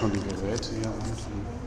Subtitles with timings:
[0.00, 1.60] von den Geräten hier unten.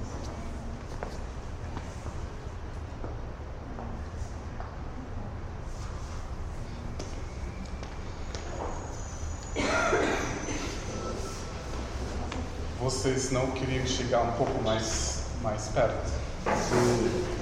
[12.79, 16.09] Vocês não queriam chegar um pouco mais, mais perto?
[16.45, 17.33] Sim.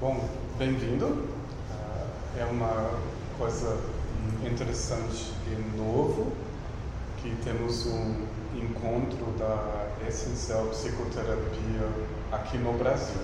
[0.00, 1.28] Bom, bem-vindo.
[1.70, 2.06] Ah,
[2.40, 2.90] é uma
[3.38, 3.78] coisa
[4.44, 6.32] interessante e novo
[7.18, 11.88] que temos um encontro da essencial psicoterapia
[12.32, 13.22] aqui no Brasil.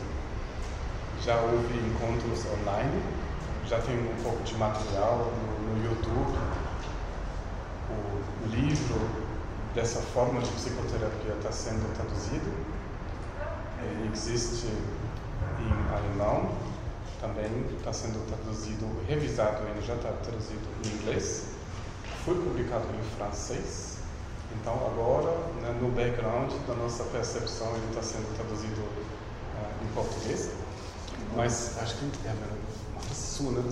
[1.24, 3.02] Já houve encontros online,
[3.66, 6.38] já tem um pouco de material no, no YouTube.
[7.90, 9.00] O livro
[9.88, 12.52] dessa forma de psicoterapia está sendo traduzido.
[13.82, 16.50] Ele existe em alemão,
[17.18, 21.46] também está sendo traduzido, revisado, ele já está traduzido em inglês.
[22.22, 23.96] Foi publicado em francês.
[24.60, 30.50] Então agora, né, no background da nossa percepção, ele está sendo traduzido uh, em português.
[31.34, 32.32] Mas acho que é
[32.92, 33.62] uma sua, né?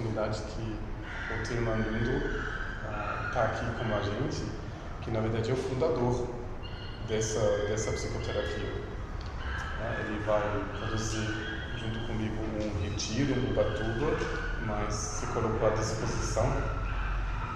[0.00, 0.78] Oportunidade que
[1.34, 2.10] o Tema Mundo
[3.28, 4.44] está uh, aqui com a gente,
[5.02, 6.26] que na verdade é o fundador
[7.06, 7.38] dessa,
[7.68, 8.72] dessa psicoterapia.
[9.78, 10.42] Uh, ele vai
[10.78, 11.26] produzir
[11.76, 14.16] junto comigo um retiro em Ubatuba,
[14.66, 16.46] mas se colocou à disposição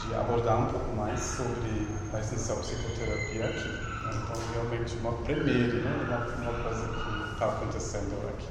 [0.01, 3.95] de abordar um pouco mais sobre a essencial psicoterapia aqui.
[4.09, 6.07] Então, realmente, uma primeira, né?
[6.07, 8.49] uma, uma coisa que está acontecendo aqui.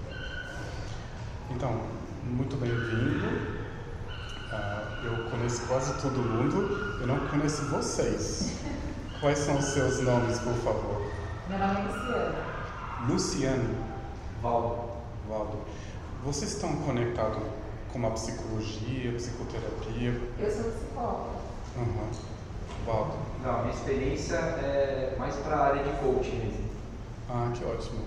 [1.51, 1.81] Então,
[2.23, 3.52] muito bem-vindo.
[4.53, 8.55] Uh, eu conheço quase todo mundo, eu não conheço vocês.
[9.19, 11.01] Quais são os seus nomes, por favor?
[11.49, 12.35] Meu nome é Luciana.
[13.09, 13.75] Luciano.
[14.41, 14.91] Valdo.
[15.27, 15.57] Valdo.
[16.23, 17.41] Vocês estão conectados
[17.91, 20.21] com a psicologia, psicoterapia?
[20.37, 21.29] Eu sou psicóloga.
[21.77, 22.11] Uhum.
[22.85, 23.13] Valdo.
[23.43, 26.69] Não, minha experiência é mais para a área de coaching mesmo.
[27.29, 28.01] Ah, que ótimo.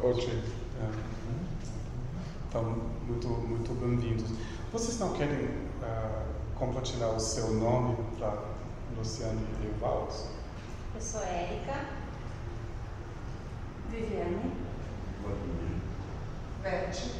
[0.00, 0.42] Coaching.
[0.80, 1.12] É.
[2.52, 2.64] Então,
[3.08, 4.30] muito, muito bem-vindos.
[4.70, 8.44] Vocês não querem uh, compartilhar o seu nome para
[8.94, 10.12] Luciane e Evaldo?
[10.94, 11.86] Eu sou Érica.
[13.88, 14.52] Viviane.
[16.62, 17.14] Beth.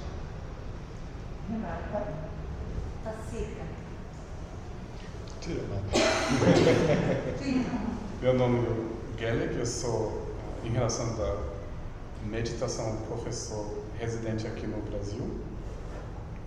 [1.48, 2.12] Renata.
[5.40, 5.62] Tira,
[8.20, 10.28] Meu nome é Gelec, eu sou,
[10.62, 11.38] em relação da
[12.26, 15.22] meditação, professor residente aqui no Brasil.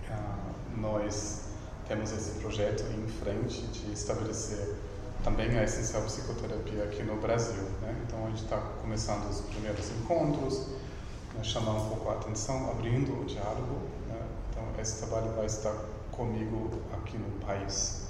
[0.09, 1.45] Uh, nós
[1.87, 4.75] temos esse projeto em frente de estabelecer
[5.23, 7.63] também a essencial psicoterapia aqui no Brasil.
[7.81, 7.95] Né?
[8.05, 10.67] Então a gente está começando os primeiros encontros,
[11.33, 11.43] né?
[11.43, 13.79] chamar um pouco a atenção, abrindo o diálogo.
[14.09, 14.21] Né?
[14.49, 15.73] Então esse trabalho vai estar
[16.11, 18.03] comigo aqui no país.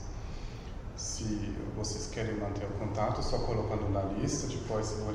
[0.96, 5.12] Se vocês querem manter o contato, só colocando na lista, depois vou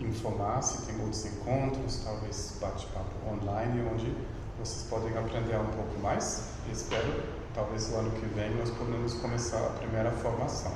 [0.00, 4.14] informar se tem outros encontros, talvez bate-papo online, onde
[4.58, 6.50] vocês podem aprender um pouco mais.
[6.70, 7.22] Espero,
[7.54, 10.72] talvez o ano que vem, nós podemos começar a primeira formação.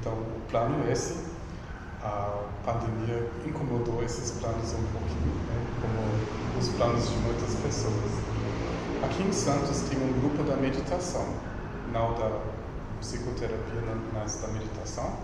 [0.00, 1.26] Então, o plano é esse.
[2.02, 5.66] A pandemia incomodou esses planos um pouquinho, né?
[5.82, 8.12] como os planos de muitas pessoas.
[9.02, 11.26] Aqui em Santos tem um grupo da meditação,
[11.92, 12.40] não da
[13.00, 15.16] psicoterapia, mas da meditação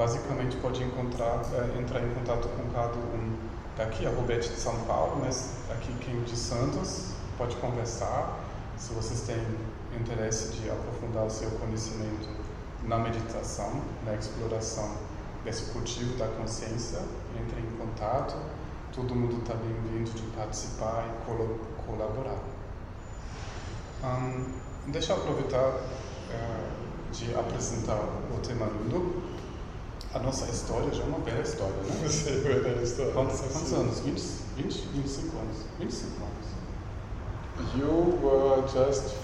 [0.00, 3.36] basicamente pode encontrar, é, entrar em contato com cada um
[3.76, 8.40] daqui, a Roberto de São Paulo, mas aqui quem de Santos pode conversar.
[8.78, 9.36] Se vocês têm
[10.00, 12.30] interesse de aprofundar o seu conhecimento
[12.82, 14.90] na meditação, na exploração
[15.44, 17.00] desse cultivo da consciência,
[17.38, 18.34] entre em contato.
[18.94, 22.38] Todo mundo está bem-vindo de participar e col colaborar.
[24.02, 28.00] Um, deixa eu aproveitar uh, de apresentar
[28.34, 29.29] o tema Ludo.
[30.12, 32.08] A nossa história já é uma bela história, né?
[32.08, 33.12] Sei, bela história.
[33.12, 34.00] Quantos, quantos anos?
[34.00, 34.20] 20,
[34.56, 35.56] 20, 25 anos.
[35.78, 36.50] 25 anos.
[37.76, 39.14] You were just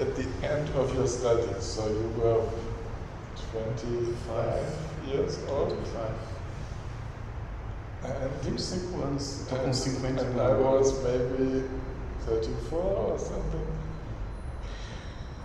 [0.00, 2.42] at the end of your studies, so you were
[3.52, 5.76] 25 years old.
[5.76, 6.32] 25.
[8.02, 9.42] And, 25 anos.
[9.42, 11.68] Estou com 50 and I was maybe
[12.26, 13.66] 34 or something.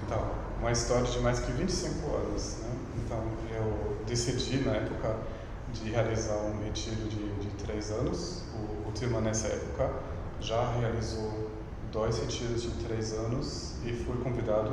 [0.03, 0.25] Então,
[0.59, 2.57] uma história de mais que 25 anos.
[2.61, 2.69] Né?
[3.05, 3.23] Então,
[3.53, 5.17] eu decidi na época
[5.73, 8.43] de realizar um retiro de, de três anos.
[8.55, 9.91] O, o Tilman, nessa época,
[10.39, 11.51] já realizou
[11.91, 14.71] dois retiros de três anos e fui convidado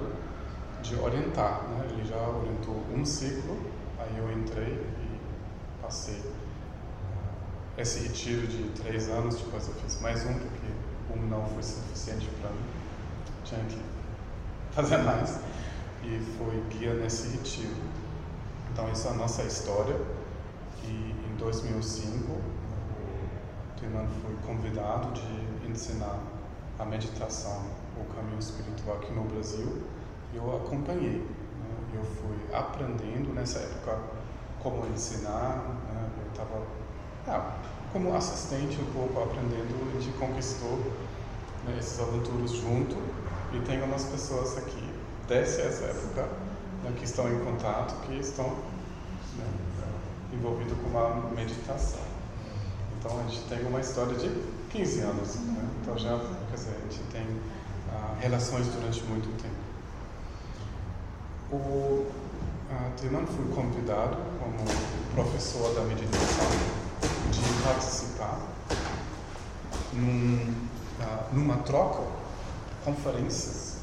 [0.82, 1.64] de orientar.
[1.68, 1.88] Né?
[1.90, 3.58] Ele já orientou um ciclo,
[3.98, 9.36] aí eu entrei e passei uh, esse retiro de três anos.
[9.36, 12.64] Depois eu fiz mais um, porque um não foi suficiente para mim.
[13.44, 13.78] Tinha que
[14.72, 15.40] fazer mais.
[16.04, 17.74] E foi guia nesse retiro.
[18.74, 19.96] Então, essa é a nossa história.
[20.82, 22.40] E em 2005, o
[23.76, 26.18] Tilman foi convidado de ensinar
[26.76, 27.62] a meditação,
[27.96, 29.80] o caminho espiritual aqui no Brasil.
[30.34, 31.18] Eu acompanhei.
[31.20, 31.94] Né?
[31.94, 33.96] Eu fui aprendendo nessa época
[34.60, 35.56] como ensinar.
[35.92, 36.10] Né?
[36.24, 36.66] Eu estava
[37.28, 37.56] ah,
[37.92, 39.96] como assistente um pouco aprendendo.
[39.96, 40.78] A gente conquistou
[41.64, 42.96] né, esses aventuras junto.
[43.52, 44.92] E tem umas pessoas aqui
[45.28, 46.28] desde essa época
[46.84, 49.46] né, que estão em contato, que estão né,
[50.32, 52.00] envolvidos com uma meditação.
[52.98, 54.30] Então a gente tem uma história de
[54.70, 55.68] 15 anos, né?
[55.80, 56.18] então já,
[56.50, 57.26] quer dizer, a gente tem
[57.92, 59.54] ah, relações durante muito tempo.
[61.52, 62.06] O
[62.70, 64.56] ah, foi convidado como
[65.14, 66.46] professor da meditação
[67.30, 68.40] de participar
[69.92, 70.54] num,
[71.00, 72.02] ah, numa troca,
[72.84, 73.78] conferências,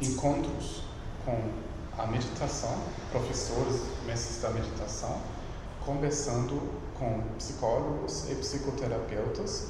[0.00, 0.82] encontros
[1.24, 1.50] com
[2.02, 2.82] a meditação,
[3.12, 5.20] professores, mestres da meditação,
[5.86, 6.60] conversando
[6.98, 9.68] com psicólogos e psicoterapeutas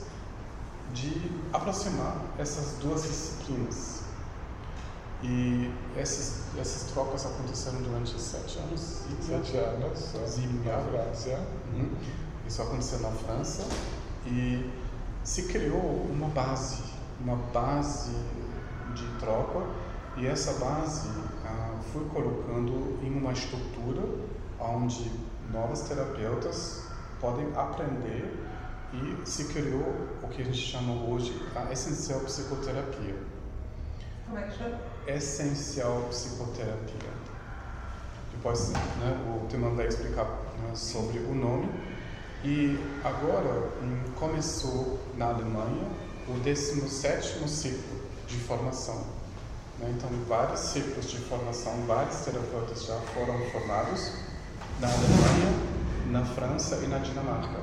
[0.94, 4.00] de aproximar essas duas disciplinas.
[5.22, 9.02] E essas, essas trocas aconteceram durante sete anos.
[9.20, 10.80] Sete anos, na.
[10.90, 11.46] França.
[11.74, 11.90] Uhum.
[12.46, 13.64] Isso aconteceu na França
[14.26, 14.68] e
[15.22, 16.82] se criou uma base,
[17.20, 18.10] uma base
[18.94, 19.64] de troca
[20.16, 21.08] e essa base
[21.92, 24.02] foi colocando em uma estrutura
[24.58, 25.10] onde
[25.52, 26.86] novos terapeutas
[27.20, 28.38] podem aprender
[28.92, 33.16] e se criou o que a gente chama hoje a essencial psicoterapia.
[34.26, 34.78] Como é que chama?
[35.06, 37.10] Essencial psicoterapia.
[38.32, 41.68] Depois né, o Tilman vai explicar né, sobre o nome.
[42.44, 45.86] E agora hum, começou na Alemanha
[46.28, 49.11] o 17º ciclo de formação.
[49.82, 49.92] Né?
[49.96, 54.12] Então, vários ciclos de formação, vários terapeutas já foram formados
[54.80, 55.52] na Alemanha,
[56.10, 57.58] na França e na Dinamarca.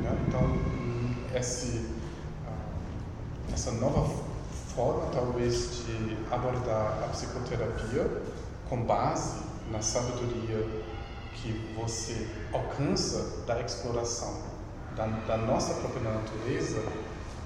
[0.00, 0.24] Né?
[0.28, 1.90] Então, hum, esse,
[2.46, 4.08] ah, essa nova
[4.74, 8.22] forma, talvez, de abordar a psicoterapia
[8.68, 9.42] com base
[9.72, 10.66] na sabedoria
[11.34, 14.42] que você alcança da exploração
[14.94, 16.82] da, da nossa própria natureza,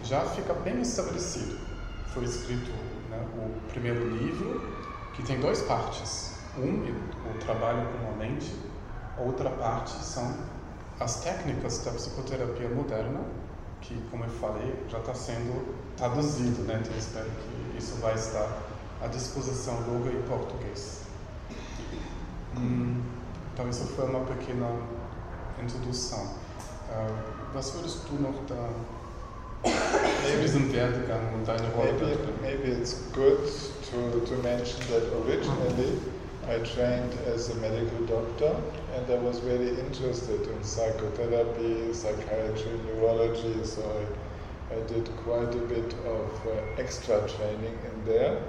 [0.02, 1.58] já fica bem estabelecido.
[2.12, 2.70] Foi escrito
[3.14, 4.60] né, o primeiro livro,
[5.14, 6.34] que tem duas partes.
[6.56, 6.84] Um,
[7.30, 8.54] o trabalho com a mente,
[9.18, 10.34] outra parte são
[11.00, 13.20] as técnicas da psicoterapia moderna,
[13.80, 16.80] que, como eu falei, já está sendo traduzido, né?
[16.80, 18.48] então espero que isso vai estar
[19.02, 21.02] à disposição logo em português.
[22.56, 23.02] Hum,
[23.52, 24.68] então, isso foi uma pequena
[25.60, 26.44] introdução.
[26.90, 28.34] Uh, was würdest du noch
[31.76, 33.38] Maybe, maybe it's good
[33.90, 36.00] to, to mention that originally
[36.48, 38.54] I trained as a medical doctor
[38.94, 43.82] and I was very interested in psychotherapy, psychiatry, neurology, so
[44.70, 48.42] I, I did quite a bit of uh, extra training in there.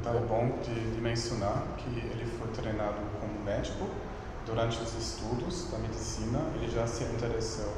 [0.00, 3.88] Então é bom de, de mencionar que ele foi treinado como médico
[4.46, 6.40] durante os estudos da medicina.
[6.56, 7.72] Ele já se interessou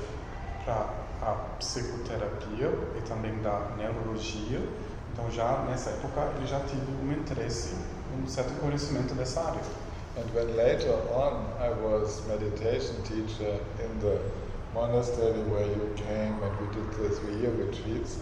[0.64, 4.60] para a psicoterapia e também da neurologia.
[5.12, 6.60] Então já nessa época ele já
[7.02, 7.74] um interesse,
[8.16, 9.60] um certo conhecimento dessa área.
[10.16, 14.20] And when later on I was meditation teacher in the
[14.72, 18.18] monastery where you came and we did the three-year retreats,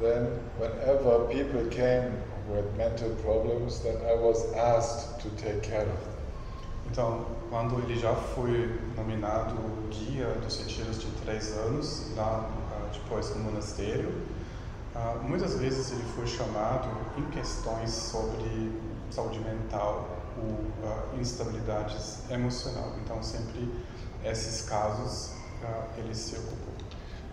[0.00, 2.12] then whenever people came
[2.48, 6.15] with mental problems, then I was asked to take care of them.
[6.90, 9.54] Então, quando ele já foi nominado
[9.90, 14.12] guia dos retiros de três anos, lá ah, depois no monastério,
[14.94, 16.88] ah, muitas vezes ele foi chamado
[17.18, 18.72] em questões sobre
[19.10, 22.92] saúde mental ou uh, instabilidades emocional.
[23.02, 23.72] Então, sempre
[24.24, 25.32] esses casos
[25.96, 26.76] eles se ocupam.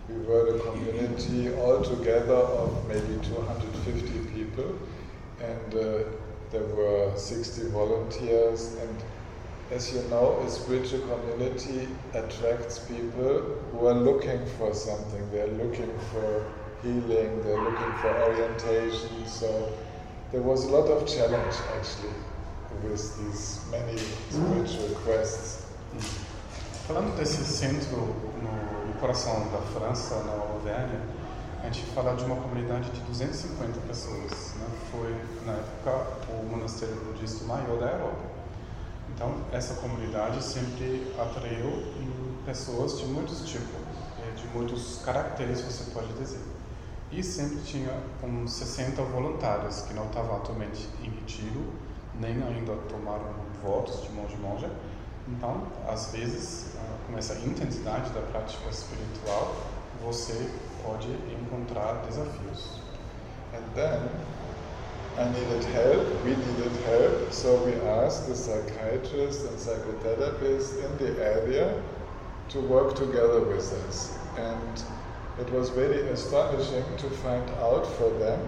[0.08, 4.78] We were a community altogether of maybe 250 people,
[5.40, 6.04] and uh,
[6.50, 8.76] there were 60 volunteers.
[8.82, 9.02] And
[9.70, 13.40] as you know, a spiritual community attracts people
[13.72, 15.30] who are looking for something.
[15.30, 16.46] They're looking for
[16.82, 19.26] healing, they're looking for orientation.
[19.26, 19.72] So
[20.32, 22.12] there was a lot of challenge actually
[22.82, 23.96] with these many
[24.30, 25.62] spiritual quests.
[26.86, 31.00] Falando desse centro no, no coração da França, na Auvergne,
[31.62, 34.54] a gente fala de uma comunidade de 250 pessoas.
[34.56, 34.66] Né?
[34.92, 35.14] Foi,
[35.46, 38.33] na época, o monastério budista maior da Europa.
[39.24, 41.82] Então, essa comunidade sempre atraiu
[42.44, 43.70] pessoas de muitos tipos,
[44.18, 46.42] eh, de muitos caracteres, você pode dizer.
[47.10, 47.90] E sempre tinha
[48.22, 51.72] uns 60 voluntários que não estavam atualmente em retiro,
[52.20, 54.70] nem ainda tomaram votos de monge monja.
[55.26, 59.56] Então, às vezes, ah, com essa intensidade da prática espiritual,
[60.04, 60.50] você
[60.82, 62.78] pode encontrar desafios.
[63.74, 64.10] Then
[65.16, 71.24] I needed help, we needed help, so we asked the psychiatrists and psychotherapists in the
[71.24, 71.80] area
[72.48, 74.18] to work together with us.
[74.36, 74.82] And
[75.40, 78.40] it was very astonishing to find out for them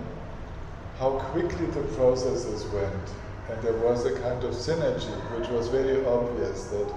[0.99, 3.11] how quickly the processes went.
[3.49, 6.93] And there was a kind of synergy which was very obvious that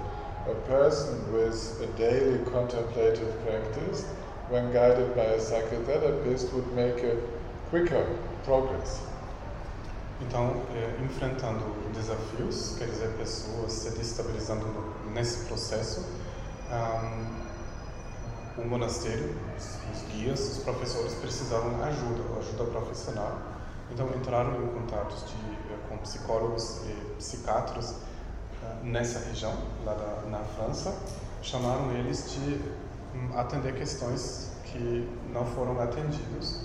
[0.48, 4.02] a person with a daily contemplative practice,
[4.48, 7.16] when guided by a psychotherapist, would make a
[7.68, 8.04] quicker
[8.42, 9.09] progress.
[10.20, 14.66] Então, é, enfrentando desafios, quer dizer, pessoas se destabilizando
[15.12, 16.06] nesse processo,
[16.70, 17.50] um,
[18.62, 23.38] o monastério, os guias, os professores precisavam ajuda, ajuda profissional.
[23.90, 29.52] Então, entraram em contatos de, eh, com psicólogos e psiquiatras uh, nessa região,
[29.84, 30.96] lá da, na França.
[31.42, 32.60] Chamaram eles de
[33.16, 36.60] um, atender questões que não foram atendidos.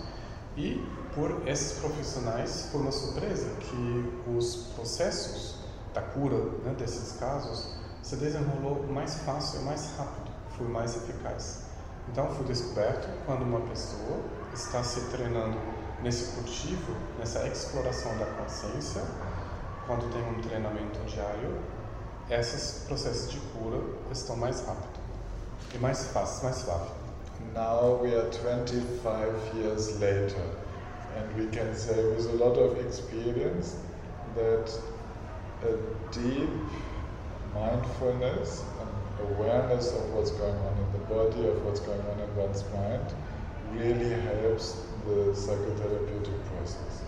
[0.56, 0.86] E
[1.16, 5.56] por esses profissionais foi uma surpresa que os processos
[5.94, 11.62] da cura né, desses casos se desenrolou mais fácil e mais rápido, foi mais eficaz.
[12.12, 14.20] Então foi descoberto quando uma pessoa
[14.54, 15.58] está se treinando
[16.04, 19.02] nesse cultivo, nessa exploração da consciência,
[19.88, 21.58] quando tem um treinamento diário,
[22.30, 23.80] esses processos de cura
[24.12, 25.00] estão mais rápido
[25.74, 26.90] e mais fácil, mais suave.
[27.54, 30.65] Now we are 25 years later.
[31.16, 33.78] And we can say with a lot of experience
[34.36, 34.72] that
[35.64, 35.78] a
[36.12, 36.50] deep
[37.54, 42.36] mindfulness and awareness of what's going on in the body, of what's going on in
[42.36, 43.14] one's mind,
[43.74, 44.74] really helps
[45.06, 47.04] the psychotherapeutic process.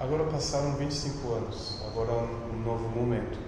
[0.00, 3.38] Agora passaram 25 anos, agora um, um novo momento.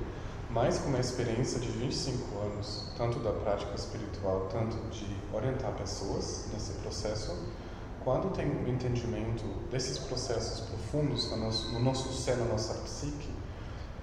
[0.50, 6.47] Mas com uma experiência de 25 anos, tanto da prática espiritual, tanto de orientar pessoas
[6.52, 7.35] nesse processo,
[8.04, 13.30] quando tem um entendimento desses processos profundos no nosso, no nosso ser, na nossa psique,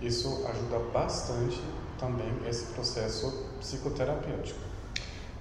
[0.01, 1.61] isso ajuda bastante
[1.99, 4.59] também esse processo psicoterapêutico.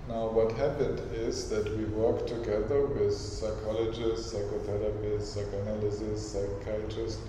[0.08, 7.20] Now, what happened is that we work together with psychologists, psychotherapists, psychoanalysts, psychiatrists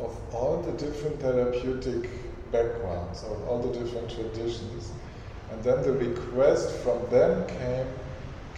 [0.00, 2.08] of all the different therapeutic
[2.50, 4.90] backgrounds, of all the different traditions.
[5.52, 7.86] And then the request from them came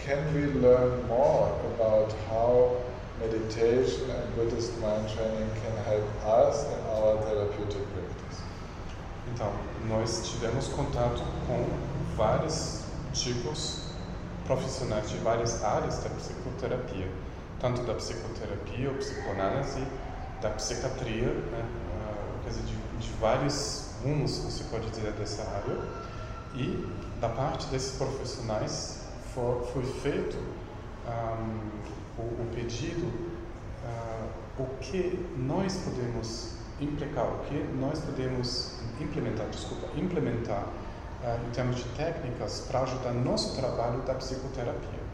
[0.05, 2.75] can we learn more about how
[3.19, 8.41] meditation and Buddhist mind training can help us in our therapeutic practice?
[9.33, 9.51] Então,
[9.87, 11.65] nós tivemos contato com
[12.15, 13.81] vários tipos
[14.45, 17.09] profissionais de várias áreas da psicoterapia,
[17.59, 19.85] tanto da psicoterapia ou psicoanálise,
[20.41, 25.77] da psiquiatria, né, uh, quer dizer, de, de vários rumos, você pode dizer, dessa área,
[26.55, 26.87] e
[27.19, 28.96] da parte desses profissionais
[29.33, 30.37] for, foi feito
[31.07, 39.47] um, o, o, pedido, uh, o que nós podemos implicar, o que nós podemos implementar,
[39.49, 45.07] desculpa, implementar uh, em termos de técnicas para ajudar nosso trabalho da psicoterapia.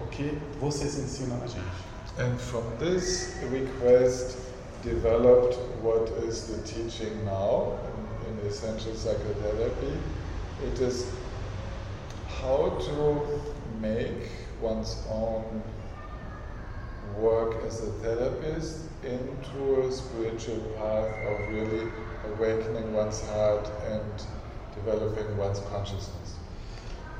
[0.00, 1.90] O que vocês ensinam a gente?
[2.18, 4.36] And from this request
[4.82, 7.78] developed what is the teaching now
[8.26, 9.92] in, in essential psychotherapy.
[10.66, 11.06] It is
[12.40, 13.40] how to
[13.80, 14.28] make
[14.60, 15.62] one's own
[17.16, 21.90] work as a therapist into a spiritual path of really
[22.26, 24.26] awakening one's heart and
[24.74, 26.36] developing one's consciousness.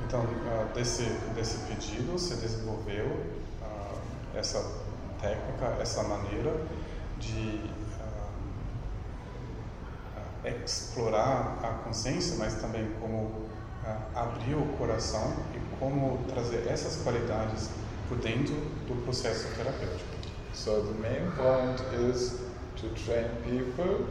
[0.03, 1.03] Então, uh, desse,
[1.35, 3.99] desse pedido se desenvolveu uh,
[4.35, 4.63] essa
[5.19, 6.55] técnica, essa maneira
[7.19, 7.61] de
[10.43, 13.49] uh, explorar a consciência, mas também como
[14.15, 17.71] abrir o coração e como trazer essas qualidades
[18.07, 18.53] por dentro
[18.87, 20.11] do processo terapêutico.
[20.53, 22.39] So the main point is
[22.77, 24.05] to train people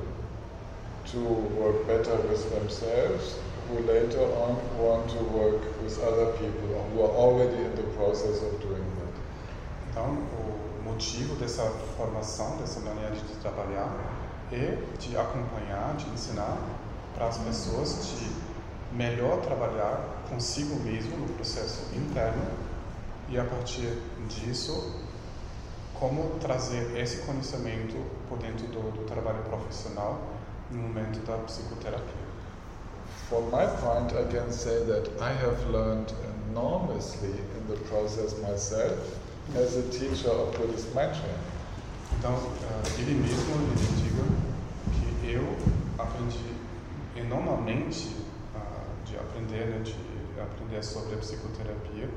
[1.12, 1.18] to
[1.56, 7.02] work better with themselves, who later on want to work with other people or who
[7.04, 9.14] are already in the process of doing that.
[9.90, 13.94] Então, o motivo dessa formação, dessa maneira de trabalhar,
[14.52, 16.58] é de acompanhar, de ensinar
[17.14, 18.49] para as pessoas de
[18.92, 22.50] melhor trabalhar consigo mesmo no processo interno
[23.28, 24.94] e a partir disso
[25.94, 27.94] como trazer esse conhecimento
[28.28, 30.18] por dentro do, do trabalho profissional
[30.70, 32.30] no momento da psicoterapia.
[33.28, 36.12] From my point, I can say that I have learned
[36.50, 38.98] enormously in the process myself
[39.54, 41.50] as a teacher of Buddhist mind training.
[42.18, 44.24] Então, uh, ele mesmo ele diga
[45.22, 45.56] que eu
[45.98, 46.56] aprendi
[47.16, 48.16] enormemente
[49.30, 49.94] aprender, né, de
[50.40, 52.08] aprender sobre a psicoterapia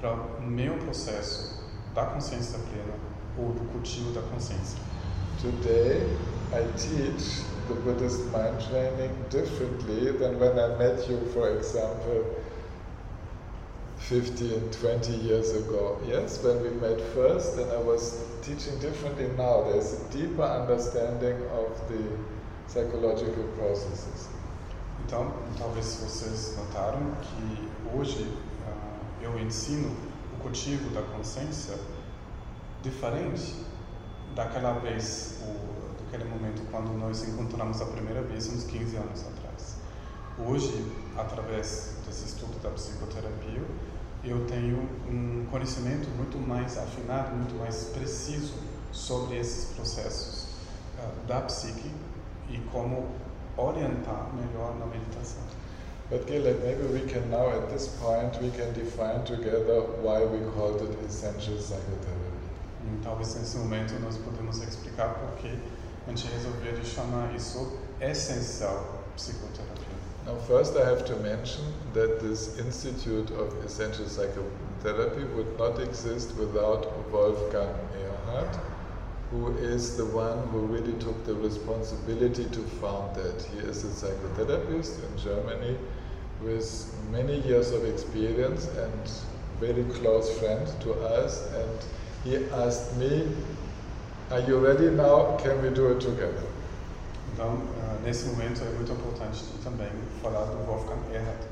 [0.00, 1.62] para o meu processo
[1.94, 2.94] da consciência plena
[3.38, 4.78] ou do cultivo da consciência.
[5.40, 6.02] Today,
[6.52, 12.24] I teach the Buddhist mind training differently than when I met you, for example,
[13.98, 15.98] 15, 20 years ago.
[16.06, 19.64] Yes, when we met first, then I was teaching differently now.
[19.64, 22.02] There's a deeper understanding of the
[22.68, 24.28] psychological processes.
[25.02, 29.94] Então, talvez vocês notaram que hoje uh, eu ensino
[30.34, 31.78] o cultivo da consciência
[32.82, 33.54] diferente
[34.34, 39.76] daquela vez, o, daquele momento quando nós encontramos a primeira vez, uns 15 anos atrás.
[40.38, 43.62] Hoje, através desse estudo da psicoterapia,
[44.24, 48.54] eu tenho um conhecimento muito mais afinado, muito mais preciso
[48.90, 50.48] sobre esses processos
[50.98, 51.90] uh, da psique
[52.48, 53.08] e como
[53.56, 55.42] orientar melhor na meditação.
[56.10, 60.38] But Gilad, maybe we can now, at this point, we can define together why we
[60.52, 62.34] called it essential psychotherapy.
[62.84, 65.58] E talvez nesse momento nós podemos explicar por que
[66.06, 68.84] a gente resolveu chamar isso essencial
[69.16, 69.94] psicoterapia.
[70.26, 76.34] Now, first, I have to mention that this Institute of Essential Psychotherapy would not exist
[76.36, 78.58] without Wolfgang Erhard,
[79.34, 83.42] who is the one who really took the responsibility to found that.
[83.52, 85.76] He is a psychotherapist in Germany
[86.40, 86.68] with
[87.10, 89.10] many years of experience and
[89.58, 91.52] very close friend to us.
[91.52, 91.78] And
[92.22, 93.26] he asked me,
[94.30, 95.36] Are you ready now?
[95.42, 96.46] Can we do it together?
[97.32, 97.60] Então,
[98.04, 99.90] nesse momento é muito importante também
[100.22, 101.42] falar do Wolfgang Erhard.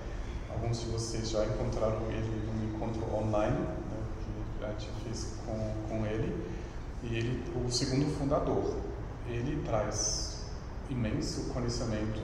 [0.52, 3.98] Alguns de vocês já encontraram ele no encontro online, né,
[4.60, 6.32] que a gente fez com, com ele.
[7.02, 8.76] E ele, o segundo fundador,
[9.26, 10.44] ele traz
[10.88, 12.20] imenso conhecimento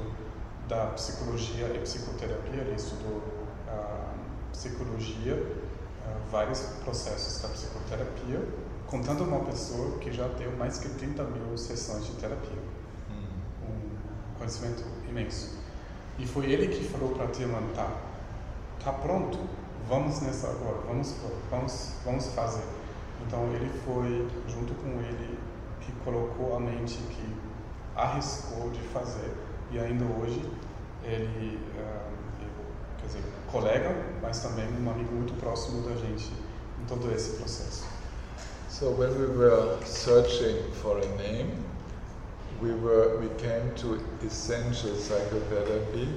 [0.69, 2.61] da psicologia e psicoterapia.
[2.61, 3.17] Ele estudou
[3.67, 4.15] uh,
[4.53, 8.41] psicologia, uh, vários processos da psicoterapia,
[8.87, 12.59] contando uma pessoa que já deu mais que 30 mil sessões de terapia
[13.69, 15.59] um conhecimento imenso.
[16.19, 17.91] E foi ele que falou para Tilman, tá,
[18.83, 19.39] tá pronto,
[19.89, 21.15] vamos nessa agora, vamos,
[21.51, 22.78] vamos, vamos fazer.
[23.27, 25.39] Então ele foi junto com ele
[25.81, 27.35] que colocou a mente, que
[27.97, 29.33] arriscou de fazer
[29.71, 30.43] e ainda hoje
[31.05, 36.33] ele, uh, quer dizer, colega, mas também um amigo muito próximo da gente
[36.81, 37.85] em todo esse processo.
[38.69, 41.51] So when we were searching for a name,
[42.61, 46.09] we were we came to essential psychotherapy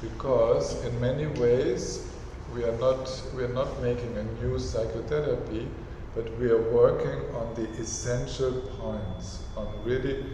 [0.00, 2.06] because in many ways
[2.54, 5.68] we are not we are not making a new psychotherapy
[6.14, 10.24] but we are working on the essential points on really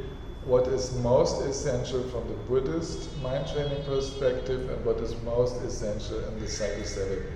[0.45, 6.19] what is most essential from the Buddhist mind training perspective and what is most essential
[6.29, 7.35] in the psychotherapy.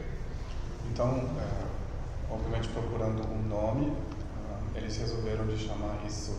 [0.91, 6.35] Então, é, obviamente procurando um nome, uh, eles resolveram de chamar isso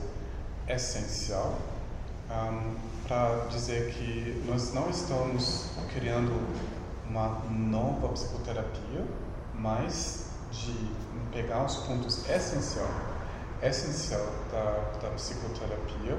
[0.67, 1.57] essencial
[2.29, 2.75] um,
[3.07, 6.31] para dizer que nós não estamos criando
[7.07, 9.05] uma nova psicoterapia,
[9.53, 10.73] mas de
[11.31, 12.87] pegar os pontos essencial,
[13.61, 16.17] essencial da, da psicoterapia,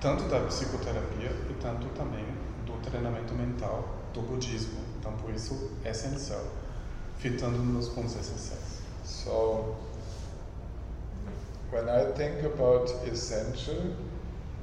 [0.00, 2.24] tanto da psicoterapia e tanto também
[2.64, 4.78] do treinamento mental do budismo.
[4.98, 6.42] Então, por isso, é essencial,
[7.18, 8.78] fitando nos pontos essenciais.
[9.04, 9.76] So,
[11.70, 13.94] when I think about essential,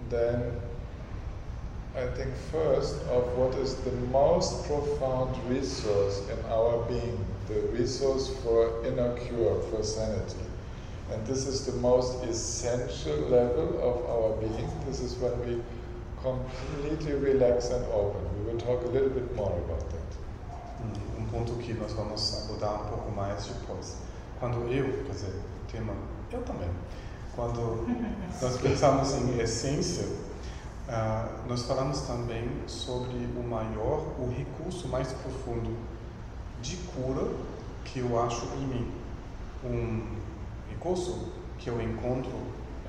[0.10, 0.54] then
[1.96, 8.30] I think first of what is the most profound resource in our being, the resource
[8.44, 10.46] for inner cure, for sanity.
[11.12, 14.70] And this is the most essential level of our being.
[14.86, 15.62] This is when we
[16.22, 18.22] completely relax and open.
[18.40, 20.10] We will talk a little bit more about that.
[20.82, 23.98] Um, um ponto que nós vamos abordar um pouco mais depois.
[24.40, 25.94] Quando eu, quer dizer, tema,
[26.32, 26.70] eu também.
[27.36, 27.86] Quando
[28.42, 30.08] nós pensamos em essência,
[30.90, 35.76] uh, nós falamos também sobre o maior, o recurso mais profundo
[36.62, 37.28] de cura
[37.84, 38.92] que eu acho em mim.
[39.64, 40.06] Um
[40.70, 42.32] recurso que eu encontro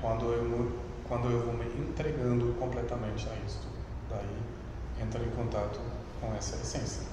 [0.01, 0.71] quando eu,
[1.07, 3.67] quando eu vou me entregando completamente a isto.
[4.09, 5.79] Daí entra em contato
[6.21, 7.03] com essa essência.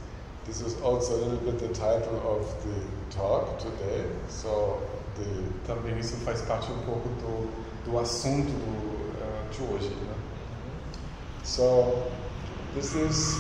[0.45, 4.05] This is also a little bit the title of the talk today.
[4.29, 4.79] So
[5.17, 5.25] the
[5.67, 10.15] também isso faz parte um pouco do, do assunto do, uh, de hoje, né?
[11.45, 12.11] So
[12.75, 13.39] this is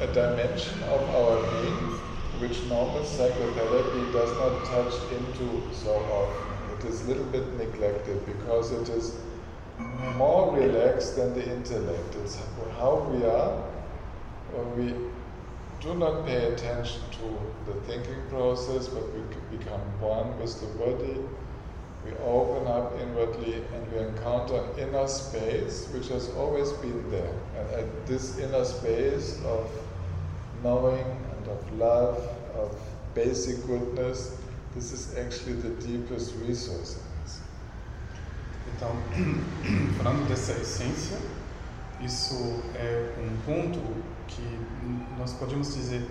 [0.00, 2.00] a dimension of our being
[2.40, 6.78] which normal psychotherapy does not touch into so often.
[6.78, 9.16] It is a little bit neglected because it is
[10.16, 12.14] more relaxed than the intellect.
[12.22, 12.38] It's
[12.78, 13.52] how we are
[14.52, 15.10] when we
[15.80, 19.20] do not pay attention to the thinking process, but we
[19.56, 21.20] become one with the body.
[22.04, 27.34] We open up inwardly and we encounter an inner space which has always been there.
[27.56, 29.70] And at this inner space of
[30.62, 31.04] knowing
[31.50, 32.16] of love,
[32.54, 32.76] of
[33.14, 34.36] basic goodness,
[34.74, 37.40] this is actually the deepest resource in us.
[38.74, 38.90] Então,
[39.98, 41.18] falando dessa essência,
[42.00, 42.34] isso
[42.74, 43.80] é um ponto
[44.28, 44.42] que
[45.18, 46.06] nós podemos dizer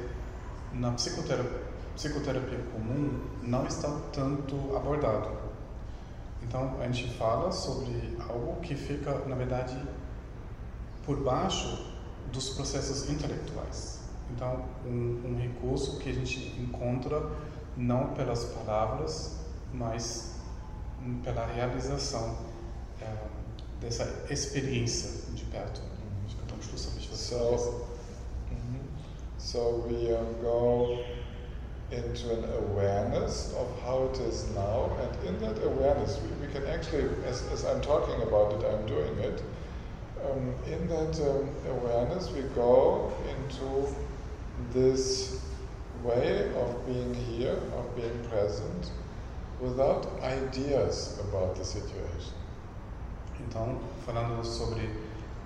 [0.73, 1.63] na psicoterapia,
[1.95, 5.30] psicoterapia comum não está tanto abordado.
[6.43, 9.78] Então, a gente fala sobre algo que fica, na verdade,
[11.06, 11.91] por baixo
[12.32, 13.98] dos processos intelectuais.
[14.31, 17.21] Então, um, um recurso que a gente encontra
[17.75, 19.37] não pelas palavras,
[19.73, 20.35] mas
[21.23, 22.37] pela realização
[23.01, 23.13] é,
[23.79, 25.81] dessa experiência de perto.
[27.11, 27.85] So,
[28.51, 28.79] mm-hmm.
[29.37, 30.99] so we um, go
[31.91, 36.65] into an awareness of how it is now, and in that awareness, we, we can
[36.67, 39.43] actually, as, as I'm talking about it, I'm doing it.
[40.25, 43.87] Um, in that um, awareness, we go into
[44.74, 45.39] this
[46.04, 48.91] way of being here, of being present,
[49.60, 52.34] without ideas about the situation.
[53.39, 54.89] Então, falando sobre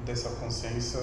[0.05, 0.99] dessa consciência,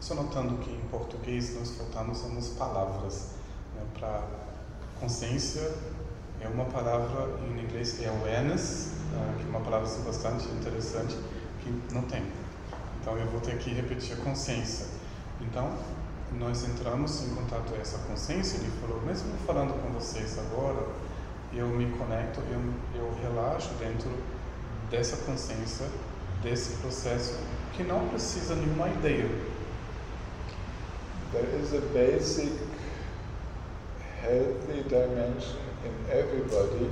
[0.00, 3.30] só notando que em português nós faltamos umas palavras
[3.74, 4.22] né, para
[5.00, 5.72] consciência
[6.40, 11.16] é uma palavra em inglês é awareness, uh, que é uma palavra bastante interessante
[11.60, 12.22] que não tem.
[13.00, 14.86] Então eu vou ter que repetir consciência.
[15.40, 15.72] Então
[16.36, 20.86] nós entramos em contato com essa consciência, ele falou, mesmo falando com vocês agora,
[21.52, 24.10] eu me conecto, eu, eu relaxo dentro
[24.90, 25.86] dessa consciência,
[26.42, 27.38] desse processo
[27.72, 29.28] que não precisa de nenhuma ideia.
[31.32, 32.52] There is a basic
[34.22, 36.90] healthy dimension in everybody,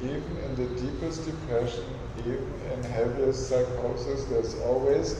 [0.00, 1.84] even in the deepest depression,
[2.20, 5.16] even in heaviest psychosis, there's always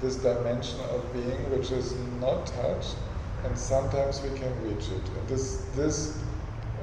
[0.00, 2.96] this dimension of being which is not touched
[3.44, 5.02] and sometimes we can reach it.
[5.18, 6.18] And this, this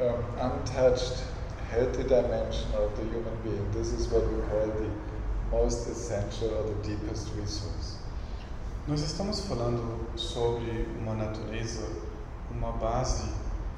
[0.02, 1.24] um, untouched,
[1.69, 4.89] healthy dimension of the human being, this is what we call the
[5.52, 7.98] most essential or the deepest resource.
[8.88, 11.86] Nós estamos falando sobre uma natureza,
[12.50, 13.24] uma base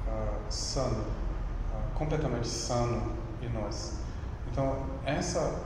[0.08, 3.92] uh, sana, uh, completamente sano em nós.
[4.50, 5.60] Então, essa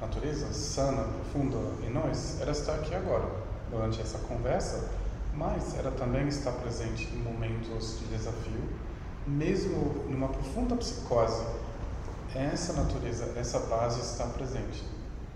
[0.00, 3.28] natureza sana, profunda em nós, ela está aqui agora,
[3.70, 4.88] durante essa conversa
[5.36, 8.60] mas ela também está presente em momentos de desafio,
[9.26, 11.44] mesmo numa profunda psicose.
[12.34, 14.82] Essa natureza, essa base está presente.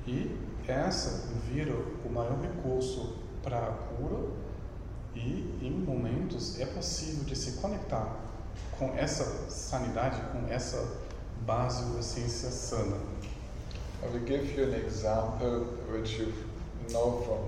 [0.07, 4.31] E essa vira o maior recurso para a cura
[5.15, 8.17] e em momentos é possível de se conectar
[8.79, 10.99] com essa sanidade, com essa
[11.47, 12.97] base ou essência sana.
[14.01, 16.33] I will give you an example which you
[16.93, 17.39] know from.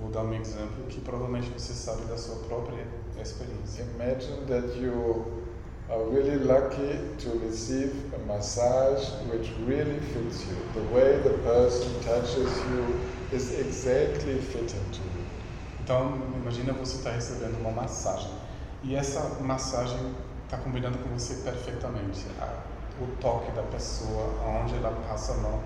[0.00, 2.86] Vou dar um exemplo que provavelmente você sabe da sua própria
[3.20, 3.84] experiência.
[3.94, 5.44] Imagine that you
[5.90, 10.56] are really lucky to receive a massage which really fits you.
[10.74, 15.24] The way the person touches you is exactly fitting to you.
[15.82, 18.30] Então, imagina você está recebendo uma massagem
[18.84, 22.24] e essa massagem está combinando com você perfeitamente.
[23.00, 25.60] o toque da pessoa, aonde ela passa a mão,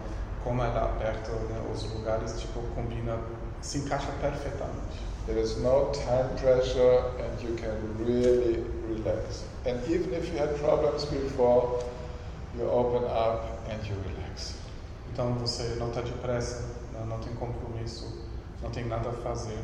[0.45, 3.18] como ela aperta né, os lugares, tipo, combina
[3.62, 5.01] se encaixa perfeitamente.
[5.27, 9.44] There is no time pressure and you can really relax.
[9.64, 11.83] And even if you had problems before,
[12.57, 14.55] you open up and you relax.
[15.12, 18.22] Então você não está depressa, não, não tem compromisso.
[18.62, 19.59] não tem nada a fazer.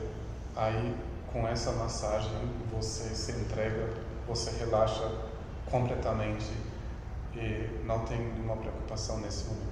[0.56, 0.94] Aí,
[1.32, 2.32] com essa massagem,
[2.72, 3.88] você se entrega,
[4.26, 5.10] você relaxa
[5.70, 6.50] completamente
[7.34, 9.68] e não tem nenhuma preocupação nesse momento.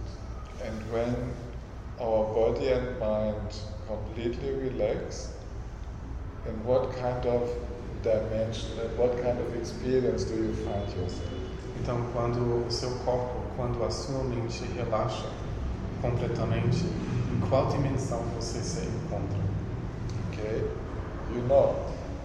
[0.61, 1.35] And when
[2.01, 3.57] our body and mind
[3.87, 5.33] completely relax,
[6.47, 7.49] in what kind of
[8.03, 11.33] dimension, in what kind of experience do you find yourself?
[11.81, 15.27] Então, quando o seu corpo, quando a sua mente relaxa
[16.03, 19.39] completamente, em qual dimensão você se encontra?
[20.33, 20.63] Okay?
[21.35, 21.75] You know,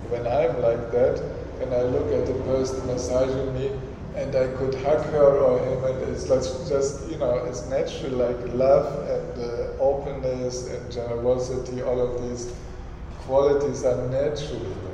[0.09, 1.21] when I'm like that,
[1.61, 3.71] and I look at the person massaging me,
[4.15, 8.11] and I could hug her or him, and it's like just, you know, it's natural,
[8.11, 12.53] like love and uh, openness and generosity, all of these
[13.25, 14.91] qualities are natural.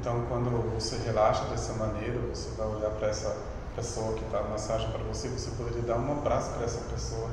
[0.00, 3.36] Então, quando você relaxa dessa maneira, você vai olhar para essa
[3.76, 7.28] pessoa que está massagem para você, você poderia dar um abraço para essa pessoa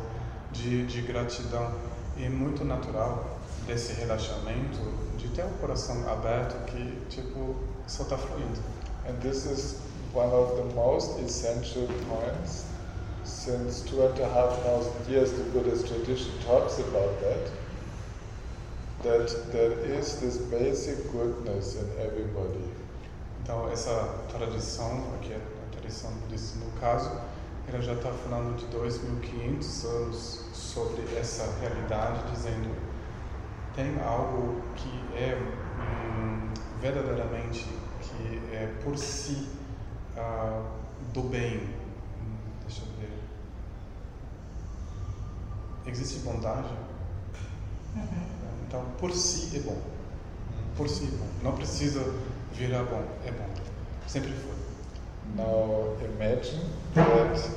[0.51, 1.71] de, de gratidão.
[2.17, 3.25] E é muito natural
[3.65, 4.79] desse relaxamento,
[5.17, 8.59] de ter o coração aberto que, tipo, só está fluindo.
[9.07, 9.77] And this is
[10.17, 12.65] one of the most essential points.
[13.23, 17.51] Since two and a half thousand years, the Buddhist tradition talks about that.
[19.03, 22.65] That there is this basic goodness in everybody.
[23.43, 23.95] Então, essa
[24.29, 27.11] tradição, aqui é a tradição budista no caso,
[27.67, 32.75] ela já está falando de 2.500 anos sobre essa realidade, dizendo
[33.75, 36.49] tem algo que é hum,
[36.81, 37.67] verdadeiramente,
[38.01, 39.56] que é por si
[40.17, 40.63] ah,
[41.13, 41.69] do bem.
[42.65, 43.09] Deixa eu ver.
[45.85, 46.69] Existe bondade?
[48.67, 49.77] Então, por si é bom.
[50.75, 51.27] Por si é bom.
[51.43, 52.01] Não precisa
[52.53, 53.03] virar bom.
[53.25, 53.47] É bom.
[54.07, 54.57] Sempre foi.
[55.35, 57.49] Now imagine that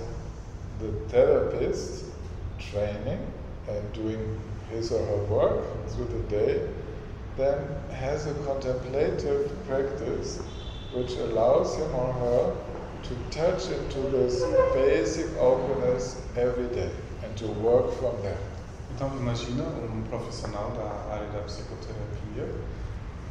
[0.81, 2.05] the therapist
[2.59, 3.20] training
[3.68, 6.68] and doing his or her work through the day
[7.37, 7.59] then
[7.90, 10.40] has a contemplative practice
[10.92, 12.57] which allows him or her
[13.03, 14.42] to touch into this
[14.74, 16.90] basic openness every day
[17.22, 18.38] and to work from there.
[18.94, 22.46] Então, imagina um profissional da área da psicoterapia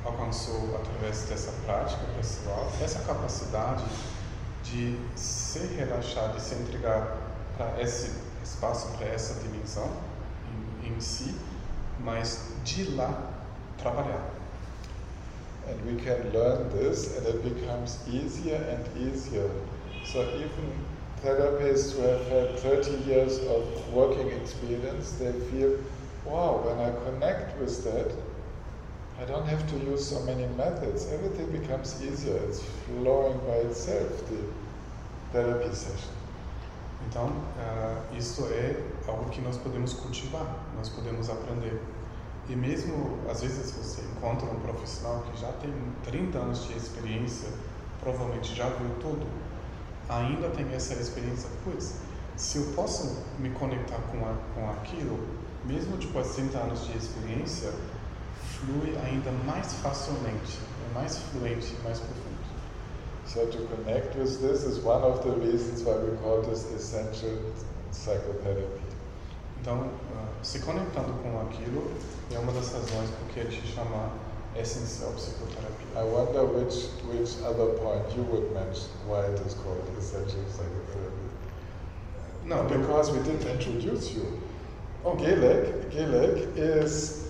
[0.05, 3.83] alcançou, através dessa prática pessoal, essa capacidade
[4.63, 7.17] de se relaxar, de se entregar
[7.57, 8.11] para esse
[8.43, 9.89] espaço, para essa dimensão
[10.83, 11.35] em, em si,
[11.99, 13.31] mas de lá
[13.77, 14.23] trabalhar.
[15.67, 19.49] And we can learn this, and it becomes easier and easier.
[20.03, 20.73] So even
[21.23, 25.77] therapists who have had 30 years of working experience, they feel,
[26.25, 28.11] wow, when I connect with that,
[29.21, 31.11] I don't have to use so many methods.
[31.11, 32.37] Everything becomes easier.
[32.47, 34.37] It's flowing by itself, the
[35.33, 36.13] therapy session.
[37.07, 38.75] Então, ah, isso é
[39.07, 40.45] algo que nós podemos cultivar,
[40.77, 41.79] nós podemos aprender.
[42.49, 45.71] E mesmo, às vezes, você encontra um profissional que já tem
[46.03, 47.47] 30 anos de experiência,
[47.99, 49.27] provavelmente já viu tudo,
[50.09, 51.99] ainda tem essa experiência, putz,
[52.35, 55.19] se eu posso me conectar com, a, com aquilo,
[55.63, 57.71] mesmo depois de 30 anos de experiência,
[58.59, 60.57] flui ainda mais facilmente,
[60.89, 62.39] é mais fluente, mais profundo.
[63.27, 67.37] So to connect with this is one of the reasons why we call this essential
[67.91, 68.88] psychotherapy.
[69.61, 71.91] Então, ah, se conectando com aquilo
[72.33, 74.09] é uma das razões por que gente chama
[74.55, 75.85] essencial psicoterapia.
[75.95, 81.29] I wonder which which other point you would mention why it is called essential psychotherapy.
[82.45, 84.25] No, because we didn't introduce you.
[85.03, 87.27] Oh, Gelek, Gelek is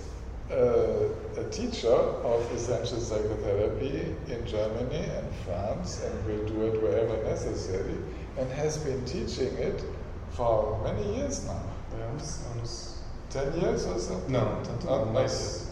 [0.51, 7.21] uh, a teacher of essential psychotherapy in Germany and France and will do it wherever
[7.23, 7.97] necessary
[8.37, 9.83] and has been teaching it
[10.31, 11.68] for many years now.
[11.97, 12.95] É uns anos.
[13.31, 13.85] 10 years?
[14.27, 14.87] Não, tanto
[15.19, 15.69] I sei.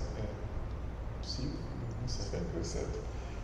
[2.32, 2.88] think we said.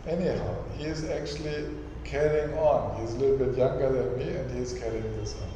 [0.06, 1.66] Anyhow, he is actually
[2.04, 3.00] carrying on.
[3.00, 5.48] He's a little bit younger than me and he is carrying this on.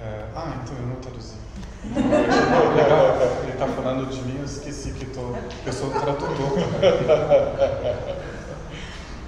[0.00, 1.34] É, ah, então eu não traduzi.
[3.42, 5.34] Ele está falando de mim, eu esqueci que, tô,
[5.66, 6.52] eu sou tradutor.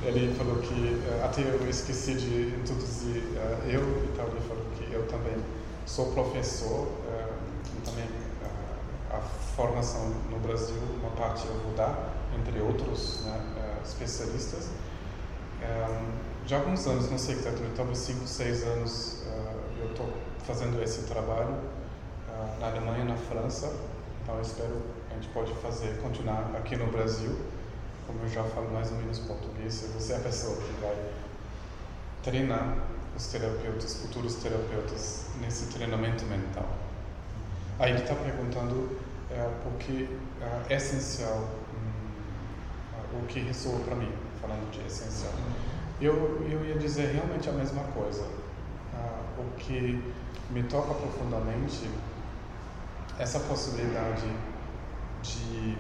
[0.05, 4.60] Ele falou que, eh, até eu esqueci de introduzir eh, eu, então ele falou
[4.93, 5.37] eu também
[5.87, 7.33] sou professor, eh,
[7.85, 9.21] também eh, a
[9.57, 14.69] formação no Brasil, uma parte eu vou dar, entre outros né, eh, especialistas.
[16.47, 19.23] Já há alguns anos, não sei exatamente, talvez 5, 6 anos,
[19.79, 20.09] eu estou
[20.45, 21.55] fazendo esse trabalho
[22.59, 23.73] na Alemanha, na França.
[24.23, 27.37] Então eu espero que a gente pode fazer, continuar aqui no Brasil.
[28.07, 30.97] Como eu já falo mais ou menos português, você é a pessoa que vai
[32.23, 32.79] treinar
[33.21, 36.67] os terapeutas, futuros terapeutas, nesse treinamento mental.
[37.79, 38.99] Aí ele está perguntando
[39.31, 40.09] é porque
[40.69, 45.33] é essencial hum, o que ressoa para mim, falando de essencial.
[46.01, 48.27] Eu, eu ia dizer realmente a mesma coisa.
[48.95, 50.03] Ah, o que
[50.51, 51.91] me toca profundamente
[53.19, 54.27] essa possibilidade
[55.23, 55.77] de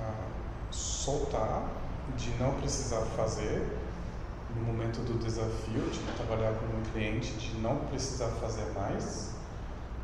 [0.00, 0.26] ah,
[0.70, 1.68] soltar,
[2.16, 3.79] de não precisar fazer
[4.56, 9.34] no momento do desafio de trabalhar com um cliente, de não precisar fazer mais,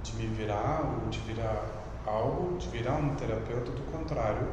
[0.02, 1.64] de me virar ou de virar
[2.06, 4.46] algo, de virar um terapeuta, do contrário,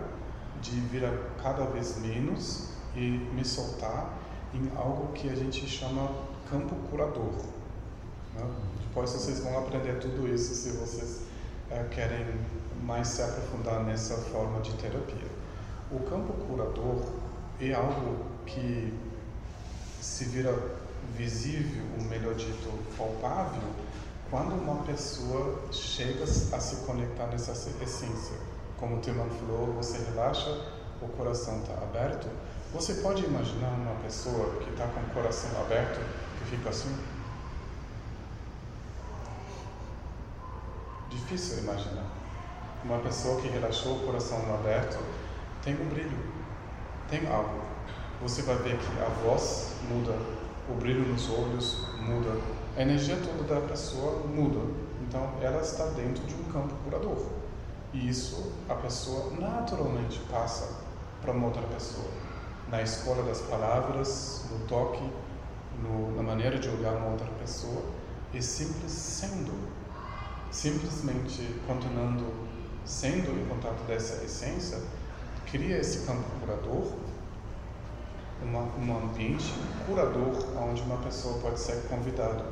[0.62, 3.01] de virar cada vez menos e
[3.34, 4.17] me soltar
[4.53, 6.10] em algo que a gente chama
[6.49, 7.34] campo curador.
[8.36, 8.45] Né?
[8.88, 11.21] Depois vocês vão aprender tudo isso se vocês
[11.69, 12.25] é, querem
[12.84, 15.32] mais se aprofundar nessa forma de terapia.
[15.91, 17.03] O campo curador
[17.60, 18.93] é algo que
[20.04, 20.54] se vira
[21.16, 23.63] visível, ou melhor dito, palpável,
[24.30, 28.36] quando uma pessoa chega a se conectar nessa essência.
[28.78, 30.50] Como o Tilman falou, você relaxa,
[31.02, 32.28] o coração está aberto.
[32.74, 36.02] Você pode imaginar uma pessoa que está com o coração aberto,
[36.38, 36.94] que fica assim?
[41.12, 42.08] Difícil imaginar.
[42.84, 45.00] Uma pessoa que relaxou o coração aberto
[45.63, 46.20] tem um brilho,
[47.10, 47.62] tem algo.
[48.23, 50.17] Você vai ver que a voz muda,
[50.69, 52.39] o brilho nos olhos muda,
[52.77, 54.59] a energia toda da pessoa muda.
[55.05, 57.17] Então, ela está dentro de um campo curador.
[57.91, 60.69] E isso a pessoa naturalmente passa
[61.21, 62.07] para uma outra pessoa.
[62.69, 65.03] Na escola das palavras, no toque,
[65.81, 67.83] no, na maneira de olhar uma outra pessoa,
[68.33, 69.51] e simples sendo
[70.49, 72.25] simplesmente continuando
[72.86, 74.79] sendo em contato dessa essência,
[75.51, 76.93] cria esse campo curador,
[78.41, 79.54] uma, um ambiente
[79.86, 82.46] curador onde uma pessoa pode ser convidada.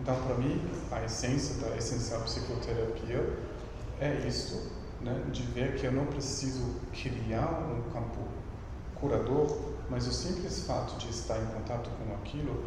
[0.00, 0.60] Então, para mim,
[0.92, 3.38] a essência da essencial psicoterapia
[4.00, 4.70] é isto,
[5.00, 8.20] né, de ver que eu não preciso criar um campo
[9.00, 9.58] curador,
[9.90, 12.64] mas o simples fato de estar em contato com aquilo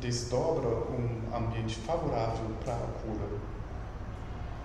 [0.00, 3.28] desdobra um ambiente favorável para a cura.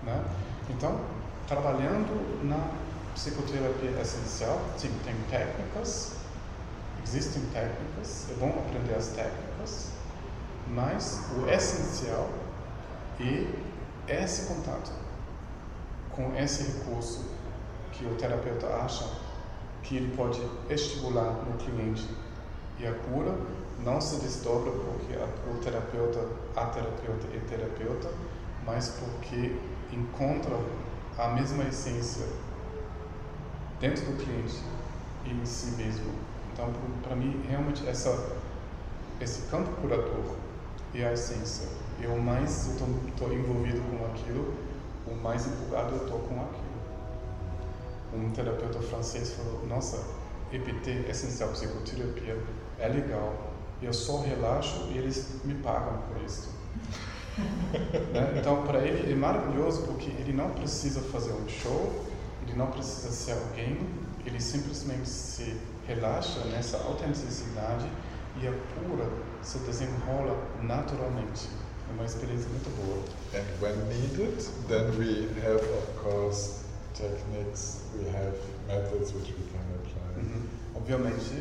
[0.04, 0.26] Né?
[0.70, 1.00] Então,
[1.48, 2.72] trabalhando na
[3.13, 6.16] psicoterapia essencial, sim, tem técnicas,
[7.08, 9.91] existem técnicas, é bom aprender as técnicas,
[10.67, 12.30] mas o essencial
[14.08, 14.91] é esse contato
[16.12, 17.26] com esse recurso
[17.93, 19.10] que o terapeuta acha
[19.84, 22.08] que ele pode estimular no cliente.
[22.80, 23.36] E a cura
[23.80, 25.13] não se desdobra porque
[25.50, 28.10] o terapeuta, a terapeuta e terapeuta,
[28.65, 29.56] mas porque
[29.91, 30.60] encontra
[31.17, 32.26] a mesma essência
[33.80, 34.62] dentro do cliente
[35.26, 36.27] e em si mesmo.
[36.58, 38.32] Então, para mim, realmente, essa,
[39.22, 40.36] esse campo curador
[40.96, 41.67] é a essência.
[42.02, 44.56] E o mais eu estou envolvido com aquilo,
[45.06, 46.67] o mais empolgado eu estou com aquilo.
[48.12, 50.04] Um terapeuta francês falou: Nossa,
[50.52, 52.41] EPT, Essencial Psicoterapia,
[52.80, 53.36] é legal.
[53.80, 56.50] Eu só relaxo e eles me pagam por isso
[58.12, 58.34] né?
[58.39, 62.04] Então, para ele é maravilhoso porque ele não precisa fazer um show,
[62.41, 63.78] ele não precisa ser alguém,
[64.26, 65.56] ele simplesmente se
[65.88, 67.89] relaxa nessa autenticidade
[68.41, 69.10] e a cura
[69.41, 71.47] se desenrola naturalmente.
[71.89, 73.02] É uma experiência muito boa.
[73.34, 79.63] And when needed, then we have, of course, techniques, we have methods which we can
[79.80, 80.21] apply.
[80.21, 80.47] Uhum.
[80.76, 81.34] Obviamente,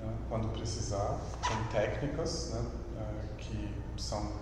[0.00, 2.60] né, quando precisar, tem técnicas né,
[2.96, 4.32] uh, que são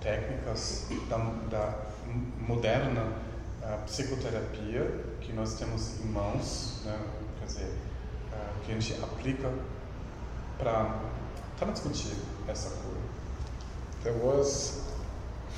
[0.00, 1.16] técnicas da,
[1.48, 1.74] da
[2.46, 3.12] moderna
[3.86, 4.84] psicoterapia
[5.20, 6.98] que nós temos em mãos, né?
[7.38, 7.93] quer dizer, uh,
[8.64, 9.50] que a gente aplica
[10.58, 11.00] para
[11.58, 12.16] transmitir
[12.48, 13.00] essa cura.
[14.02, 14.82] There was,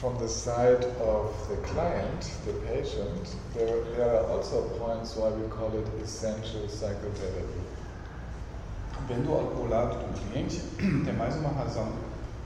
[0.00, 5.48] from the side of the client, the patient, there, there are also points why we
[5.48, 7.60] call it essential psychotherapy.
[9.08, 10.60] Vendo ao lado do cliente,
[11.04, 11.92] tem mais uma razão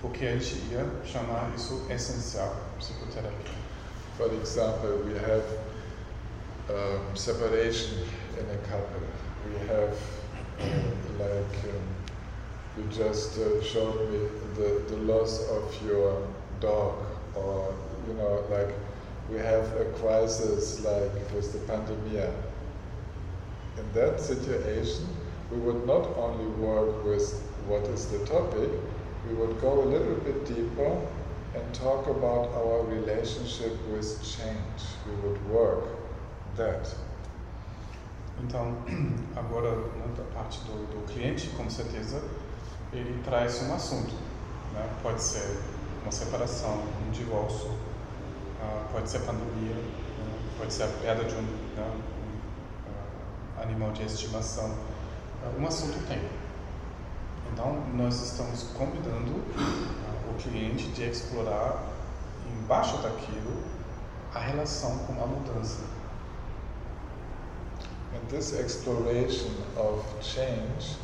[0.01, 3.61] porque a gente ia chamar isso essencial psicoterapia.
[4.17, 5.45] For example, we have
[6.71, 8.05] um, separation
[8.39, 9.01] in a couple.
[9.47, 9.97] We have
[11.19, 11.87] like um,
[12.77, 14.19] you just uh, showed me
[14.55, 16.27] the, the loss of your
[16.61, 16.99] dog,
[17.35, 17.75] or
[18.07, 18.75] you know, like
[19.31, 22.31] we have a crisis like with the pandemic.
[23.79, 25.07] In that situation,
[25.51, 27.33] we would not only work with
[27.67, 28.71] what is the topic,
[29.27, 31.01] we would go a little bit deeper
[31.55, 34.83] and talk about our relationship with change.
[35.07, 35.85] We would work
[36.57, 36.95] that.
[38.45, 38.77] Então,
[39.37, 42.23] agora, né, da parte do, do, cliente, com certeza,
[42.93, 44.15] ele traz um assunto.
[44.73, 44.89] Né?
[45.03, 45.59] Pode ser
[46.03, 50.39] uma separação, um divórcio, uh, pode ser pandemia, né?
[50.59, 51.93] pode ser a perda de um, né,
[53.59, 54.75] um animal de estimação,
[55.59, 56.21] um assunto tem.
[57.53, 61.83] Então, nós estamos convidando uh, o cliente de explorar
[62.47, 63.63] embaixo daquilo
[64.35, 66.00] a relação com a mudança.
[68.15, 70.95] And this exploration of change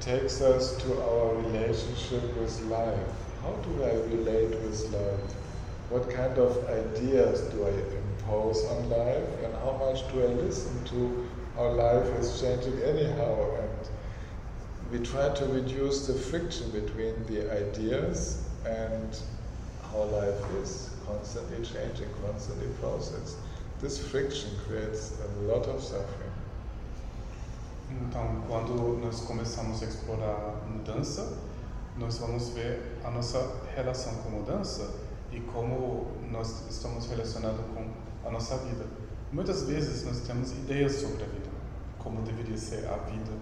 [0.00, 3.08] takes us to our relationship with life.
[3.42, 5.34] How do I relate with life?
[5.90, 10.84] What kind of ideas do I impose on life and how much do I listen
[10.86, 13.88] to how life is changing anyhow and
[14.92, 19.18] we try to reduce the friction between the ideas and
[19.90, 23.36] how life is constantly changing, constantly processed.
[23.80, 26.25] This friction creates a lot of suffering.
[27.90, 31.38] Então, quando nós começamos a explorar mudança,
[31.96, 34.90] nós vamos ver a nossa relação com mudança
[35.32, 38.84] e como nós estamos relacionados com a nossa vida.
[39.32, 41.50] Muitas vezes nós temos ideias sobre a vida,
[41.98, 43.32] como deveria ser a vida,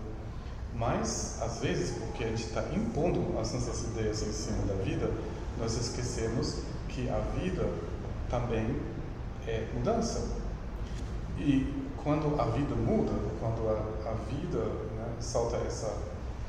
[0.74, 5.10] mas às vezes, porque a gente está impondo as nossas ideias em cima da vida,
[5.58, 7.68] nós esquecemos que a vida
[8.28, 8.80] também
[9.46, 10.28] é mudança.
[11.38, 14.58] E quando a vida muda, quando a, vida
[14.96, 15.96] né, solta essa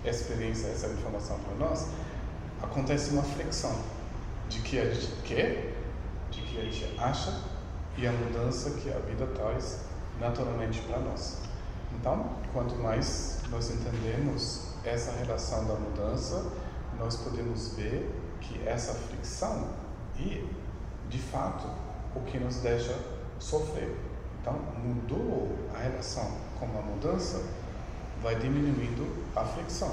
[0.03, 1.87] experiência, essa informação para nós,
[2.61, 3.75] acontece uma flexão
[4.49, 5.73] de que a gente quer,
[6.31, 7.41] de que a gente acha
[7.97, 9.79] e a mudança que a vida traz
[10.19, 11.37] naturalmente para nós.
[11.93, 16.51] Então, quanto mais nós entendemos essa relação da mudança,
[16.99, 19.69] nós podemos ver que essa fricção
[20.17, 20.47] e,
[21.09, 21.67] de fato,
[22.15, 22.97] o que nos deixa
[23.39, 23.95] sofrer.
[24.41, 24.53] Então,
[24.83, 27.41] mudou a relação a mudança,
[28.21, 29.91] vai diminuindo a fricção.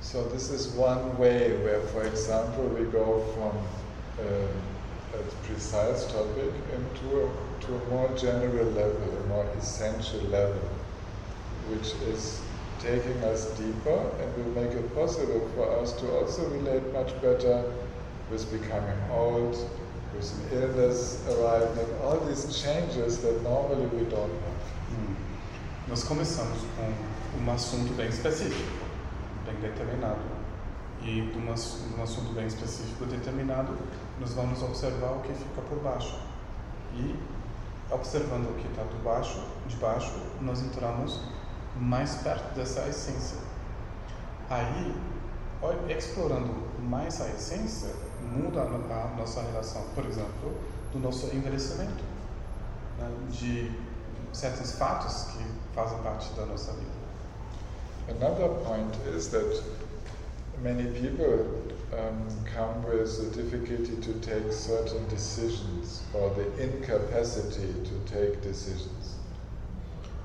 [0.00, 3.52] So this is one way where, for example, we go from
[4.18, 4.48] uh,
[5.12, 10.62] a precise topic into a, to a more general level, a more essential level,
[11.68, 12.40] which is
[12.78, 17.62] taking us deeper and will make it possible for us to also relate much better
[18.30, 19.54] with becoming old,
[20.14, 24.49] with an illness arriving, all these changes that normally we don't.
[25.90, 28.86] Nós começamos com um assunto bem específico,
[29.44, 30.20] bem determinado.
[31.02, 31.52] E de, um
[32.00, 33.76] assunto bem específico determinado,
[34.20, 36.16] nós vamos observar o que fica por baixo.
[36.94, 37.18] E
[37.90, 41.22] observando o que está de baixo, de baixo, nós entramos
[41.76, 43.38] mais perto dessa essência.
[44.48, 44.94] Aí,
[45.88, 46.54] explorando
[46.88, 47.92] mais a essência,
[48.32, 50.54] muda a nossa relação, por exemplo,
[50.92, 52.04] do nosso envelhecimento,
[52.96, 53.72] né, de
[54.32, 57.00] certos fatos que fazem parte da nossa vida.
[58.08, 59.62] Another point is that
[60.62, 61.46] many people
[61.92, 69.16] um, come with the difficulty to take certain decisions or the incapacity to take decisions.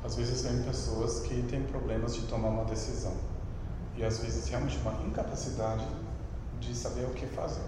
[0.04, 3.14] Às vezes tem pessoas que têm problemas de tomar uma decisão
[3.98, 5.86] e às vezes realmente uma incapacidade
[6.60, 7.64] de saber o que fazer.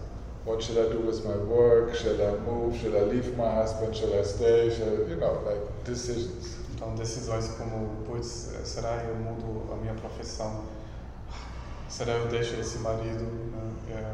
[0.45, 1.95] What should I do with my work?
[1.95, 2.77] Shall I move?
[2.79, 3.95] Shall I leave my husband?
[3.95, 4.69] Shall I stay?
[4.69, 6.55] Shall, you know, like decisions.
[6.77, 10.63] Então decisões como, putz, será eu mudo a minha profissão?
[11.89, 13.23] Será eu deixo esse marido?
[13.23, 13.95] Né?
[13.95, 14.13] É,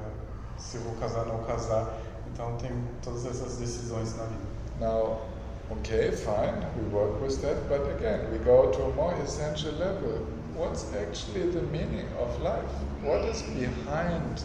[0.57, 1.93] se vou casar, não casar?
[2.31, 2.71] Então tem
[3.03, 4.43] todas essas decisões na vida.
[4.79, 5.23] Now,
[5.71, 10.25] okay, fine, we work with that, but again, we go to a more essential level.
[10.55, 12.63] What's actually the meaning of life?
[13.03, 14.41] What is behind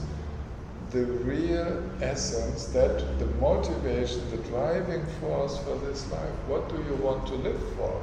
[0.90, 6.32] the real essence, that the motivation, the driving force for this life?
[6.46, 8.02] What do you want to live for?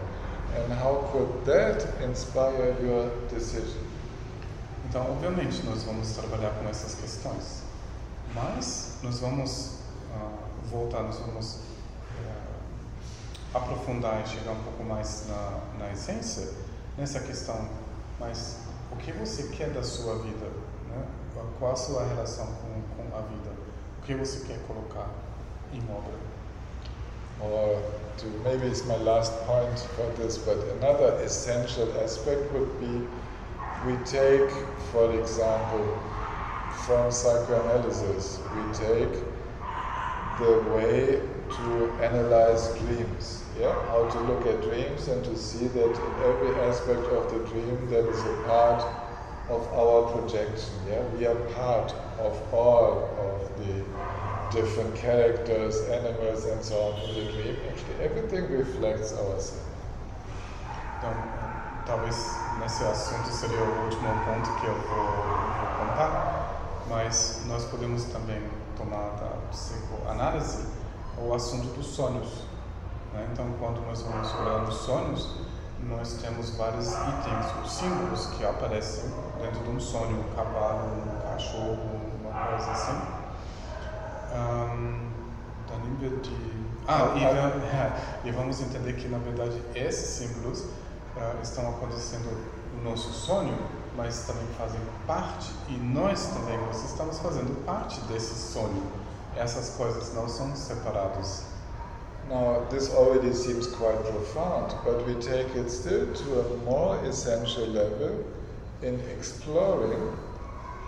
[0.56, 3.82] And how could that inspire your decision?
[4.88, 7.64] Então, obviamente, nós vamos trabalhar com essas questões,
[8.34, 9.80] mas nós vamos
[10.14, 16.48] uh, voltar, nós vamos uh, aprofundar e chegar um pouco mais na, na essência
[16.98, 17.68] nessa questão.
[18.20, 18.60] Mas
[18.92, 20.46] o que você quer da sua vida?
[21.60, 23.52] Qual a sua relação com, com a vida?
[24.00, 25.10] O que você quer colocar
[25.74, 26.14] em obra?
[27.42, 27.82] Or
[28.18, 33.06] to, maybe it's my last point for this, but another essential aspect would be
[33.86, 34.50] we take,
[34.92, 35.86] for example,
[36.86, 39.14] from psychoanalysis, we take
[40.40, 43.44] the way to analyze dreams.
[43.60, 47.40] Yeah, how to look at dreams and to see that in every aspect of the
[47.50, 48.84] dream there is a part
[49.50, 50.74] of our projection.
[50.90, 53.84] Yeah, we are part of all of the
[54.52, 57.58] different characters, animals, and so on in the dream.
[57.70, 59.62] Actually, everything reflects ourselves.
[60.98, 61.14] Então,
[61.86, 62.16] talvez
[62.60, 68.42] nesse assunto seria o último ponto que eu vou, vou contar, mas nós podemos também
[68.78, 70.66] tomar da psicoanálise
[71.18, 72.44] o assunto dos sonhos.
[73.14, 73.28] Né?
[73.32, 75.30] Então, quando nós vamos olhar os sonhos,
[75.90, 79.04] nós temos vários itens, os símbolos que aparecem
[79.40, 83.02] dentro de um sonho, um cavalo, um cachorro, uma coisa assim.
[84.34, 85.10] Um,
[85.70, 86.36] da nível de.
[86.88, 90.66] Ah, e, va- e vamos entender que na verdade esses símbolos
[91.18, 92.30] ah, estão acontecendo
[92.76, 93.58] no nosso sonho,
[93.96, 98.84] mas também fazem parte, e nós também, nós estamos fazendo parte desse sonho.
[99.36, 101.44] Essas coisas não são separadas.
[102.30, 107.68] Now, this already seems quite profound, but we take it still to a more essential
[107.68, 108.26] level
[108.82, 110.18] in exploring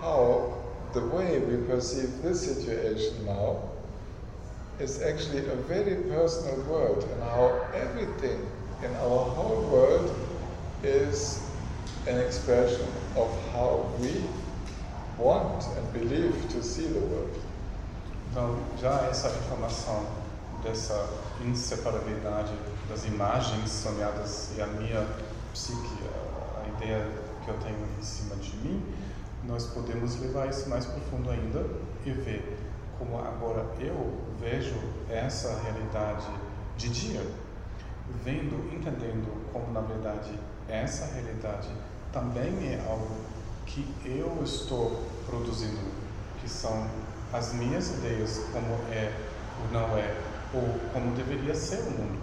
[0.01, 0.53] how
[0.93, 3.69] the way we perceive this situation now
[4.79, 8.39] is actually a very personal world, and how everything
[8.83, 10.15] in our whole world
[10.83, 11.39] is
[12.07, 14.23] an expression of how we
[15.17, 17.35] want and believe to see the world.
[18.31, 20.05] Então, já essa informação
[20.63, 21.09] dessa
[21.45, 22.53] inseparabilidade
[22.89, 25.07] das imagens sonhadas e a minha
[25.53, 25.97] psique,
[26.63, 27.09] a, ideia
[27.43, 28.83] que eu tenho em cima de mim,
[29.43, 31.65] nós podemos levar isso mais profundo ainda
[32.05, 32.57] e ver
[32.97, 34.75] como agora eu vejo
[35.09, 36.27] essa realidade
[36.77, 37.21] de dia,
[38.23, 40.31] vendo, entendendo como na verdade
[40.67, 41.69] essa realidade
[42.11, 43.15] também é algo
[43.65, 45.91] que eu estou produzindo,
[46.39, 46.87] que são
[47.33, 49.11] as minhas ideias como é
[49.61, 50.15] ou não é,
[50.53, 52.19] ou como deveria ser o mundo.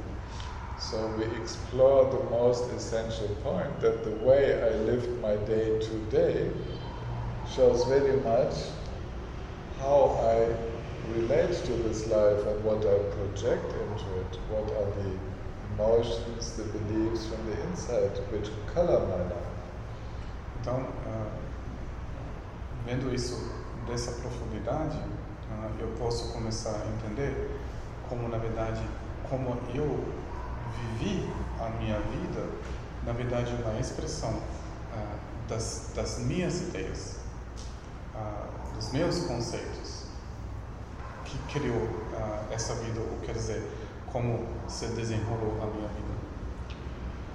[0.78, 6.50] So we explore the most essential point that the way I lived my day today
[7.54, 8.54] shows very much
[9.80, 10.54] how I
[11.12, 15.10] relate to this life and what I project into it, what are the
[15.74, 19.54] emotions, the beliefs from the inside which color my life.
[20.60, 21.30] Então, ah,
[22.86, 23.36] vendo isso
[23.86, 24.98] dessa profundidade,
[25.50, 27.50] ah, eu posso começar a entender
[28.08, 28.82] como, na verdade,
[29.28, 30.04] como eu
[30.98, 31.28] vivi
[31.60, 32.46] a minha vida,
[33.04, 34.34] na verdade, é uma expressão
[34.92, 35.16] ah,
[35.48, 37.16] das, das minhas ideias,
[38.14, 40.04] ah, dos meus conceitos,
[41.24, 43.62] que criou ah, essa vida, ou quer dizer,
[44.12, 46.14] como se desenrolou a minha vida.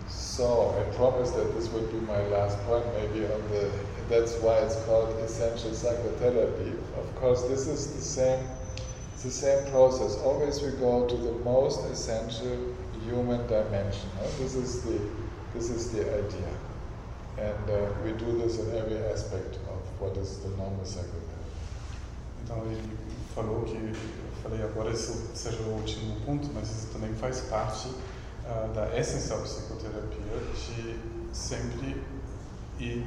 [0.07, 3.69] So I promised that this would be my last point, maybe on the.
[4.09, 6.73] That's why it's called essential psychotherapy.
[6.97, 8.39] Of course, this is the same.
[9.23, 10.15] The same process.
[10.23, 12.57] Always we go to the most essential
[13.05, 14.09] human dimension.
[14.17, 14.27] huh?
[14.39, 14.99] This is the.
[15.53, 16.51] This is the idea,
[17.39, 21.39] and uh, we do this in every aspect of what is the normal psychotherapy.
[22.43, 22.97] Então ele
[23.33, 23.95] falou que, eu
[24.43, 27.89] falei agora isso seja o último ponto, mas isso também faz parte
[28.45, 30.99] ah, da essencial psicoterapia de
[31.35, 31.99] sempre
[32.79, 33.05] ir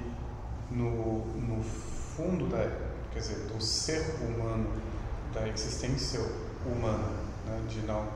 [0.68, 2.70] no, no fundo da,
[3.12, 4.66] quer dizer, do ser humano,
[5.34, 6.20] da existência
[6.66, 7.08] humana,
[7.46, 7.60] né?
[7.68, 8.06] de não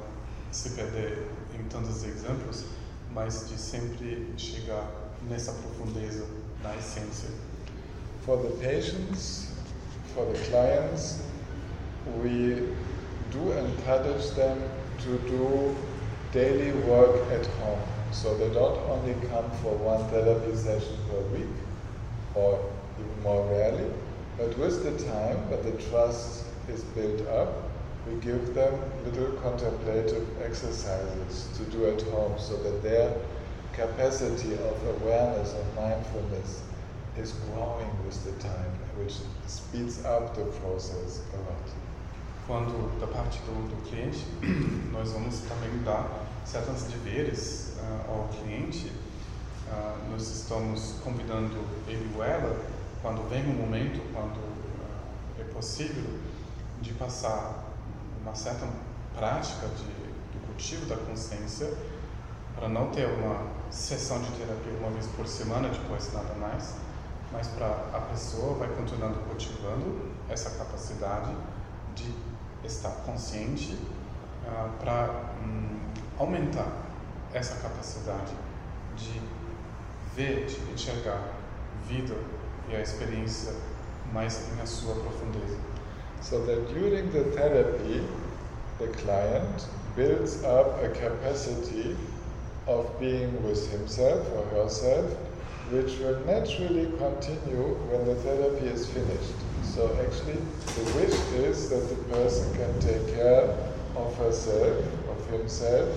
[0.53, 1.27] se perder
[1.59, 2.65] em tantos exemplos,
[3.13, 4.89] mas de sempre chegar
[5.29, 6.25] nessa profundeza,
[6.63, 7.29] na essência.
[8.25, 9.49] For the patients,
[10.15, 11.21] for the clients,
[12.23, 12.73] we
[13.31, 14.59] do encourage them
[14.99, 15.77] to do
[16.33, 17.81] daily work at home.
[18.13, 21.55] So they don't only come for one therapy session per week
[22.35, 22.59] or
[22.99, 23.91] even more rarely,
[24.39, 27.71] but with the time, when the trust is built up,
[28.07, 33.13] we give them little contemplative exercises to do at home so that their
[33.73, 36.63] capacity of awareness and mindfulness
[37.19, 39.15] is growing with the time, which
[39.47, 41.71] speeds up the process a lot.
[42.47, 44.25] Quando, da parte do, do cliente,
[44.93, 48.93] nós vamos também dar certos deveres ah, ao cliente.
[49.69, 51.57] Ah, nós estamos convidando
[51.89, 52.65] ele ou ela,
[53.03, 56.05] quando vem o momento, quando ah, é possível,
[56.87, 57.65] de passar
[58.23, 58.67] uma certa
[59.17, 61.73] prática de, do cultivo da consciência,
[62.55, 66.75] para não ter uma sessão de terapia uma vez por semana, depois nada mais,
[67.33, 71.35] mas para a pessoa vai continuando cultivando essa capacidade
[71.95, 72.15] de
[72.65, 73.77] estar consciente
[74.81, 75.79] para hum,
[76.19, 76.71] aumentar
[77.35, 78.33] essa capacidade
[78.97, 79.21] de
[80.15, 81.35] ver, de enxergar
[81.87, 82.17] vida
[82.69, 83.53] e a experiência
[84.13, 85.76] mais na sua profundeza.
[86.21, 88.07] So that during the therapy,
[88.79, 91.97] the client builds up a capacity
[92.67, 95.11] of being with himself or herself,
[95.71, 99.35] which will naturally continue when the therapy is finished.
[99.63, 100.41] So actually,
[100.75, 103.49] the wish is that the person can take care
[103.97, 105.89] of herself, of himself,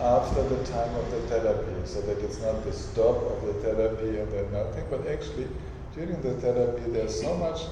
[0.00, 4.18] after the time of the therapy, so that it's not the stop of the therapy
[4.18, 5.48] and then nothing, but actually
[5.94, 7.62] during the therapy there's so much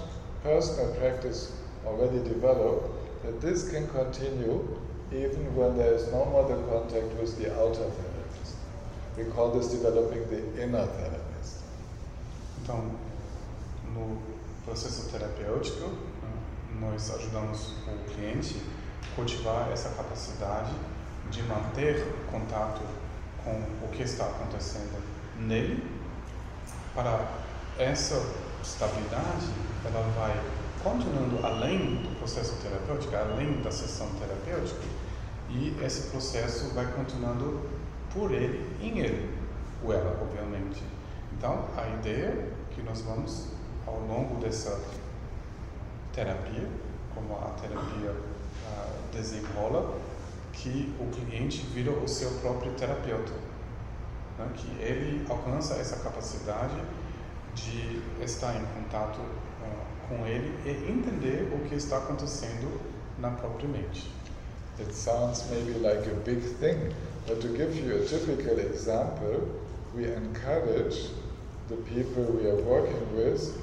[0.42, 4.60] personal practice already developed that this can continue
[5.12, 8.56] even when there is no more the contact with the outer therapist.
[9.16, 11.62] We call this developing the inner therapist.
[12.62, 12.90] Então,
[13.94, 14.18] no
[14.64, 15.90] processo terapêutico,
[16.80, 18.60] nós ajudamos o cliente
[19.02, 20.72] a cultivar essa capacidade
[21.30, 22.82] de manter contato
[23.44, 25.00] com o que está acontecendo
[25.38, 25.82] nele.
[26.94, 27.28] Para
[27.78, 28.20] essa
[28.62, 29.46] estabilidade,
[29.84, 30.34] ela vai
[30.82, 34.80] continuando além do processo terapêutico, além da sessão terapêutica,
[35.50, 37.62] e esse processo vai continuando
[38.12, 39.36] por ele, em ele,
[39.82, 40.82] ou ela, obviamente.
[41.32, 43.48] Então, a ideia que nós vamos,
[43.86, 44.80] ao longo dessa
[46.12, 46.68] terapia,
[47.14, 48.14] como a terapia
[49.12, 49.98] desenrola,
[50.52, 53.32] que o cliente vira o seu próprio terapeuta,
[54.38, 54.48] né?
[54.54, 56.76] que ele alcança essa capacidade
[57.54, 59.18] de estar em contato
[60.08, 62.80] com ele e entender o que está acontecendo
[63.18, 64.10] na própria mente.
[64.78, 66.92] It sounds maybe like a big thing,
[67.26, 69.48] but to give you a typical example,
[69.94, 71.10] we encourage
[71.68, 73.56] the people we are working with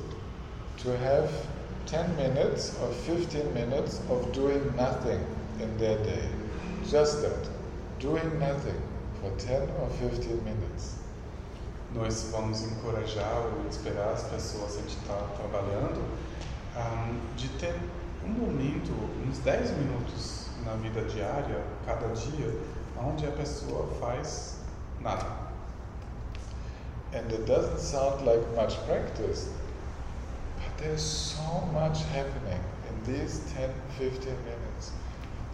[0.79, 1.29] to have
[1.85, 5.23] 10 minutes or 15 minutes of doing nothing
[5.59, 6.27] in their day.
[6.89, 7.47] Just that.
[7.99, 8.81] Doing nothing
[9.21, 10.95] for 10 or 15 minutes.
[11.93, 16.01] Nós vamos encorajar ou esperar as pessoas, a está trabalhando,
[16.75, 17.75] um, de ter
[18.25, 18.91] um momento,
[19.27, 22.53] uns 10 minutos na vida diária, cada dia,
[22.97, 24.57] onde a pessoa faz
[25.01, 25.43] nada.
[27.13, 29.49] And it doesn't sound like much practice,
[30.55, 32.59] but there's so much happening
[32.89, 33.69] in these 10
[33.99, 34.91] 15 minutes.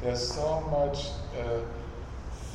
[0.01, 1.59] There's so much uh,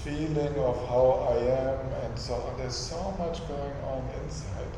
[0.03, 2.57] feeling of how I am and so on.
[2.57, 4.73] There's so much going on inside.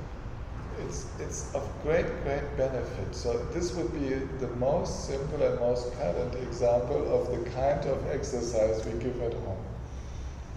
[0.85, 3.15] It's, it's of great, great benefit.
[3.15, 8.07] So, this would be the most simple and most current example of the kind of
[8.09, 9.65] exercise we give at home.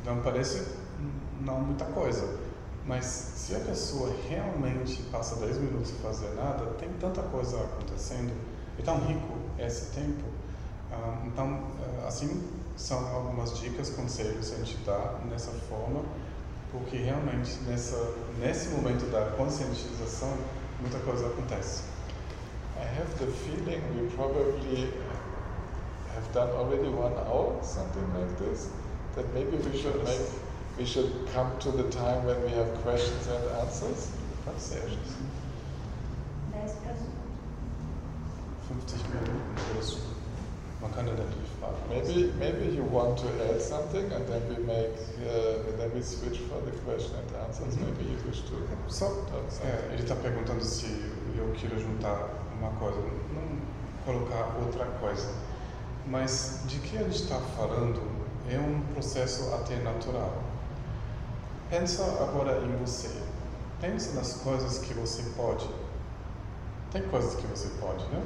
[0.02, 0.66] Então parece
[1.42, 2.40] não muita coisa,
[2.86, 8.34] mas se a pessoa realmente passa 10 minutos sem fazer nada, tem tanta coisa acontecendo,
[8.78, 10.24] é tão rico esse tempo.
[10.92, 11.64] Ah, então,
[12.04, 12.44] ah, assim,
[12.76, 16.02] são algumas dicas, conselhos que a gente dá nessa forma,
[16.72, 20.38] porque realmente nessa, nesse momento da conscientização,
[20.80, 21.84] muita coisa acontece.
[22.78, 24.94] I have the feeling we probably
[26.16, 28.70] have done already one hour, something like this.
[29.16, 30.22] That maybe we should make,
[30.78, 34.12] we should come to the time when we have questions and answers.
[34.46, 35.18] Pode ser, gente.
[36.54, 36.96] 10 para
[38.70, 39.10] 50 minutos.
[39.18, 40.19] Man kann ja natürlich fragen.
[41.90, 44.96] Maybe, maybe you want to add something, and then we make,
[45.28, 47.76] uh, then we switch for the question and answers.
[47.76, 47.86] Mhm.
[47.86, 48.56] Maybe you wish to.
[48.88, 49.06] Só,
[49.64, 50.86] é, ele está perguntando se
[51.38, 52.98] eu quero juntar uma coisa,
[53.34, 53.60] não
[54.06, 55.28] colocar outra coisa.
[56.08, 58.02] Mas de que a gente está falando
[58.50, 60.34] é um processo até natural.
[61.70, 63.10] Pensa agora em você.
[63.82, 65.70] Pensa nas coisas que você pode.
[66.92, 68.22] Tem coisas que você pode, né?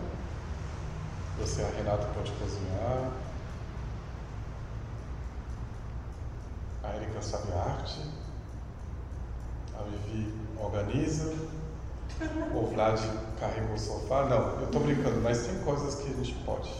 [1.40, 3.12] Você, a Renata, pode cozinhar.
[6.84, 8.02] A Erika sabe arte.
[9.74, 11.34] A Vivi organiza.
[12.54, 13.00] O Vlad
[13.40, 14.26] carrega o sofá.
[14.26, 16.72] Não, eu estou brincando, mas tem coisas que a gente pode.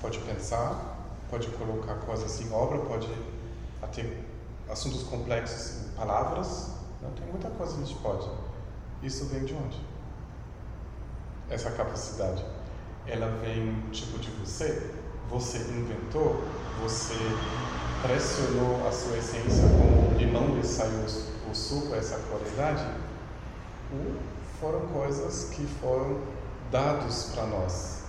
[0.00, 0.96] Pode pensar,
[1.28, 3.08] pode colocar coisas em obra, pode
[3.82, 4.06] até
[4.70, 6.70] assuntos complexos em palavras.
[7.02, 8.30] Não tem muita coisa que a gente pode.
[9.02, 9.80] Isso vem de onde?
[11.50, 12.44] Essa capacidade.
[13.10, 14.90] Ela vem tipo de você.
[15.30, 16.42] Você inventou,
[16.80, 17.14] você
[18.02, 21.04] pressionou a sua essência com o limão e saiu
[21.50, 22.84] o suco, essa qualidade.
[23.92, 24.16] Ou
[24.60, 26.20] foram coisas que foram
[26.70, 28.04] dados para nós.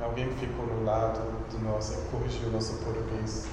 [0.00, 1.20] Alguém ficou no lado
[1.62, 3.46] nós e corrigiu nosso português,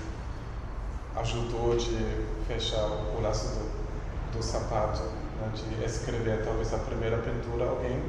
[1.16, 5.02] ajudou de fechar o laço do, do sapato,
[5.40, 8.02] né, de escrever talvez a primeira pintura, alguém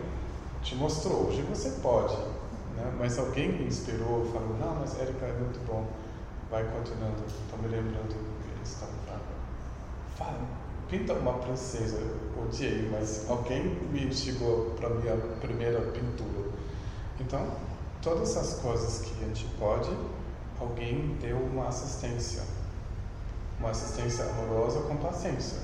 [0.63, 1.29] te mostrou.
[1.29, 2.17] Hoje você pode,
[2.77, 5.87] né, mas alguém me inspirou, falou, não, mas Érica é muito bom,
[6.51, 7.25] vai continuando.
[7.27, 9.25] Estou me lembrando que eles estão falando.
[10.17, 10.41] Fala,
[10.89, 16.51] pinta uma princesa, eu odiei, mas alguém me instigou para minha primeira pintura.
[17.21, 17.47] Então,
[18.03, 19.91] todas as coisas que a gente pode,
[20.61, 22.43] alguém deu uma assistência.
[23.59, 25.59] Uma assistência amorosa com paciência.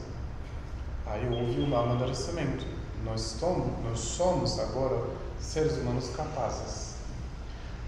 [1.07, 2.65] Aí houve um amadurecimento.
[3.05, 5.03] Nós somos, nós somos agora
[5.41, 6.90] seres humanos capazes.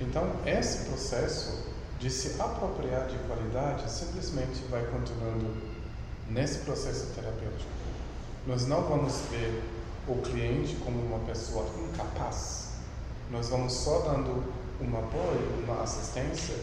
[0.03, 1.65] Então, esse processo
[2.01, 5.47] de se apropriar de qualidade simplesmente vai continuando
[6.29, 7.71] nesse processo terapêutico.
[8.45, 9.63] Nós não vamos ver
[10.09, 12.73] o cliente como uma pessoa incapaz.
[13.31, 14.43] Nós vamos só dando
[14.81, 16.57] um apoio, uma assistência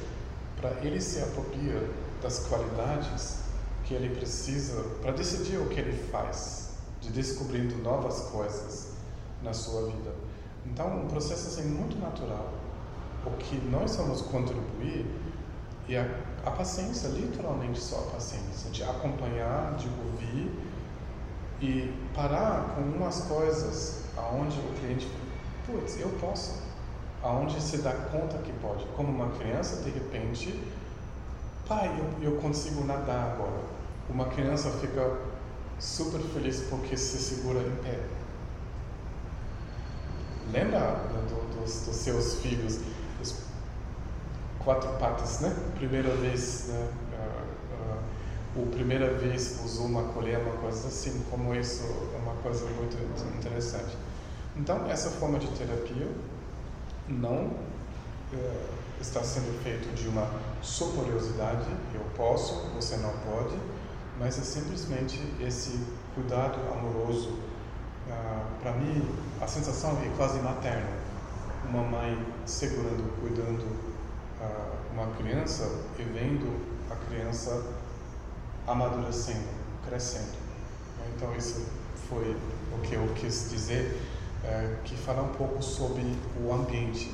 [0.60, 1.84] para ele se apropriar
[2.22, 3.38] das qualidades
[3.86, 8.90] que ele precisa para decidir o que ele faz, de descobrindo novas coisas
[9.42, 10.14] na sua vida.
[10.66, 12.59] Então, um processo assim muito natural.
[13.26, 15.06] O que nós vamos contribuir
[15.90, 20.52] é a, a paciência, literalmente só a paciência, de acompanhar, de ouvir
[21.62, 25.08] e parar com umas coisas aonde o cliente,
[25.66, 26.62] putz, eu posso,
[27.22, 28.86] aonde se dá conta que pode.
[28.96, 30.58] Como uma criança, de repente,
[31.68, 33.62] pai, eu, eu consigo nadar agora.
[34.10, 35.18] Uma criança fica
[35.80, 38.00] super feliz porque se segura em pé.
[40.52, 42.80] Lembra né, do, dos, dos, seus filhos,
[43.22, 43.36] os
[44.60, 45.56] quatro patas, né?
[45.76, 46.90] Primeira vez, né?
[47.14, 52.36] Uh, uh, o primeira vez usou uma colher, uma coisa assim, como isso é uma
[52.42, 52.98] coisa muito
[53.38, 53.98] interessante.
[54.56, 56.08] Então, essa forma de terapia
[57.08, 60.28] não uh, está sendo feito de uma
[60.62, 63.56] superiosidade, eu posso, você não pode,
[64.20, 65.80] mas é simplesmente esse
[66.14, 67.30] cuidado amoroso.
[67.30, 69.08] Uh, Para mim,
[69.40, 70.99] a sensação é quase materna.
[71.68, 73.64] Uma mãe segurando, cuidando
[74.42, 75.64] uh, uma criança
[75.98, 77.64] e vendo a criança
[78.68, 79.48] amadurecendo,
[79.88, 80.38] crescendo.
[81.16, 81.66] Então, isso
[82.10, 82.36] foi
[82.74, 84.02] o que eu quis dizer,
[84.44, 86.04] uh, que fala um pouco sobre
[86.42, 87.12] o ambiente.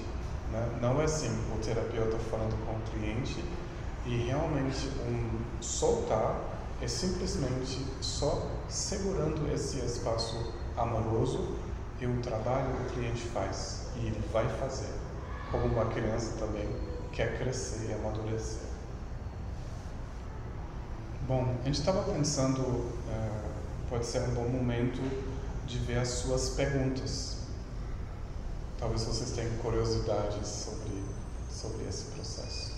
[0.51, 0.79] Né?
[0.81, 3.43] Não é assim o terapeuta falando com o cliente
[4.05, 6.39] e realmente um soltar
[6.81, 11.55] é simplesmente só segurando esse espaço amoroso
[11.99, 14.93] e o trabalho que o cliente faz e ele vai fazer,
[15.51, 16.67] como uma criança também
[17.11, 18.65] quer crescer e amadurecer.
[21.27, 23.51] Bom, a gente estava pensando, uh,
[23.89, 25.01] pode ser um bom momento
[25.65, 27.37] de ver as suas perguntas.
[28.77, 31.03] Talvez vocês tenham curiosidades sobre
[31.49, 32.73] sobre esse processo.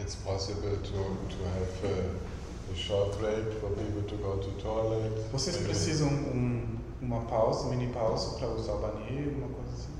[0.00, 0.92] It's possible to
[1.28, 5.12] to have a, a short break for people to go to toilet.
[5.30, 9.92] Vocês precisam um, uma pausa, mini pausa para usar o banheiro, uma coisa assim?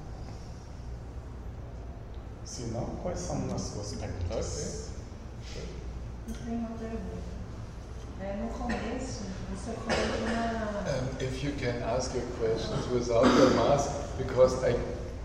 [2.44, 4.88] Se não, quais são as suas perguntas?
[6.28, 7.32] Eu tenho uma pergunta.
[8.20, 10.80] É, no começo, você falou de uma...
[10.82, 14.76] Um, if you can ask your questions without the mask, because I,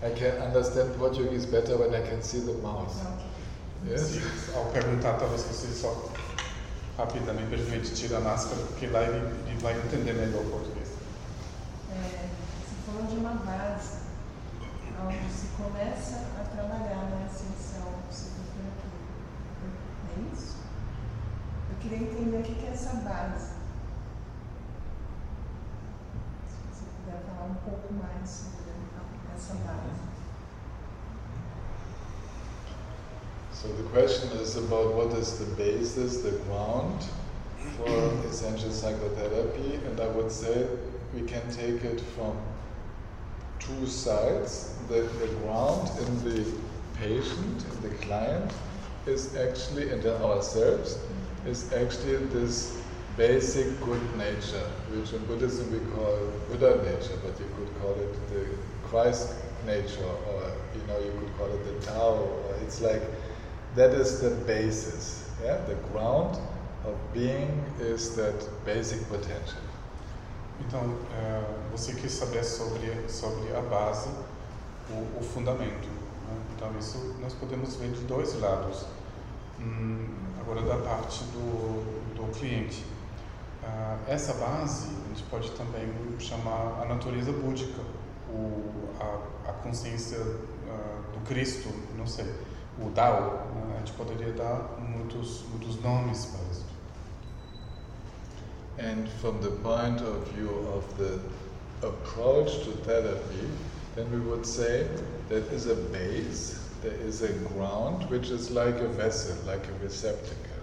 [0.03, 2.95] I can understand what you is better when I can see the mouse.
[3.85, 4.01] Yes?
[4.01, 6.09] Se, ao perguntar, talvez você só
[6.97, 9.17] rapidamente, brevemente, tira a máscara, porque lá ele,
[9.47, 10.76] ele vai entender melhor o português.
[12.87, 13.99] De uma base
[15.05, 18.71] onde se começa a trabalhar na psicoterapia.
[20.15, 20.55] É isso?
[21.69, 23.51] Eu queria entender o que é essa base.
[26.47, 28.71] Se você puder falar um pouco mais sobre
[29.35, 30.07] essa base.
[33.53, 37.03] So the question is about what is the basis, the ground
[37.75, 40.67] for essential psychotherapy, and I would say
[41.13, 42.37] we can take it from
[43.67, 44.73] two sides.
[44.87, 46.45] The, the ground in the
[46.95, 48.51] patient, in the client,
[49.05, 50.97] is actually, and ourselves,
[51.45, 52.81] is actually this
[53.17, 58.13] basic good nature, which in Buddhism we call Buddha nature, but you could call it
[58.29, 58.45] the
[58.87, 59.33] Christ
[59.65, 63.01] nature, or you know, you could call it the Tao, or it's like
[63.75, 65.29] that is the basis.
[65.43, 66.37] Yeah, the ground
[66.85, 69.66] of being is that basic potential.
[70.59, 74.09] Então, é, você quis saber sobre sobre a base,
[74.89, 75.87] o, o fundamento.
[75.87, 76.41] Né?
[76.55, 78.85] Então, isso nós podemos ver de dois lados.
[79.59, 80.07] Hum,
[80.39, 82.85] agora, da parte do, do cliente.
[83.63, 85.89] Ah, essa base, a gente pode também
[86.19, 87.81] chamar a natureza búdica,
[88.29, 90.19] o, a, a consciência
[90.69, 92.25] ah, do Cristo, não sei
[92.79, 93.75] o Dao, né?
[93.75, 96.66] a gente poderia dar muitos, muitos nomes para isso.
[98.77, 101.19] And from the point of view of the
[101.81, 103.47] approach to therapy,
[103.95, 104.87] then we would say
[105.29, 109.83] there is a base, there is a ground, which is like a vessel, like a
[109.83, 110.57] receptacle.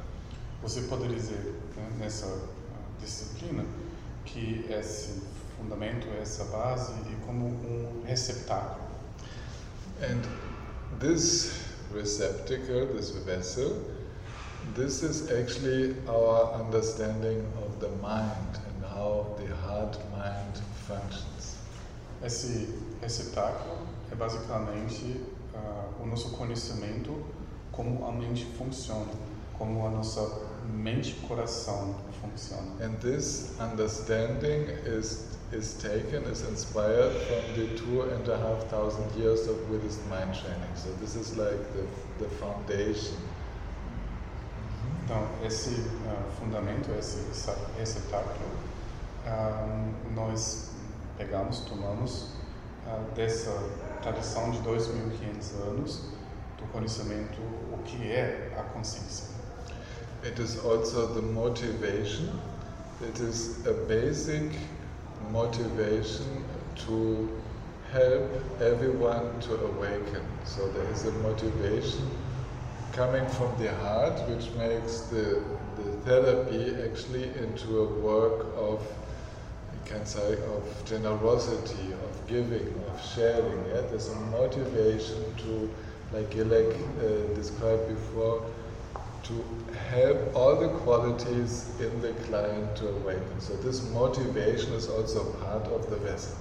[0.63, 1.55] Você poderia dizer
[1.99, 2.39] nessa uh,
[3.01, 3.65] disciplina
[4.25, 5.21] que esse
[5.59, 8.85] fundamento, essa base é como um receptáculo.
[10.01, 10.25] And
[11.01, 11.53] this
[11.93, 13.77] receptacle, this vessel,
[14.75, 21.57] this is actually our understanding of the mind and how the heart-mind functions.
[22.23, 22.69] Esse
[23.03, 23.77] receptáculo
[24.11, 25.21] é basicamente
[25.55, 27.13] uh, o nosso conhecimento
[27.73, 29.13] como a mente funciona,
[29.59, 30.27] como a nossa
[30.73, 32.71] mente-coração funciona.
[32.81, 39.09] And this understanding is is taken, is inspired from the two and a half thousand
[39.15, 40.75] years of Buddhist mind training.
[40.75, 41.87] So this is like the,
[42.25, 43.17] the foundation.
[45.05, 47.19] Então, esse uh, fundamento, esse
[47.79, 48.47] receptáculo,
[49.27, 50.71] uh, nós
[51.19, 52.31] pegamos, tomamos
[52.87, 53.53] uh, dessa
[54.01, 56.01] tradição de 2.500 anos
[56.57, 57.39] do conhecimento
[57.71, 59.29] o que é a consciência.
[60.25, 62.41] It is also the motivation.
[63.03, 64.59] It is a basic
[65.31, 66.25] motivation
[66.87, 67.29] to
[67.93, 70.23] help everyone to awaken.
[70.47, 72.24] So there is a motivation
[72.95, 75.43] coming from the heart, which makes the,
[75.77, 78.81] the therapy actually into a work of,
[79.73, 83.67] you can say, of generosity, of giving, of sharing.
[83.67, 83.81] Yeah?
[83.91, 85.71] There's a motivation to,
[86.13, 88.47] like Gilek uh, described before,
[89.25, 89.45] to
[89.91, 93.41] help all the qualities in the client to awaken.
[93.41, 96.37] So this motivation is also part of the vessel.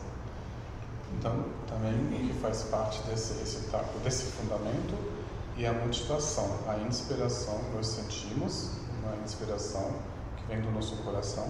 [1.17, 3.35] Então, também o que faz parte desse
[4.03, 4.95] desse fundamento,
[5.55, 9.93] e a motivação, a inspiração, nós sentimos uma inspiração
[10.37, 11.47] que vem do nosso coração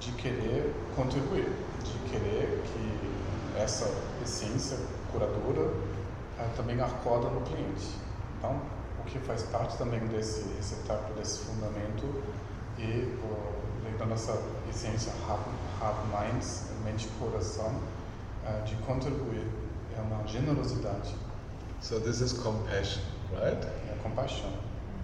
[0.00, 1.48] de querer contribuir,
[1.84, 3.88] de querer que essa
[4.22, 4.76] essência
[5.10, 5.72] curadora
[6.38, 7.86] eh, também acorda no cliente.
[8.38, 8.60] Então,
[9.00, 12.22] o que faz parte também desse receptáculo, desse fundamento
[12.78, 14.38] e o, da nossa
[14.68, 17.72] essência heart minds, mente e coração,
[18.44, 19.46] uh, de contribuir
[19.96, 21.14] é uma generosidade.
[21.80, 23.02] So this is compassion.
[23.32, 23.66] Right?
[23.90, 24.52] É compaixão.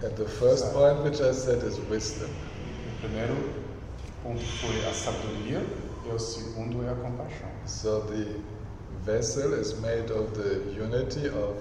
[0.03, 2.29] And the first point which I said is wisdom.
[2.29, 3.35] O primeiro
[4.21, 5.61] ponto foi a sabedoria
[6.05, 7.49] e o segundo é a compaixão.
[7.65, 8.39] So the
[9.05, 11.55] vessel is made of the unity of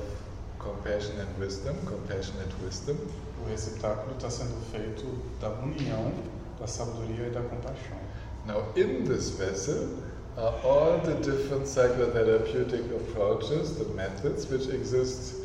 [0.59, 2.97] compassion and wisdom, compassionate wisdom.
[3.45, 5.05] O receptáculo está sendo feito
[5.41, 6.13] da união
[6.59, 7.99] da sabedoria e da compaixão.
[8.47, 9.89] Now in this vessel
[10.37, 15.42] are all the different psychotherapeutic approaches, the methods which exist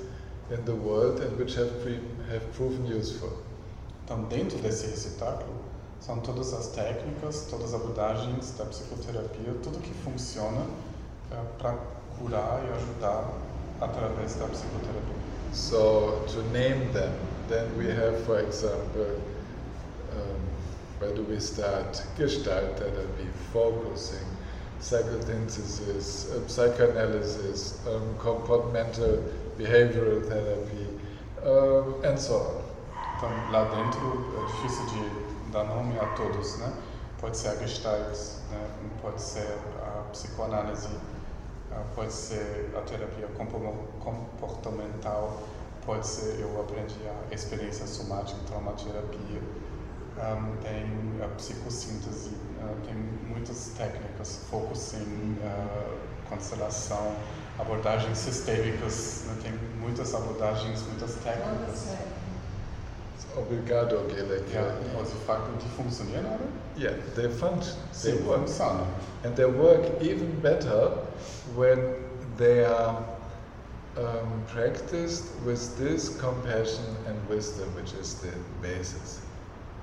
[0.49, 3.31] in the world and which have, pre- have proven useful.
[4.05, 4.87] Então, dentro desse
[5.99, 10.65] são todas as técnicas, todas as abordagens da psicoterapia, tudo que funciona
[11.31, 11.75] é, para
[12.17, 13.29] curar e ajudar
[13.81, 15.17] através da psicoterapia.
[15.51, 17.11] So, to name them,
[17.49, 19.19] then we have, for example,
[20.13, 20.39] um,
[20.99, 22.01] where do we start?
[22.17, 24.25] Gestalt therapy, focusing,
[24.79, 29.19] psychodynthesis, uh, psychoanalysis, um, comportmental
[29.57, 30.99] behavioral therapy,
[31.43, 32.67] um, and so on.
[33.17, 36.71] Então, lá dentro é difícil de dar nome a todos, né?
[37.19, 38.15] Pode ser a Gestalt,
[38.51, 38.69] né?
[39.01, 40.89] pode ser a psicoanálise,
[41.71, 43.27] ah, pode ser a terapia
[43.99, 45.41] comportamental,
[45.83, 49.41] pode ser, eu aprendi a experiência somática, traumaterapia,
[50.17, 55.97] um, tem a psicossíntese, uh, tem muitas técnicas, focusing, uh,
[56.27, 57.15] constelação,
[57.59, 59.35] abordagens sistêmicas, né?
[59.41, 61.95] tem muitas abordagens, muitas técnicas.
[63.35, 64.51] Obrigado, Gilek.
[64.51, 66.39] Yeah, os facto de funcionar,
[66.75, 67.75] Yeah, they function.
[68.01, 68.41] They Sim, work.
[68.41, 68.87] funcionam.
[69.23, 70.91] And they work even better
[71.55, 71.77] when
[72.37, 72.97] they are
[73.97, 78.31] um, practiced with this compassion and wisdom, which is the
[78.61, 79.21] basis.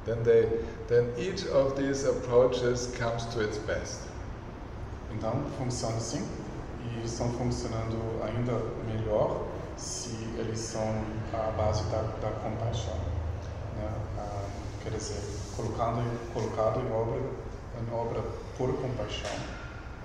[0.05, 0.49] Then they,
[0.89, 4.01] then each of these approaches comes to its best.
[5.13, 6.27] Então, funciona assim
[6.97, 8.53] e estão funcionando ainda
[8.87, 12.95] melhor se eles são a base da, da compaixão.
[13.77, 13.91] Né?
[14.19, 14.45] Ah,
[14.83, 15.21] quer dizer,
[15.57, 17.21] colocando, colocado em obra,
[17.81, 18.23] em obra
[18.57, 19.31] por compaixão,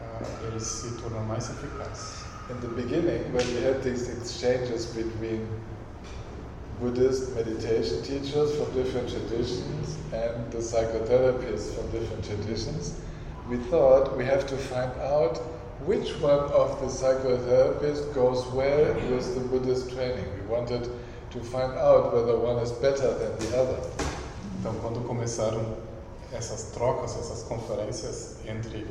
[0.01, 2.23] ah, eles se tornam mais eficazes.
[2.49, 5.47] In the beginning, when we had these exchanges between
[6.81, 12.95] Buddhist meditation teachers from different traditions and the psychotherapists from different traditions,
[13.47, 15.39] we thought we have to find out
[15.85, 20.25] which one of the psychotherapists goes well with the Buddhist training.
[20.41, 20.89] We wanted
[21.31, 23.79] to find out whether one is better than the other.
[24.59, 25.77] Então, quando começaram
[26.33, 28.85] essas trocas, essas conferências entre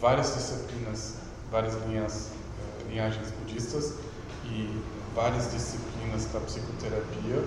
[0.00, 1.16] várias disciplinas,
[1.50, 3.94] várias linhas, eh, linhagens budistas
[4.46, 4.82] e
[5.14, 7.38] várias disciplinas da psicoterapia,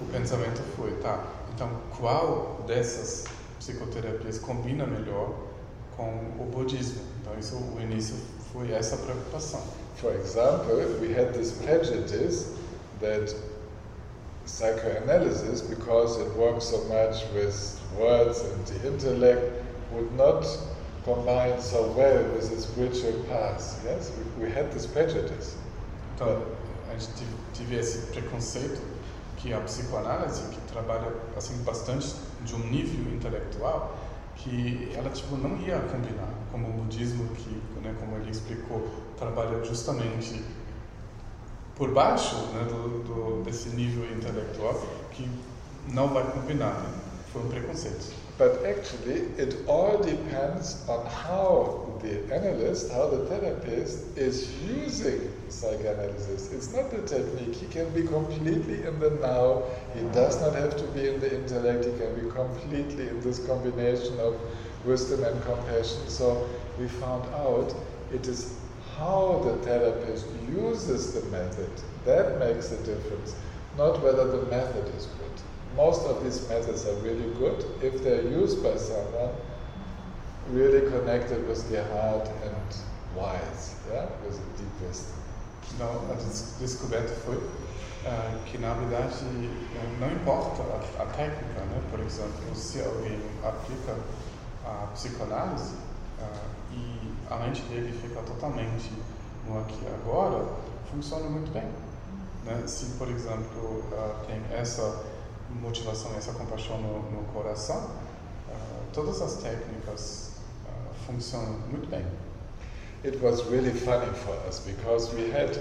[0.00, 1.22] o pensamento foi, tá,
[1.54, 1.68] então
[1.98, 3.26] qual dessas
[3.58, 5.34] psicoterapias combina melhor
[5.94, 7.02] com o budismo?
[7.30, 8.16] Então, isso, o início
[8.52, 9.62] foi essa preocupação.
[9.96, 12.56] For example, we had this prejudice
[13.00, 13.34] that
[14.46, 19.62] psychoanalysis, because it works so much with words and the intellect,
[19.92, 20.44] would not
[21.04, 23.80] combine so well with the spiritual path.
[23.84, 25.56] Yes, we, we had this prejudice.
[26.16, 26.42] Então,
[26.90, 27.24] a gente
[27.54, 28.80] tive esse preconceito
[29.36, 32.14] que a psicoanálise, que trabalha assim bastante
[32.44, 33.94] de um nível intelectual,
[34.42, 37.50] que ela tipo não ia combinar como o budismo que,
[37.82, 38.88] né, como ele explicou,
[39.18, 40.42] trabalha justamente
[41.76, 44.74] por baixo né, do, do, desse nível intelectual
[45.12, 45.28] que
[45.88, 46.74] não vai combinar.
[46.74, 47.00] Né?
[47.32, 48.12] foi um preconceito.
[48.40, 56.50] But actually, it all depends on how the analyst, how the therapist is using psychoanalysis.
[56.50, 57.54] It's not the technique.
[57.54, 59.64] He can be completely in the now.
[59.94, 61.84] He does not have to be in the intellect.
[61.84, 64.40] He can be completely in this combination of
[64.86, 66.08] wisdom and compassion.
[66.08, 67.74] So we found out
[68.10, 68.54] it is
[68.96, 71.70] how the therapist uses the method
[72.06, 73.36] that makes a difference,
[73.76, 75.29] not whether the method is good.
[75.76, 79.30] Most of these methods are really good if they're used by someone
[80.48, 82.74] really connected with their heart and
[83.16, 85.16] wise, yeah, with deep wisdom.
[85.74, 87.38] Então, a des descoberta foi
[88.04, 89.24] ah, que, na verdade,
[90.00, 91.80] não importa a, a técnica, né?
[91.90, 93.96] Por exemplo, se alguém aplica
[94.64, 95.74] a psicanálise
[96.20, 98.90] ah, e a mente dele fica totalmente
[99.46, 100.44] no aqui e agora,
[100.90, 101.68] funciona muito bem.
[102.44, 102.62] Né?
[102.66, 105.04] Se, por exemplo, ah, tem essa
[105.60, 107.90] motivação, essa compaixão no, no coração,
[108.50, 108.54] ah,
[108.92, 110.30] todas as técnicas
[110.66, 112.04] ah, funcionam muito bem.
[113.02, 115.58] It was really funny for us because we had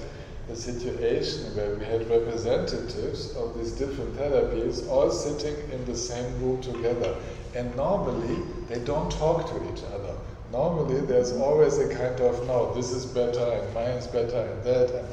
[0.52, 6.26] a situation where we had representatives of these different therapies all sitting in the same
[6.42, 7.16] room together.
[7.56, 10.16] And normally they don't talk to each other.
[10.52, 14.64] Normally there's always a kind of, no, this is better and mine is better and
[14.64, 14.90] that.
[14.96, 15.08] And,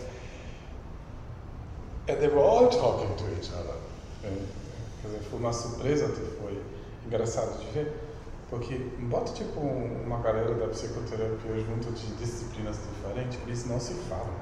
[2.08, 3.74] and they were all talking to each other.
[4.24, 4.55] É,
[5.06, 6.60] quer dizer, foi uma surpresa, até foi
[7.06, 7.92] engraçado de ver,
[8.50, 13.94] porque bota tipo um- uma galera da psicoterapia junto de disciplinas diferentes, eles não se
[14.08, 14.34] falam.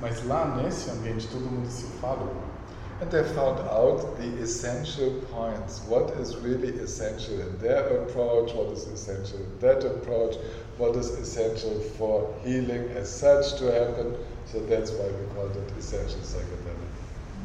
[0.00, 2.54] Mas lá nesse ambiente todo mundo se fala.
[3.00, 8.72] And they found out the essential points, what is really essential in their approach, what
[8.72, 10.38] is essential in that approach,
[10.78, 14.14] what is essential for healing as such to happen.
[14.46, 16.94] So that's why we call it essential psychedelic.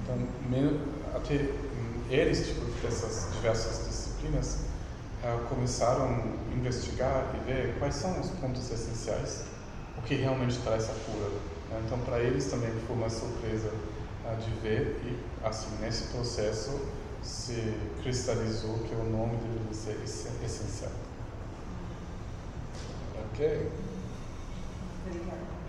[0.04, 0.18] Então,
[1.16, 1.69] até
[2.14, 4.60] eles, tipo, dessas diversas disciplinas,
[5.24, 9.44] ah, começaram a investigar e ver quais são os pontos essenciais,
[9.98, 11.30] o que realmente traz a cura.
[11.70, 11.82] né?
[11.86, 13.72] Então, para eles também foi uma surpresa
[14.26, 16.72] ah, de ver e, assim, nesse processo
[17.22, 20.92] se cristalizou que o nome deveria ser essen- essencial.
[23.34, 23.68] Okay.
[25.06, 25.60] Obrigada.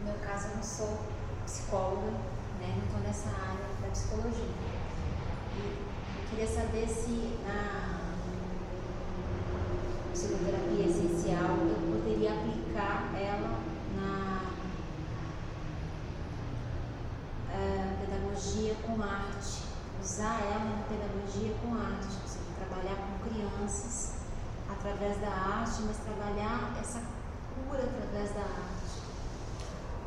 [0.00, 0.98] No meu caso, eu não sou
[1.44, 2.10] psicóloga,
[2.58, 2.74] né?
[2.78, 4.54] não estou nessa área da psicologia.
[5.56, 5.60] E
[6.16, 8.00] eu queria saber se na
[10.12, 13.60] psicoterapia essencial eu poderia aplicar ela
[13.94, 14.42] na
[17.52, 19.64] eh, pedagogia com arte,
[20.02, 24.14] usar ela na pedagogia com arte, seja, trabalhar com crianças
[24.66, 27.02] através da arte, mas trabalhar essa
[27.54, 28.79] cura através da arte.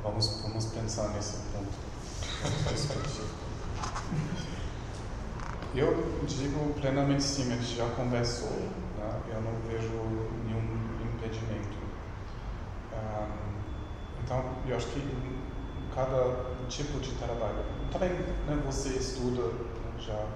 [0.04, 1.72] Vamos, vamos pensar nesse ponto.
[5.74, 8.52] Eu digo plenamente sim, a gente já conversou,
[8.98, 9.22] né?
[9.30, 9.90] eu não vejo
[10.46, 10.62] nenhum
[11.16, 11.78] impedimento.
[12.92, 13.30] Ah,
[14.22, 15.02] então, eu acho que
[15.96, 19.54] cada tipo de trabalho, também né, você estuda,
[20.00, 20.28] já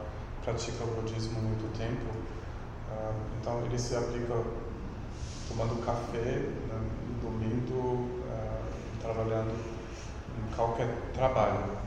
[0.44, 2.16] pratica o budismo há muito tempo,
[2.90, 4.34] ah, então ele se aplica
[5.50, 6.40] tomando café,
[6.70, 6.90] né,
[7.22, 8.17] dormindo,
[9.02, 11.78] trabalhando em qualquer trabalho.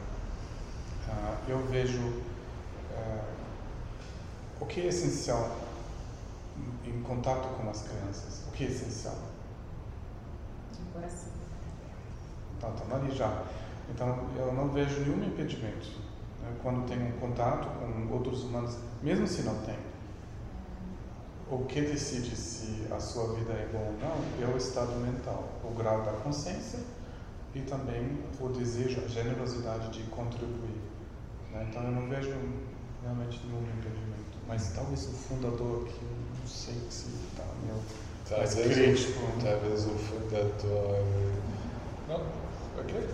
[1.08, 2.22] Ah, eu vejo
[2.96, 3.24] ah,
[4.60, 5.56] o que é essencial
[6.84, 8.42] em contato com as crianças.
[8.48, 9.16] O que é essencial?
[10.72, 11.28] De coração.
[12.56, 13.42] Então, estamos ali já.
[13.88, 15.88] Então, eu não vejo nenhum impedimento
[16.42, 19.78] né, quando tem um contato com outros humanos, mesmo se não tem.
[21.50, 25.48] O que decide se a sua vida é boa ou não é o estado mental,
[25.64, 26.78] o grau da consciência
[27.54, 30.80] e também o desejo, a generosidade de contribuir.
[31.52, 31.66] né?
[31.68, 32.30] Então, eu não vejo
[33.02, 34.38] realmente nenhum impedimento.
[34.46, 37.74] Mas talvez o fundador aqui, eu não sei se está meu
[38.38, 39.20] mais Talvez crítico.
[39.24, 41.04] o, talvez o fundador.
[42.08, 42.16] No,
[42.80, 43.08] okay.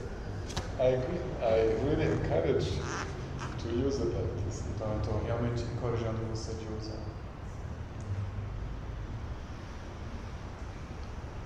[0.78, 1.20] I agree.
[1.40, 2.70] I really encourage
[3.62, 4.62] to use it like this.
[4.74, 7.00] Então, eu estou realmente encorajando você de usar.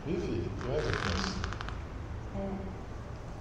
[0.07, 2.70] Vivi, you had a question.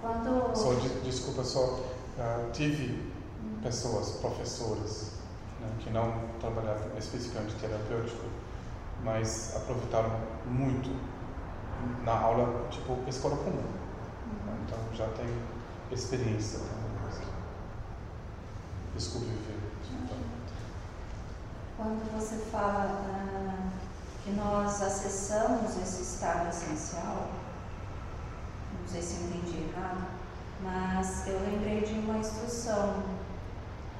[0.00, 1.78] Quando Só, de- desculpa, só
[2.18, 3.12] ah, tive
[3.62, 5.12] pessoas, professores,
[5.60, 8.24] né, que não trabalhavam especificamente terapêutico,
[9.04, 10.10] mas aproveitaram
[10.46, 10.90] muito
[12.04, 13.56] na aula, tipo, escola comum.
[14.46, 15.26] né, Então, já tem
[15.92, 16.60] experiência.
[18.94, 19.60] Desculpe, Vivi.
[21.76, 23.70] Quando você fala ah,
[24.22, 27.28] que nós acessamos esse estado essencial,
[28.90, 30.04] sei se eu entendi errado,
[30.64, 33.04] mas eu lembrei de uma instrução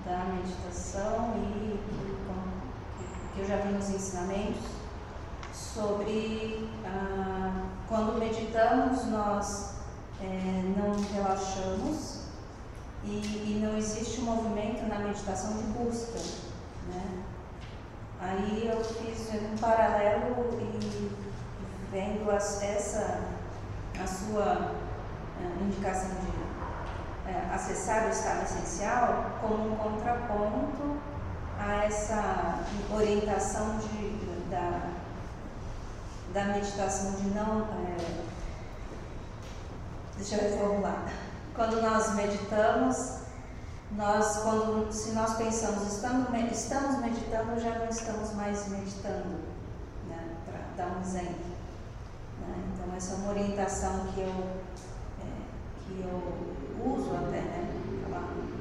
[0.04, 4.62] da meditação e que, que eu já vi nos ensinamentos
[5.52, 9.74] sobre ah, quando meditamos nós
[10.20, 12.22] é, não relaxamos
[13.04, 16.18] e, e, não existe um movimento na meditação de busca,
[16.88, 17.22] né?
[18.20, 21.10] Aí eu fiz um paralelo e
[21.90, 23.39] vendo as, essa
[24.02, 24.74] a sua
[25.40, 26.30] uh, indicação de
[27.30, 30.96] uh, acessar o estado essencial como um contraponto
[31.58, 32.60] a essa
[32.92, 34.90] orientação de, da,
[36.32, 37.62] da meditação de não.
[37.62, 38.24] Uh,
[40.16, 41.04] deixa eu reformular.
[41.54, 43.20] Quando nós meditamos,
[43.92, 49.40] nós, quando, se nós pensamos, estamos, estamos meditando, já não estamos mais meditando,
[50.08, 50.36] né?
[50.46, 51.49] para dar um exemplo.
[52.46, 52.72] Né?
[52.74, 54.46] Então, essa é uma orientação que eu,
[55.20, 55.30] é,
[55.78, 57.80] que eu uso até, né?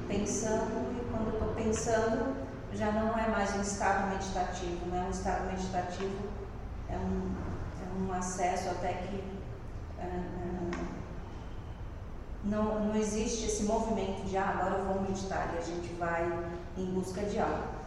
[0.09, 2.35] pensando, e quando eu estou pensando,
[2.73, 5.05] já não é mais um estado meditativo, né?
[5.07, 6.17] Um estado meditativo
[6.89, 7.35] é um,
[7.79, 9.23] é um acesso até que
[9.99, 10.71] é, é,
[12.43, 16.25] não, não existe esse movimento de ah, agora eu vou meditar e a gente vai
[16.75, 17.78] em busca de algo.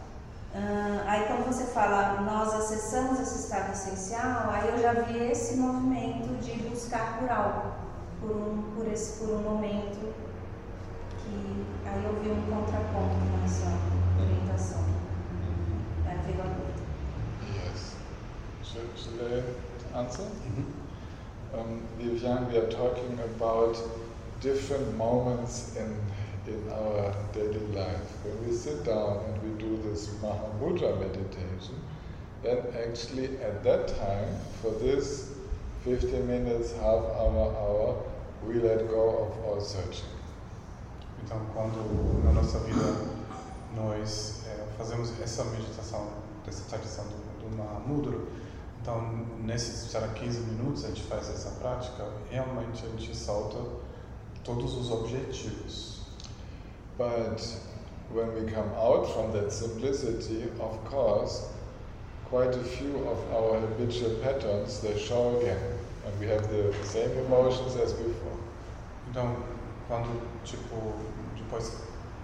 [0.55, 5.57] Uh, aí quando você fala nós acessamos esse estado essencial, aí eu já vi esse
[5.57, 7.73] movimento de buscar por algo,
[8.21, 10.13] por um, por esse, por um momento
[11.19, 13.65] que aí eu vi um contraponto nessa
[14.21, 14.85] orientação.
[16.07, 16.83] É, veio a dúvida.
[17.55, 17.95] Yes.
[18.63, 19.45] Should, should
[19.95, 20.27] answer?
[20.27, 21.59] Mm -hmm.
[21.59, 23.79] um, Vivian, we are talking about
[24.43, 25.97] different moments in
[26.47, 28.09] in our daily life.
[28.25, 31.77] When we sit down and we do this Mahamudra meditation,
[32.43, 35.33] then actually at that time, for this
[35.85, 38.03] 15 minutes, half hour, hour,
[38.47, 40.09] we let go of our searching.
[41.25, 42.83] Então, quando na nossa vida
[43.77, 46.09] nós é, fazemos essa meditação,
[46.45, 48.19] dessa tradição do, do Mahamudra,
[48.81, 49.01] então
[49.45, 53.59] nesses será 15 minutos a gente faz essa prática, realmente a gente solta
[54.43, 56.02] todos os objetivos.
[56.99, 57.41] But
[58.11, 61.49] when we come out from that simplicity, of course,
[62.27, 67.11] quite a few of our habitual patterns they show again, and we have the same
[67.19, 68.39] emotions as before.
[69.11, 69.37] Então,
[69.89, 70.09] quando
[70.45, 70.95] tipo
[71.37, 71.73] depois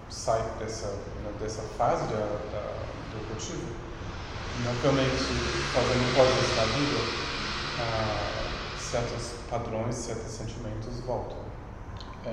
[0.09, 0.87] sai dessa
[1.23, 2.63] né, dessa fase da, da,
[3.11, 3.75] do cultivo,
[4.63, 5.33] naturalmente
[5.73, 6.99] fazendo coisas na vida,
[7.77, 11.38] ah, certos padrões, certos sentimentos voltam.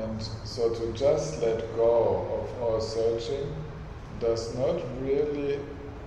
[0.03, 3.55] And so to just let go of our searching
[4.19, 5.61] does not really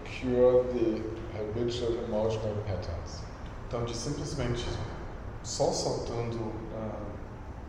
[0.06, 1.02] cure the
[1.34, 3.22] habitual emotional patterns.
[3.68, 4.66] Então, de simplesmente
[5.44, 7.06] só soltando uh,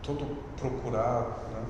[0.01, 0.25] todo
[0.57, 1.65] procurar, né,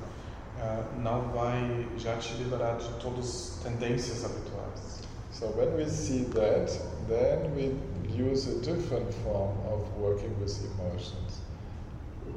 [0.57, 5.01] uh, não vai já te liberar de todas as tendências habituais.
[5.31, 6.69] So when we see that,
[7.07, 7.75] then we
[8.09, 11.41] use a different form of working with emotions.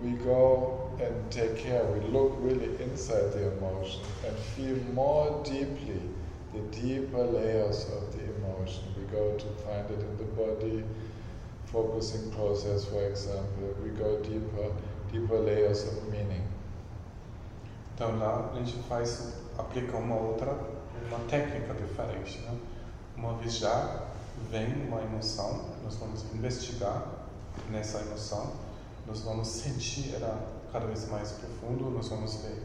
[0.05, 6.00] We go and take care, we look really inside the emotion and feel more deeply
[6.52, 8.84] the deeper layers of the emotion.
[8.98, 10.84] We go to find it in the body,
[11.72, 13.74] focusing process, for example.
[13.83, 14.72] We go deeper,
[15.11, 16.42] deeper layers of meaning.
[17.95, 20.53] Então lá a gente faz, aplica uma outra,
[21.08, 22.58] uma técnica diferente, né?
[23.16, 24.03] Uma vez já
[24.50, 27.07] vem uma emoção, nós vamos investigar
[27.70, 28.63] nessa emoção
[29.07, 32.63] nós vamos sentir ela cada vez mais profundo, nós vamos ver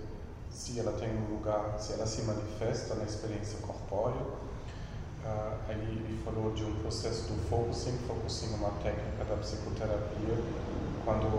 [0.49, 4.21] se ela tem um lugar, se ela se manifesta na experiência corpórea.
[4.21, 10.43] Uh, aí ele falou de um processo do focusing, focusing é uma técnica da psicoterapia,
[11.05, 11.29] quando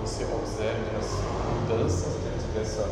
[0.00, 2.86] você observa as mudanças dentro dessa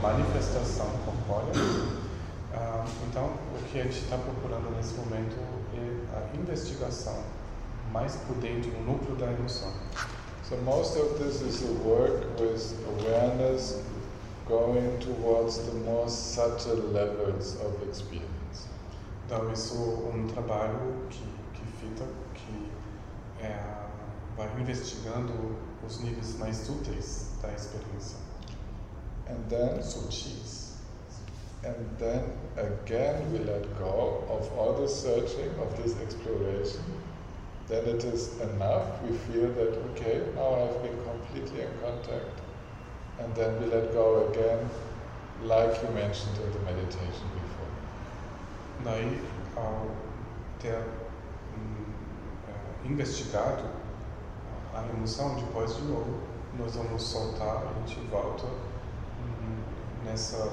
[0.00, 1.52] manifestação corpórea.
[1.56, 5.36] Uh, então, o que a gente está procurando nesse momento
[5.74, 7.18] é a investigação
[7.92, 9.72] mais por dentro do núcleo da emoção.
[10.48, 13.82] So most of this is a work with awareness
[14.46, 18.68] going towards the more subtle levels of experience.
[19.26, 22.70] Então isso é um trabalho que, que fica, que
[23.44, 23.60] é,
[24.36, 25.32] vai investigando
[25.84, 28.16] os níveis mais úteis da experiência.
[29.28, 30.76] And then sutis.
[31.64, 32.22] And then
[32.56, 37.05] again we let go of all the searching, of this exploration
[37.68, 39.02] then it is enough.
[39.02, 42.40] We feel that, okay, now I've been completely in contact.
[43.18, 44.68] And then we let go again,
[45.42, 47.66] like you mentioned in the meditation before.
[48.84, 49.18] Daí,
[49.56, 49.90] ao
[50.60, 50.84] ter
[51.56, 56.20] um, investigado uh, a emoção, depois de novo,
[56.58, 58.46] nós vamos soltar, a gente volta
[60.04, 60.52] nessa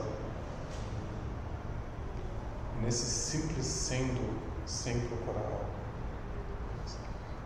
[2.81, 5.62] nesse simples sendo sem procurar.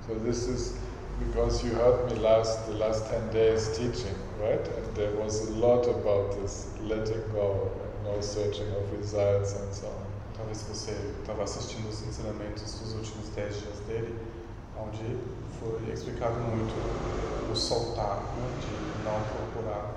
[0.08, 0.80] So this is
[1.20, 4.66] because you heard me last the last ten days teaching, right?
[4.66, 9.74] And there was a lot about this letting go and no searching of results and
[9.74, 10.06] so on.
[10.34, 14.16] Talvez você estava assistindo os ensinamentos dos últimos 10 dias dele,
[14.80, 15.18] onde
[15.60, 16.76] foi explicado muito
[17.52, 19.94] o soltar, né, de não procurar.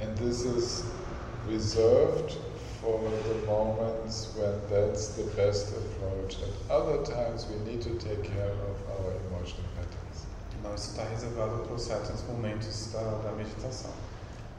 [0.00, 0.84] And this is
[1.48, 2.36] reserved
[2.86, 6.36] for the moments when that's the best approach.
[6.40, 10.26] At other times, we need to take care of our emotional patterns.
[10.76, 13.90] Isso está reservado para os certos momentos da, da meditação.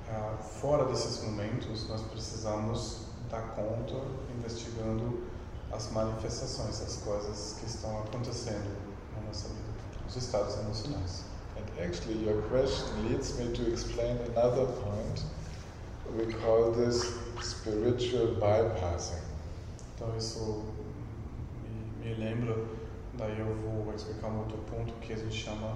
[0.10, 2.98] Ah, fora desses momentos, nós precisamos
[3.32, 3.96] dar conta,
[4.38, 5.24] investigando
[5.72, 8.76] as manifestações, as coisas que estão acontecendo
[9.16, 11.24] na nossa vida, os estados emocionais.
[11.56, 15.24] And actually, your question leads me to explain another point.
[16.16, 19.22] We call this spiritual bypassing.
[19.94, 20.64] Então isso
[21.64, 22.56] me, me lembra,
[23.16, 25.76] daí eu vou explicar um outro ponto que a gente chama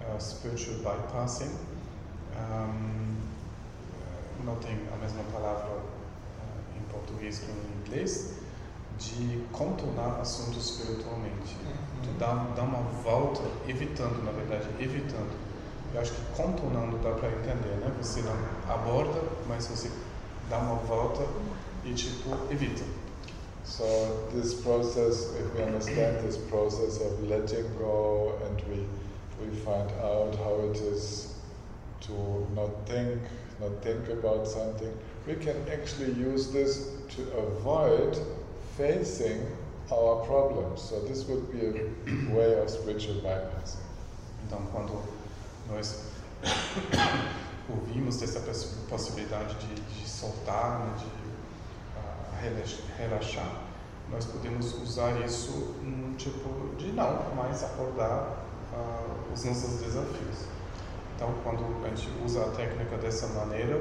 [0.00, 1.50] uh, spiritual bypassing.
[2.36, 3.16] Um,
[4.44, 8.36] não tem a mesma palavra uh, em português que em inglês,
[8.98, 11.56] de contornar assuntos espiritualmente.
[12.02, 15.45] De dar, dar uma volta, evitando, na verdade, evitando.
[15.96, 17.90] Eu acho que contornando dá para entender, né?
[18.02, 18.36] Você não
[18.68, 19.18] aborda,
[19.48, 19.90] mas você
[20.50, 21.22] dá uma volta
[21.86, 22.84] e tipo evita.
[23.64, 23.82] So
[24.30, 28.86] this process, if we understand this process of letting go and we
[29.40, 31.34] we find out how it is
[32.02, 33.22] to not think,
[33.58, 34.92] not think about something,
[35.26, 38.18] we can actually use this to avoid
[38.76, 39.46] facing
[39.90, 40.82] our problems.
[40.82, 43.80] So this would be a way of spiritual bypassing.
[44.46, 45.15] Então, quando
[45.68, 46.02] nós
[47.68, 51.06] ouvimos dessa poss- possibilidade de, de soltar, né, de
[51.96, 53.62] ah, relax- relaxar,
[54.10, 55.50] nós podemos usar isso
[55.82, 58.36] num tipo de não, mas abordar
[58.72, 60.46] ah, os nossos desafios.
[61.16, 63.80] Então, quando a gente usa a técnica dessa maneira,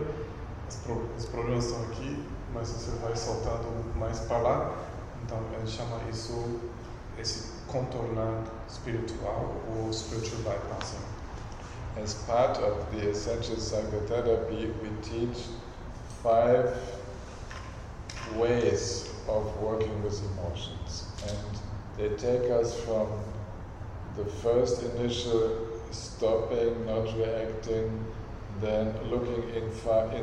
[1.17, 4.75] os problemas estão aqui, mas você vai soltando mais para lá.
[5.23, 6.59] Então, a gente chama isso
[7.19, 11.14] esse contornar espiritual ou spiritual bypassing.
[11.97, 15.45] As part of the essential psychotherapy, we teach
[16.21, 16.77] five
[18.35, 21.07] ways of working with emotions.
[21.27, 21.59] And
[21.97, 23.07] they take us from
[24.17, 28.05] the first initial stopping, not reacting,
[28.61, 29.63] then looking in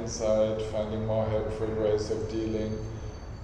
[0.03, 2.79] inside, finding more helpful ways of dealing,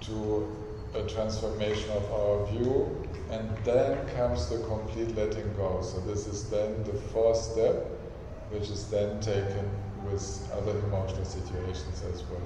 [0.01, 0.55] to
[0.95, 5.81] a transformation of our view, and then comes the complete letting go.
[5.81, 7.98] So this is then the fourth step,
[8.51, 9.65] which is then taken
[10.05, 10.23] with
[10.53, 12.41] other emotional situations as well.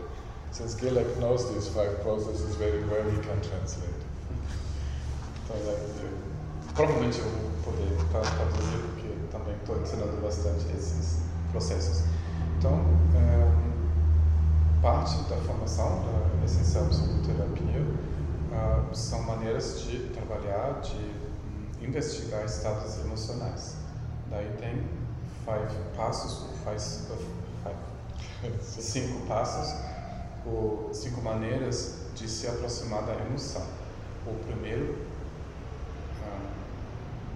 [0.51, 4.03] Since Gilek knows these five processes very well, he can translate.
[5.45, 11.19] Então, é, eu- provavelmente eu vou poder tra- traduzir, porque também estou ensinando bastante esses
[11.51, 12.03] processos.
[12.57, 12.79] Então,
[13.15, 16.01] é, parte da formação
[16.39, 17.81] da essencial psicoterapia
[18.51, 23.75] ah, são maneiras de trabalhar, de hum, investigar estados emocionais.
[24.29, 24.83] Daí tem
[25.45, 27.07] five passos, faz,
[28.61, 29.73] cinco passos,
[30.45, 33.65] ou cinco maneiras de se aproximar da emoção.
[34.25, 34.97] O primeiro,
[36.23, 36.39] ah,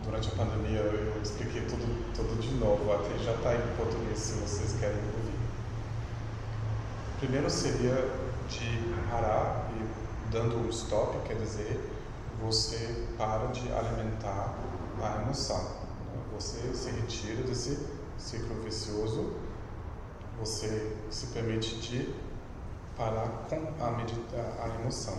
[0.03, 4.33] durante a pandemia eu expliquei tudo, tudo de novo, até já está em português se
[4.39, 5.37] vocês querem ouvir.
[7.19, 7.95] Primeiro seria
[8.49, 11.89] de parar e dando um stop, quer dizer,
[12.41, 14.55] você para de alimentar
[15.01, 15.87] a emoção.
[16.33, 19.33] Você se retira desse ciclo vicioso,
[20.39, 22.13] você se permite de
[22.95, 25.17] parar com a, medita a emoção.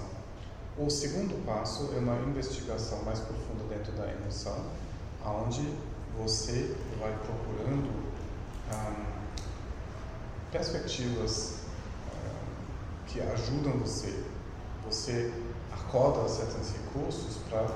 [0.77, 4.66] O segundo passo é uma investigação mais profunda dentro da emoção,
[5.25, 5.75] onde
[6.16, 7.91] você vai procurando
[8.70, 9.23] ah,
[10.53, 11.61] perspectivas
[12.12, 14.23] ah, que ajudam você.
[14.87, 15.33] Você
[15.73, 17.66] acorda certos recursos para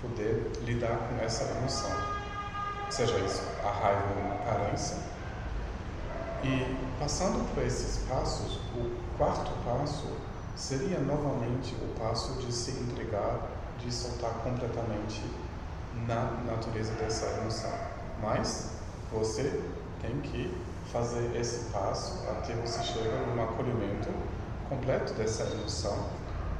[0.00, 2.17] poder lidar com essa emoção.
[2.90, 4.96] Seja isso a raiva ou uma carência.
[6.42, 10.06] E passando por esses passos, o quarto passo
[10.56, 13.40] seria novamente o passo de se entregar,
[13.78, 15.22] de soltar completamente
[16.06, 17.72] na natureza dessa emoção.
[18.22, 18.70] Mas
[19.12, 19.62] você
[20.00, 20.56] tem que
[20.92, 24.08] fazer esse passo até você chegar num acolhimento
[24.68, 25.96] completo dessa emoção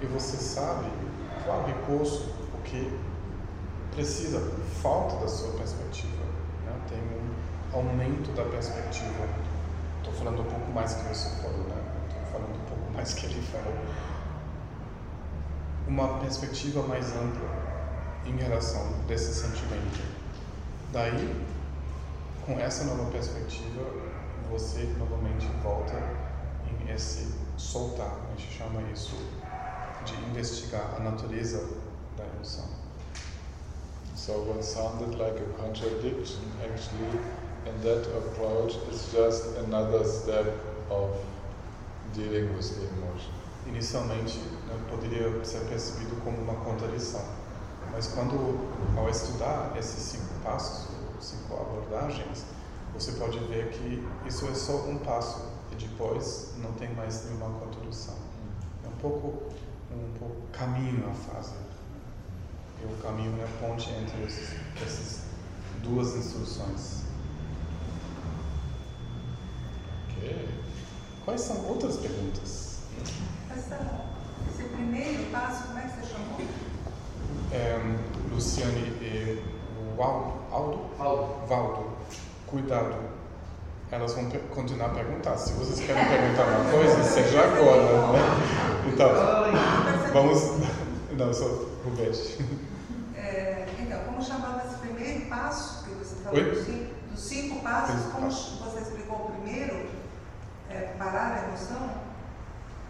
[0.01, 0.91] e você sabe
[1.45, 2.99] qual recurso, o que
[3.95, 4.41] precisa,
[4.83, 6.18] falta da sua perspectiva.
[7.73, 9.29] Aumento da perspectiva.
[9.99, 11.83] Estou falando um pouco mais que você falou, né?
[12.09, 13.75] Estou falando um pouco mais que ele falou,
[15.87, 17.49] uma perspectiva mais ampla
[18.25, 20.03] em relação desse sentimento.
[20.93, 21.47] Daí,
[22.47, 23.83] com essa nova perspectiva,
[24.51, 25.95] você novamente volta
[26.71, 29.17] em esse soltar, a gente chama isso
[30.07, 31.69] de investigar a natureza
[32.17, 32.65] da emoção.
[34.15, 37.21] So what sounded like a contradiction actually
[37.69, 40.47] in that approach is just another step
[40.91, 41.11] of
[42.15, 43.33] dealing with the emotion.
[43.67, 47.25] Inicialmente né, poderia ser percebido como uma contradição,
[47.93, 48.59] mas quando
[48.97, 50.89] ao estudar esses cinco passos,
[51.21, 52.45] cinco abordagens,
[52.95, 57.51] você pode ver que isso é só um passo e depois não tem mais nenhuma
[57.61, 58.15] contradição.
[58.85, 59.53] É um pouco
[59.91, 61.57] um pouco caminho a fazer.
[62.81, 65.23] E o caminho é a ponte entre esses, essas
[65.83, 67.03] duas instruções.
[70.05, 70.18] Okay.
[71.25, 72.79] Quais são outras perguntas?
[73.51, 73.79] Essa,
[74.51, 76.41] esse primeiro passo, como é que você chamou?
[77.53, 77.79] É,
[78.33, 79.43] Luciane e
[79.97, 80.81] o Aldo, Aldo?
[80.99, 81.47] Aldo.
[81.47, 81.87] Valdo,
[82.47, 82.95] cuidado.
[83.91, 85.37] Elas vão per continuar a perguntar.
[85.39, 88.13] Se vocês querem perguntar uma coisa, seja agora.
[88.13, 88.19] Né?
[88.93, 89.09] Então,
[90.13, 90.43] vamos.
[91.13, 92.39] Não, eu sou Rubete.
[93.17, 96.39] É, então, como chamava esse primeiro passo que você falou?
[96.39, 96.85] Oi?
[97.11, 98.59] Dos cinco, passos, como passos.
[98.61, 99.89] você explicou o primeiro?
[100.71, 101.91] É, parar a emoção?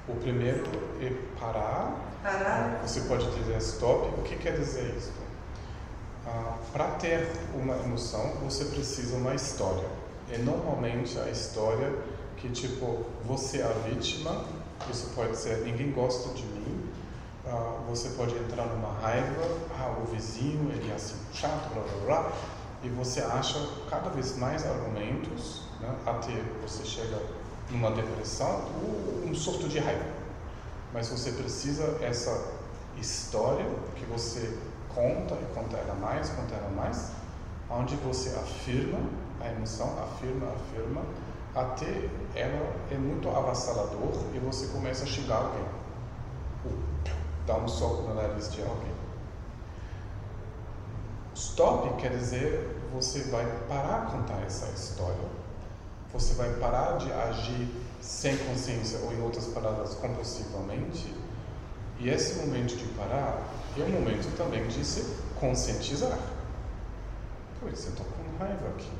[0.09, 0.64] O primeiro
[1.01, 1.94] é parar.
[2.22, 2.80] Parar.
[2.85, 4.09] Você pode dizer stop.
[4.18, 5.12] O que quer dizer isso?
[6.26, 9.86] Ah, Para ter uma emoção, você precisa uma história.
[10.30, 11.93] E normalmente a história
[12.36, 14.44] que tipo você é a vítima.
[14.90, 16.90] Isso pode ser ninguém gosta de mim.
[17.47, 19.43] Ah, você pode entrar numa raiva.
[19.78, 22.32] Ah, o vizinho ele é assim chato, blá blá blá.
[22.82, 23.59] E você acha
[23.90, 26.32] cada vez mais argumentos, né, até
[26.62, 27.20] você chega
[27.70, 30.05] numa depressão ou um surto de raiva.
[30.93, 32.53] Mas você precisa essa
[32.97, 33.66] história
[33.97, 34.59] que você
[34.95, 37.11] conta e conta ela mais, conta ela mais,
[37.70, 38.99] onde você afirma
[39.40, 41.03] a emoção, afirma, afirma,
[41.55, 45.65] até ela é muito avassalador e você começa a xingar alguém.
[46.65, 48.93] Ou um soco no nariz de alguém.
[51.35, 55.38] Stop quer dizer você vai parar de contar essa história.
[56.12, 57.68] Você vai parar de agir
[58.01, 61.12] sem consciência ou, em outras palavras, compulsivamente.
[62.01, 65.05] E esse momento de parar é um momento também de se
[65.39, 66.18] conscientizar.
[67.60, 68.90] Pois, eu estou com raiva aqui.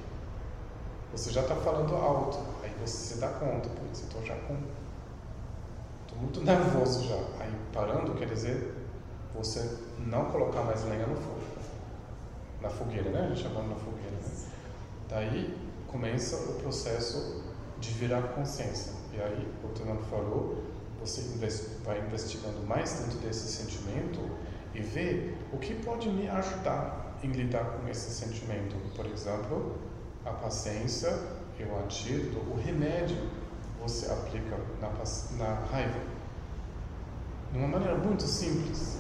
[1.13, 2.39] Você já está falando alto.
[2.63, 3.69] Aí você se dá conta.
[3.69, 4.57] Pois, eu estou já com.
[6.03, 7.17] Estou muito nervoso já.
[7.41, 8.75] Aí parando quer dizer
[9.35, 11.41] você não colocar mais lenha no fogo.
[12.61, 13.21] Na fogueira, né?
[13.21, 14.11] A gente chamando na fogueira.
[14.11, 14.49] Né?
[15.09, 17.43] Daí começa o processo
[17.81, 18.93] de virar consciência.
[19.13, 20.63] E aí, o Fernando falou,
[21.01, 21.23] você
[21.85, 24.21] vai investigando mais dentro desse sentimento
[24.75, 28.77] e vê o que pode me ajudar em lidar com esse sentimento.
[28.95, 29.77] Por exemplo,
[30.25, 31.09] a paciência
[31.59, 33.17] é o o remédio
[33.81, 34.89] você aplica na,
[35.39, 36.01] na raiva.
[37.53, 38.99] De uma maneira muito simples.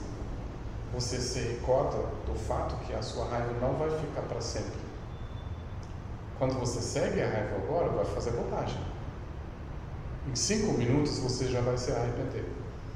[0.94, 4.87] Você se recorda do fato que a sua raiva não vai ficar para sempre.
[6.38, 8.78] Quando você segue a raiva agora, vai fazer bobagem.
[10.30, 12.44] Em cinco minutos você já vai se arrepender.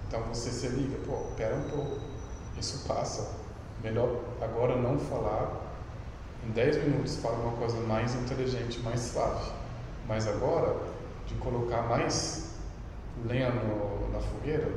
[0.06, 1.98] Então você se liga, pô, pera um pouco,
[2.58, 3.32] isso passa.
[3.82, 5.60] Melhor agora não falar.
[6.46, 9.50] Em dez minutos fala uma coisa mais inteligente, mais suave.
[10.06, 10.76] Mas agora,
[11.26, 12.56] de colocar mais
[13.24, 14.68] lenha no, na fogueira,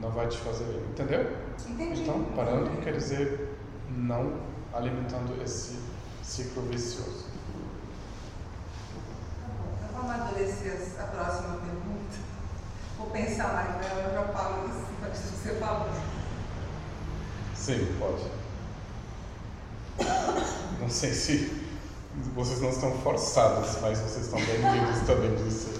[0.00, 0.82] não vai te fazer bem.
[0.90, 1.36] Entendeu?
[1.68, 2.02] Entendi.
[2.02, 3.56] Então, parando quer dizer
[3.88, 4.34] não
[4.72, 5.78] alimentando esse
[6.22, 7.24] ciclo vicioso.
[10.36, 12.16] Amadurecer a próxima pergunta.
[12.98, 15.88] Vou pensar mais nela, eu já falo isso, mas você falou.
[17.54, 18.30] Sim, pode.
[20.78, 21.64] Não sei se
[22.34, 25.70] vocês não estão forçados, mas vocês estão bem-vindos também de se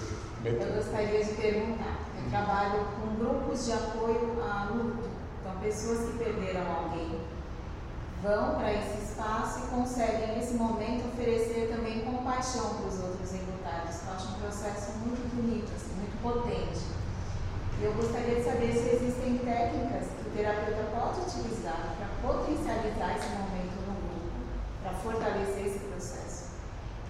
[0.43, 1.99] Eu gostaria de perguntar.
[2.17, 5.11] Eu trabalho com grupos de apoio a luto.
[5.41, 7.21] Então, pessoas que perderam alguém
[8.27, 14.03] vão para esse espaço e conseguem, nesse momento, oferecer também compaixão para os outros enlutados.
[14.03, 16.83] Eu acho um processo muito bonito, assim, muito potente.
[17.79, 23.15] E eu gostaria de saber se existem técnicas que o terapeuta pode utilizar para potencializar
[23.15, 24.35] esse momento no grupo,
[24.83, 26.51] para fortalecer esse processo.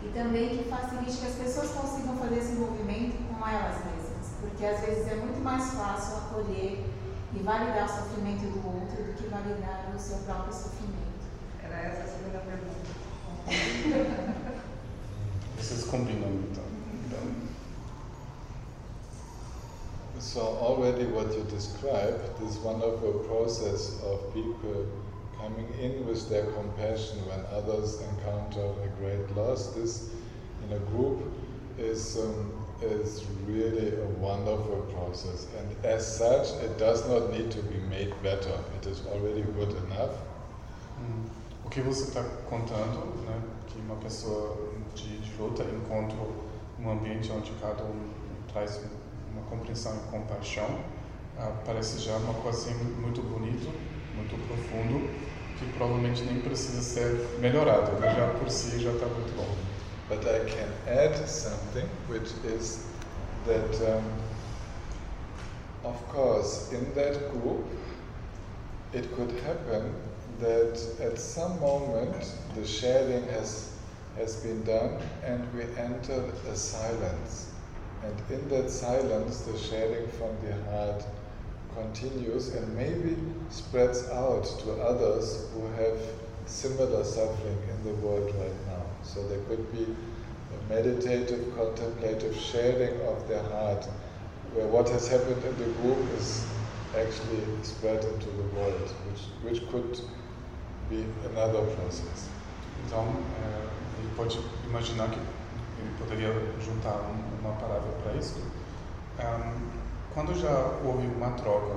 [0.03, 4.67] E também que facilite que as pessoas consigam fazer esse movimento com elas mesmas, porque
[4.67, 6.85] às vezes é muito mais fácil acolher
[7.33, 11.06] e validar o sofrimento do outro do que validar o seu próprio sofrimento.
[11.77, 12.75] Era essa a segunda pergunta.
[15.59, 16.65] Vocês combinam então.
[17.07, 17.47] então
[20.19, 24.87] So already what you described, this wonderful process of people
[25.39, 30.11] coming in with their compassion when others encounter a great loss, this
[30.65, 31.21] in a group
[31.79, 35.47] is um, is really a wonderful process.
[35.59, 38.59] And as such, it does not need to be made better.
[38.81, 40.17] It is already good enough.
[40.99, 41.36] Hum.
[41.67, 44.57] O que você está contando, né, que uma pessoa
[44.95, 46.17] de, de luta encontra
[46.79, 48.09] um ambiente onde cada um
[48.53, 48.81] traz
[49.33, 50.79] uma compreensão e compaixão,
[51.37, 53.69] ah, parece já uma coisa assim, muito bonito,
[54.15, 55.11] muito profundo,
[55.59, 59.57] que provavelmente nem precisa ser melhorado, mas já por si já está muito bom.
[60.09, 62.87] But I can add something, which is
[63.45, 64.05] that, um,
[65.85, 67.67] of course, in that group,
[68.95, 70.06] it could happen
[70.41, 73.79] that at some moment the sharing has,
[74.17, 77.53] has been done and we enter a silence.
[78.03, 81.05] And in that silence, the sharing from the heart
[81.75, 83.17] continues and maybe
[83.51, 85.99] spreads out to others who have
[86.47, 88.83] similar suffering in the world right now.
[89.03, 93.85] So there could be a meditative, contemplative sharing of their heart,
[94.55, 96.47] where what has happened in the group is
[96.97, 100.01] actually spread into the world, which, which could
[100.89, 102.29] be another process.
[102.87, 103.05] Então,
[103.43, 103.69] é,
[103.99, 108.41] ele pode imaginar que ele poderia juntar um, uma palavra para isso.
[109.19, 109.71] Um,
[110.15, 110.51] quando já
[110.85, 111.75] houve uma troca,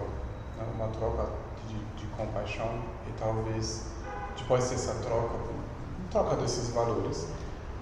[0.57, 1.30] né, uma troca
[1.68, 3.88] de, de compaixão e talvez
[4.38, 5.36] depois dessa troca,
[6.11, 7.27] troca desses valores,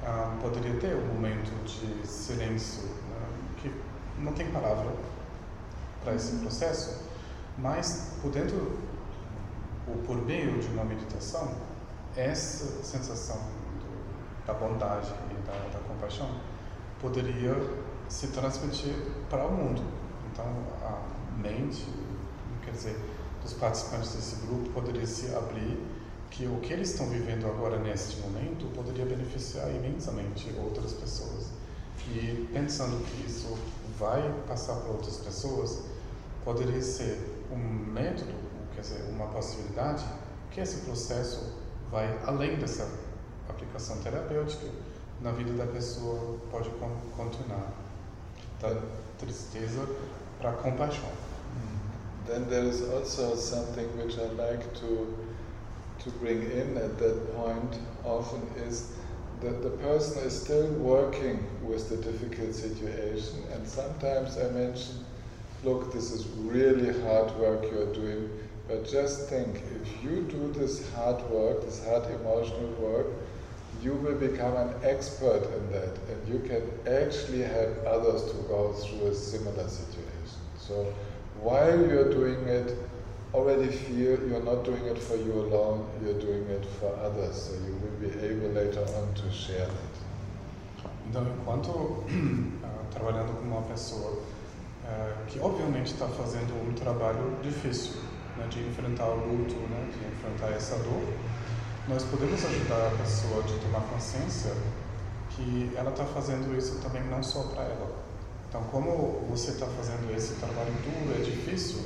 [0.03, 3.27] um, poderia ter um momento de silêncio, né,
[3.61, 3.71] que
[4.19, 4.91] não tem palavra
[6.03, 7.03] para esse processo,
[7.57, 8.77] mas por dentro
[9.87, 11.55] ou por meio de uma meditação,
[12.15, 16.29] essa sensação do, da bondade e da, da, compaixão
[16.99, 17.55] poderia
[18.09, 18.93] se transmitir
[19.29, 19.81] para o mundo.
[20.31, 20.45] Então,
[20.81, 21.01] a
[21.37, 21.85] mente,
[22.65, 22.99] quer dizer,
[23.41, 25.79] dos participantes desse grupo poderia se abrir
[26.29, 31.51] que o que eles estão vivendo agora neste momento poderia beneficiar imensamente outras pessoas.
[32.09, 33.57] E pensando que isso
[33.97, 35.83] vai passar para outras pessoas,
[36.43, 38.46] poderia ser um método
[38.77, 40.05] quer dizer, uma possibilidade
[40.51, 41.51] que esse processo
[41.91, 42.87] vai além dessa
[43.49, 44.67] aplicação terapêutica
[45.19, 46.69] na vida da pessoa pode
[47.15, 47.73] continuar.
[48.61, 48.79] Da
[49.17, 49.87] tristeza
[50.39, 51.09] para compaixão.
[52.27, 55.27] Then there is also something which I like to
[56.03, 58.93] to bring in at that point often is
[59.41, 63.43] that the person is still working with the difficult situation.
[63.53, 65.05] And sometimes I mention
[65.63, 68.29] look this is really hard work you're doing
[68.67, 73.07] but just think, if you do this hard work, this hard emotional work,
[73.81, 76.63] you will become an expert in that and you can
[77.01, 80.41] actually help others to go through a similar situation.
[80.57, 80.93] So
[81.39, 82.75] while you're doing it,
[83.33, 87.35] already feel you're not doing it for you alone, you're doing it for others.
[87.35, 89.97] So you will be able later on to share that.
[91.09, 97.93] Então, enquanto uh, trabalhando com uma pessoa uh, que obviamente está fazendo um trabalho difícil,
[98.37, 101.13] né, de enfrentar o luto, né, de enfrentar essa dor,
[101.87, 104.51] nós podemos ajudar a pessoa de tomar consciência
[105.29, 108.03] que ela está fazendo isso também não só para ela.
[108.49, 111.81] Então, como você está fazendo esse trabalho duro, é difícil,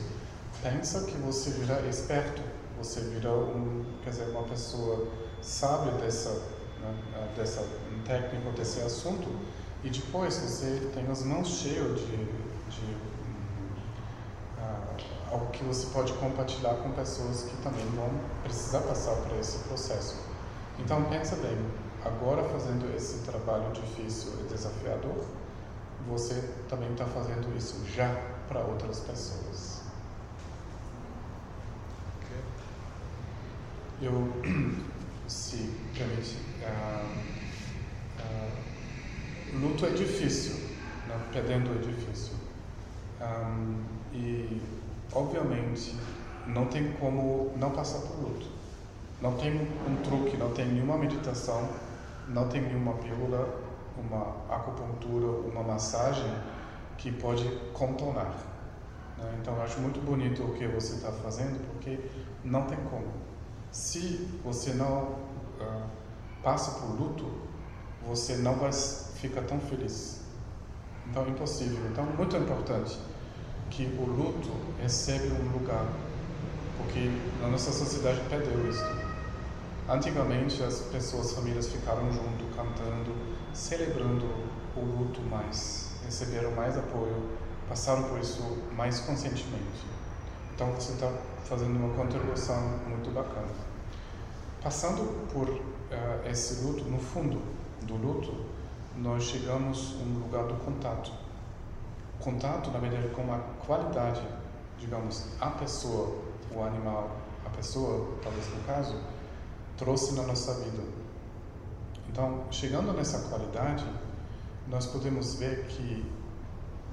[0.62, 2.42] pensa que você vira esperto,
[2.78, 5.08] você vira um, quer dizer, uma pessoa
[5.42, 6.30] sábia dessa,
[6.82, 7.66] né, dessa
[8.06, 9.28] técnica, desse assunto,
[9.84, 12.18] e depois você tem as mãos cheias de,
[12.70, 13.12] de
[15.32, 18.10] algo que você pode compartilhar com pessoas que também vão
[18.44, 20.20] precisar passar por esse processo.
[20.78, 21.58] Então pensa bem,
[22.04, 25.26] agora fazendo esse trabalho difícil e desafiador,
[26.08, 28.14] você também está fazendo isso já
[28.48, 29.82] para outras pessoas.
[34.02, 34.12] Eu,
[35.28, 37.06] se permite, uh,
[38.20, 40.56] uh, luto é difícil,
[41.08, 41.16] né?
[41.32, 42.34] perdendo é difícil.
[43.22, 44.60] Um, e
[45.14, 45.96] obviamente,
[46.48, 48.48] não tem como não passar por luto.
[49.22, 49.54] Não tem
[49.88, 51.70] um truque, não tem nenhuma meditação,
[52.28, 53.62] não tem nenhuma pílula,
[53.98, 56.32] uma acupuntura, uma massagem
[56.98, 58.34] que pode contornar.
[59.18, 59.38] Né?
[59.40, 62.00] Então, eu acho muito bonito o que você está fazendo, porque
[62.44, 63.08] não tem como.
[63.72, 65.88] Se você não uh,
[66.42, 67.26] passa por luto,
[68.08, 70.22] você não vai ficar tão feliz.
[71.08, 71.86] Então, é impossível.
[71.92, 72.98] Então, muito importante
[73.72, 75.88] que o luto recebe um lugar,
[76.78, 77.10] porque
[77.42, 78.86] na nossa sociedade perdeu isso.
[79.90, 83.16] Antigamente as pessoas, famílias ficaram junto, cantando,
[83.54, 84.26] celebrando
[84.76, 87.42] o luto mais, receberam mais apoio
[87.72, 88.44] passaram por isso
[88.76, 89.86] mais conscientemente.
[90.54, 91.10] Então você está
[91.46, 93.48] fazendo uma contribuição muito bacana.
[94.62, 97.42] Passando por uh, esse luto, no fundo
[97.84, 98.46] do luto,
[98.98, 101.14] nós chegamos a um lugar do contato.
[102.24, 104.22] Contato, na verdade, com a qualidade,
[104.78, 106.20] digamos, a pessoa,
[106.56, 107.10] o animal,
[107.46, 108.96] a pessoa, talvez no caso,
[109.78, 110.84] trouxe na nossa vida.
[112.10, 113.86] Então, chegando nessa qualidade,
[114.68, 116.06] nós podemos ver que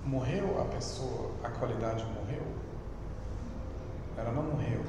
[0.05, 2.43] morreu a pessoa, a qualidade morreu.
[4.17, 4.81] Ela não morreu.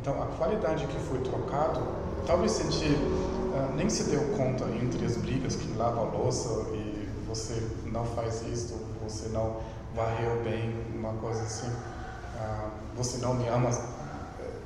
[0.00, 1.80] Então, a qualidade que foi trocado,
[2.26, 7.08] talvez sentir, uh, nem se deu conta entre as brigas que lava a louça e
[7.26, 8.74] você não faz isso,
[9.04, 9.60] você não
[9.94, 13.70] varreu bem, uma coisa assim, uh, você não me ama.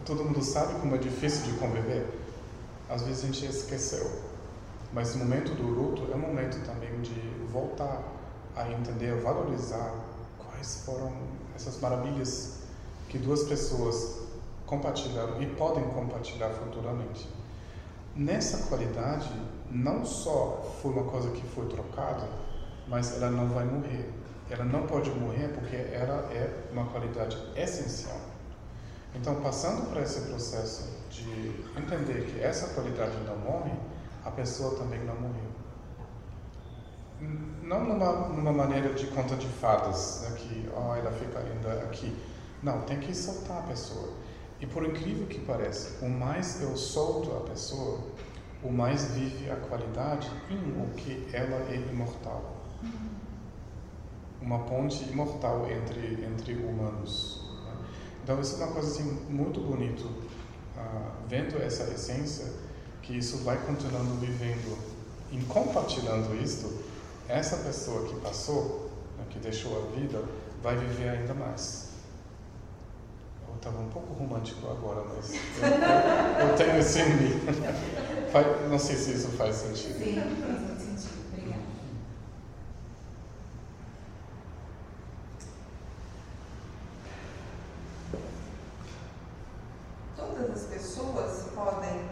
[0.05, 2.07] Todo mundo sabe como é difícil de conviver.
[2.89, 4.11] Às vezes a gente esqueceu.
[4.93, 7.21] Mas o momento do luto é um momento também de
[7.53, 8.03] voltar
[8.57, 9.95] a entender, valorizar
[10.39, 11.13] quais foram
[11.55, 12.61] essas maravilhas
[13.09, 14.29] que duas pessoas
[14.67, 17.29] compartilharam e podem compartilhar futuramente.
[18.15, 19.31] Nessa qualidade,
[19.71, 22.27] não só foi uma coisa que foi trocada,
[22.87, 24.11] mas ela não vai morrer.
[24.51, 28.19] Ela não pode morrer porque ela é uma qualidade essencial.
[29.15, 33.73] Então, passando por esse processo de entender que essa qualidade não morre,
[34.25, 35.49] a pessoa também não morreu.
[37.63, 42.17] Não numa, numa maneira de conta de fadas, né, que oh, ela fica ainda aqui.
[42.63, 44.15] Não, tem que soltar a pessoa.
[44.61, 48.01] E por incrível que pareça, o mais eu solto a pessoa,
[48.63, 52.58] o mais vive a qualidade em o que ela é imortal.
[54.41, 57.43] Uma ponte imortal entre, entre humanos.
[57.65, 57.73] Né?
[58.23, 62.47] Então, isso é uma coisa assim, muito bonito, uh, vendo essa essência,
[63.03, 64.79] que isso vai continuando vivendo,
[65.33, 66.73] em compartilhando isto,
[67.29, 70.23] essa pessoa que passou, né, que deixou a vida,
[70.63, 71.89] vai viver ainda mais.
[73.49, 77.41] Eu estava um pouco romântico agora, mas eu, eu tenho isso em mim.
[78.71, 79.99] Não sei se isso faz sentido.
[79.99, 81.19] Sim, faz muito sentido.
[81.33, 81.63] Obrigada.
[90.17, 92.09] Todas as pessoas podem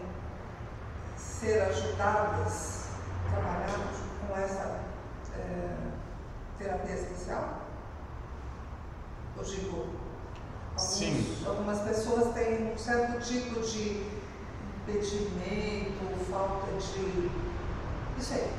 [1.47, 2.87] ser ajudadas
[3.25, 3.93] a trabalhar
[4.27, 4.81] com essa
[5.39, 5.69] é,
[6.59, 7.61] terapia especial?
[9.37, 9.85] Eu digo,
[10.75, 14.03] alguns, algumas pessoas têm um certo tipo de
[14.81, 17.29] impedimento, falta de.
[18.19, 18.51] Isso aí,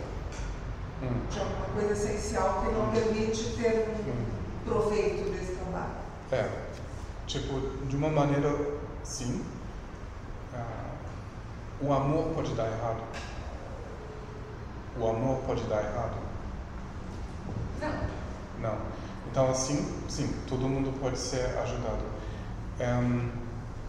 [1.02, 1.26] Hum.
[1.30, 4.26] de alguma coisa essencial que não permite ter um Hum.
[4.64, 5.92] proveito desse trabalho.
[6.32, 6.48] É,
[7.26, 8.48] tipo, de uma maneira,
[9.04, 9.44] sim,
[11.80, 13.02] o amor pode dar errado.
[14.98, 16.16] O amor pode dar errado.
[17.80, 18.70] Não.
[18.70, 18.78] Não.
[19.30, 22.02] Então, assim, sim, todo mundo pode ser ajudado.
[22.80, 23.30] Em,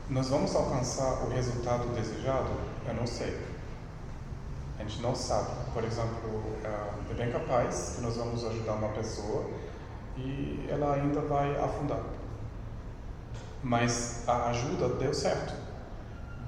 [0.10, 2.50] nós vamos alcançar o resultado desejado?
[2.88, 3.40] Eu não sei.
[4.78, 5.50] A gente não sabe.
[5.74, 9.50] Por exemplo, é bem capaz que nós vamos ajudar uma pessoa
[10.18, 12.02] e ela ainda vai afundar.
[13.64, 15.69] Mas a ajuda deu certo.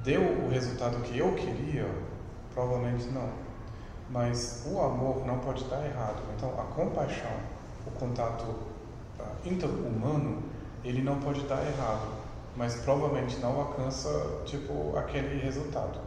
[0.04, 1.88] Deu o resultado que eu queria?
[2.54, 3.30] Provavelmente não.
[4.10, 6.22] Mas o amor não pode dar errado.
[6.36, 7.32] Então, a compaixão,
[7.86, 10.42] o contato uh, inter-humano,
[10.84, 12.20] ele não pode dar errado.
[12.58, 14.10] Mas provavelmente não alcança,
[14.46, 16.00] tipo, aquele resultado.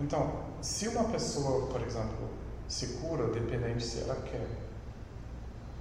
[0.00, 2.28] Então, se uma pessoa, por exemplo,
[2.68, 4.46] se cura, dependente se ela quer.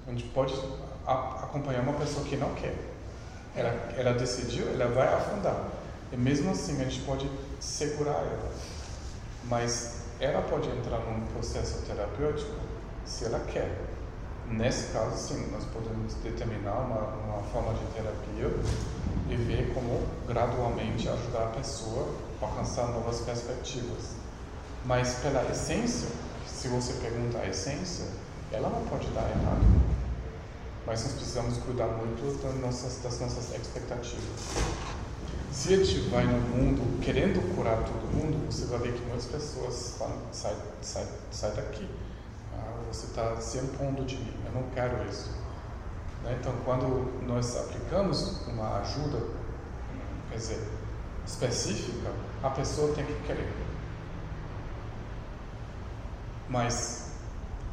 [0.07, 0.53] A gente pode
[1.05, 2.75] acompanhar uma pessoa que não quer.
[3.55, 5.80] Ela, ela decidiu, ela vai afundar.
[6.11, 7.29] E mesmo assim, a gente pode
[7.59, 8.51] segurar ela.
[9.45, 12.55] Mas ela pode entrar num processo terapêutico
[13.05, 13.71] se ela quer.
[14.47, 18.51] Nesse caso, sim, nós podemos determinar uma, uma forma de terapia
[19.29, 24.15] e ver como gradualmente ajudar a pessoa a alcançar novas perspectivas.
[24.85, 26.09] Mas pela essência,
[26.45, 28.05] se você pergunta a essência,
[28.51, 29.81] ela não pode dar errado.
[30.85, 35.00] Mas nós precisamos cuidar muito das nossas, das nossas expectativas.
[35.51, 39.25] Se a gente vai no mundo querendo curar todo mundo, você vai ver que muitas
[39.25, 41.89] pessoas falam, sai, sai, sai daqui.
[42.53, 45.29] Ah, você está se impondo de mim, eu não quero isso.
[46.23, 46.37] Né?
[46.39, 49.27] Então, quando nós aplicamos uma ajuda,
[50.29, 50.69] quer dizer,
[51.27, 52.11] específica,
[52.41, 53.51] a pessoa tem que querer.
[56.47, 57.11] Mas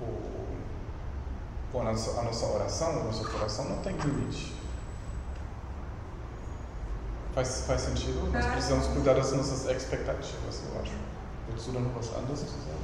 [0.01, 4.58] o, a, nossa, a nossa oração, o nosso coração não tem limite.
[7.39, 8.27] Faz, faz sentido?
[8.33, 10.91] Nós precisamos cuidar das nossas expectativas, eu acho.
[11.47, 12.83] Willst du da noch was anderes zu sagen?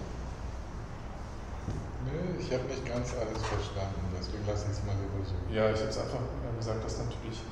[2.06, 5.50] Nee, ich habe nicht ganz alles verstanden, deswegen lass uns mal übersuchen.
[5.50, 6.22] Ja, ich habe es einfach
[6.56, 7.42] gesagt, dass natürlich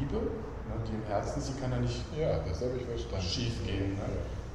[0.00, 3.20] Liebe, ne, die im Herzen, sie kann ja nicht Ja, das ich verstanden.
[3.20, 4.00] schief gehen.
[4.00, 4.08] Ne?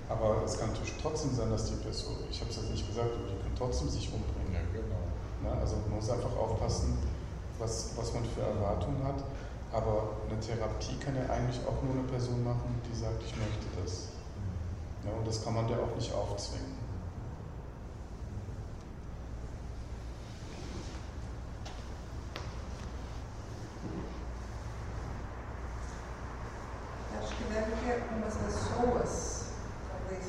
[0.10, 3.14] Aber es kann natürlich trotzdem sein, dass die Person, ich habe es jetzt nicht gesagt,
[3.14, 4.58] aber die kann trotzdem sich umbringen.
[4.58, 5.06] Ja, genau.
[5.46, 5.62] Ne?
[5.62, 6.98] Also man muss einfach aufpassen,
[7.60, 9.22] was, was man für Erwartungen hat.
[9.76, 13.68] Aber eine Therapie kann ja eigentlich auch nur eine Person machen, die sagt, ich möchte
[13.84, 14.08] das.
[15.04, 15.12] Ne?
[15.12, 16.86] Und das kann man der auch nicht aufzwingen.
[27.20, 29.46] Acho que deve ter algumas pessoas,
[29.90, 30.28] talvez,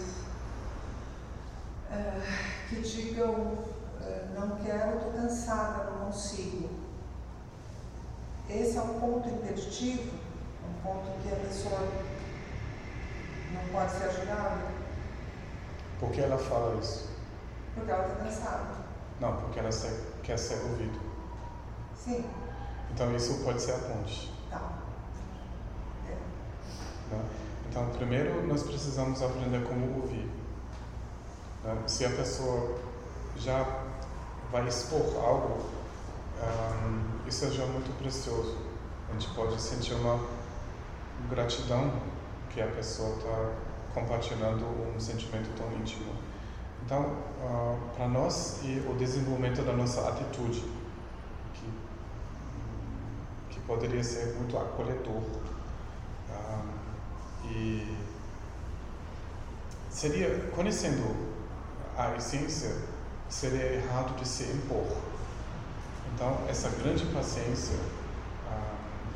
[1.93, 3.59] eh, que digam,
[4.01, 6.86] eh, não quero, estou cansada, não consigo.
[8.49, 10.13] Esse é um ponto impeditivo,
[10.69, 11.81] um ponto que a pessoa
[13.53, 14.67] não pode ser ajudada,
[15.99, 17.09] Por que ela fala isso?
[17.75, 18.75] porque ela está cansada.
[19.21, 19.71] Não, porque ela
[20.23, 20.99] quer ser ouvida.
[21.95, 22.25] Sim,
[22.93, 24.33] Então isso pode ser a ponte.
[24.51, 24.61] tá.
[26.09, 27.15] É.
[27.15, 27.25] né?
[27.69, 30.31] Então, primeiro nós precisamos aprender como ouvir.
[31.65, 31.83] né?
[31.87, 32.79] Se a pessoa
[33.37, 33.65] já
[34.53, 35.61] vai expor algo,
[36.43, 38.57] ahm, isso é já muito precioso.
[39.09, 40.21] A gente pode sentir uma
[41.31, 41.93] gratidão
[42.51, 43.53] que a pessoa está
[43.95, 44.65] compartilhando
[44.95, 46.13] um sentimento tão íntimo.
[46.85, 47.17] Então,
[47.97, 50.61] para nós e o desenvolvimento da nossa atitude,
[51.55, 51.71] que,
[53.51, 55.23] que poderia ser muito acolhedor.
[56.31, 56.63] Ah,
[57.51, 57.97] e
[59.91, 61.17] seria, conhecendo
[61.97, 62.71] a essência,
[63.29, 64.87] seria errado de se impor.
[66.17, 67.77] Então, essa grande paciência,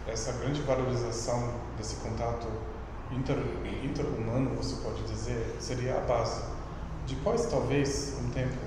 [0.06, 2.46] essa grande valorização desse contato
[3.10, 3.38] inter,
[3.82, 6.42] interhumano, você pode dizer, seria a base.
[7.08, 8.60] Depois, talvez, um tempo,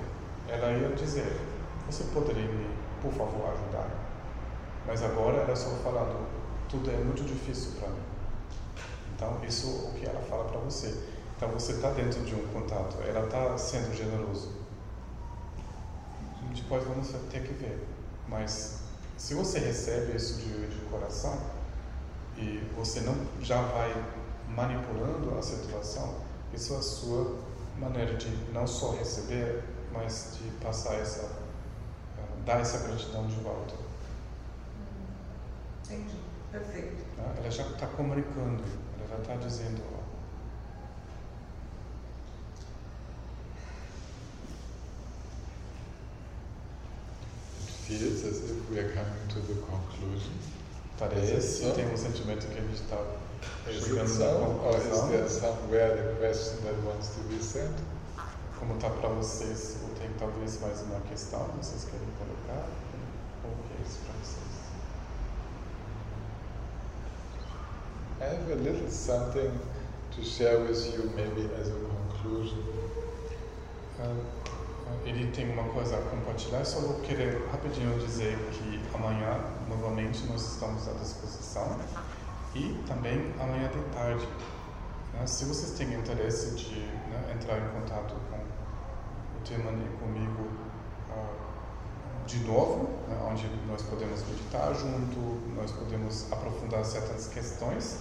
[0.48, 1.40] ela ia dizer:
[1.86, 2.66] Você poderia me,
[3.00, 3.88] por favor, ajudar?
[4.84, 6.26] Mas agora ela só falando:
[6.68, 8.02] Tudo é muito difícil para mim.
[9.14, 10.92] Então, isso é o que ela fala para você.
[11.36, 14.50] Então, você está dentro de um contato, ela está sendo generoso.
[16.52, 17.93] Depois vamos ter que ver.
[18.28, 18.78] Mas
[19.16, 21.38] se você recebe isso de, de coração
[22.36, 23.94] e você não já vai
[24.48, 26.14] manipulando a situação,
[26.52, 27.38] isso é a sua
[27.78, 31.22] maneira de não só receber, mas de passar essa,
[32.18, 33.74] eh, dar essa gratidão de volta.
[35.84, 36.16] Entendi.
[36.50, 37.04] Perfeito.
[37.16, 37.34] né?
[37.38, 38.62] Ela já está comunicando,
[38.98, 39.82] ela já está dizendo,
[47.86, 50.32] feels as if we are coming to the conclusion.
[50.98, 52.96] parece, tem um sentimento que a gente está
[53.68, 54.18] Is it chegando so?
[54.24, 54.28] na
[54.62, 55.08] Or is conclusão.
[55.10, 57.70] there somewhere the question that wants to be said?
[58.58, 62.66] Como está para vocês, ou tem talvez mais uma questão que vocês querem colocar?
[63.42, 64.54] Como que é isso para vocês?
[68.20, 69.50] I have a little something
[70.16, 72.62] to share with you, maybe as a conclusion.
[74.00, 74.14] Ah,
[75.04, 79.38] Ele tem uma coisa a compartilhar, só vou querer rapidinho dizer que amanhã,
[79.68, 81.78] novamente, nós estamos à disposição
[82.54, 84.26] e também amanhã de tarde.
[85.12, 85.26] né?
[85.26, 90.48] Se vocês têm interesse de né, entrar em contato com o Teman e comigo
[91.10, 95.18] ah, de novo, né, onde nós podemos meditar junto,
[95.54, 97.98] nós podemos aprofundar certas questões,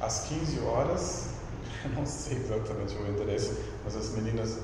[0.00, 1.34] às 15 horas,
[1.94, 4.58] não sei exatamente o endereço, mas as meninas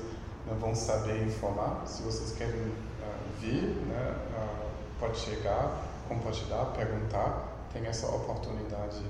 [0.59, 1.83] vão saber informar.
[1.85, 2.71] Se vocês querem
[3.03, 4.65] ah, vir, né, ah,
[4.99, 7.47] pode chegar, compartilhar, perguntar.
[7.73, 9.01] Tem essa oportunidade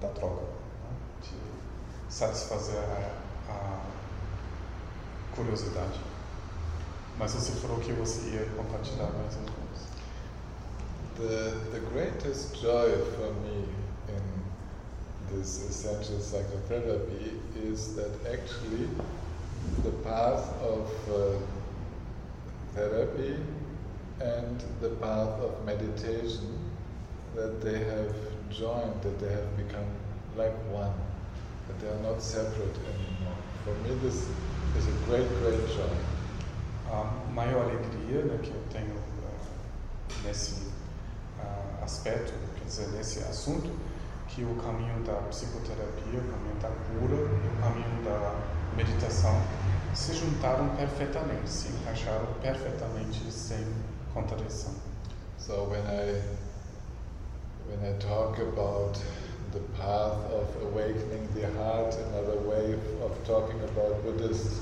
[0.00, 3.80] da troca, né, de satisfazer a, a
[5.34, 6.00] curiosidade.
[7.18, 9.86] Mas você falou que você ia compartilhar mais alguma coisa.
[11.16, 13.64] The, the greatest joy for me
[14.10, 18.90] in this essential psychotherapy is that actually
[19.82, 21.38] the path of uh,
[22.74, 23.36] therapy
[24.20, 26.58] and the path of meditation
[27.34, 28.14] that they have
[28.50, 29.86] joined, that they have become
[30.36, 30.92] like one,
[31.68, 33.36] that they are not separate anymore.
[33.64, 34.28] For me, this
[34.76, 35.96] is a great, great joy.
[36.90, 38.94] A maior alegria né, que eu tenho
[39.24, 40.70] ah, nesse
[41.40, 43.70] ah, aspecto, quer dizer, nesse assunto,
[44.28, 49.40] que o caminho da psicoterapia, o caminho da cura o caminho da meditação
[49.94, 53.64] se juntaram perfeitamente, se encaixaram perfeitamente sem
[54.12, 54.74] contradição.
[55.38, 56.22] So when I
[57.68, 58.98] when I talk about
[59.52, 64.60] the path of awakening the heart, another way of, talking about Buddhist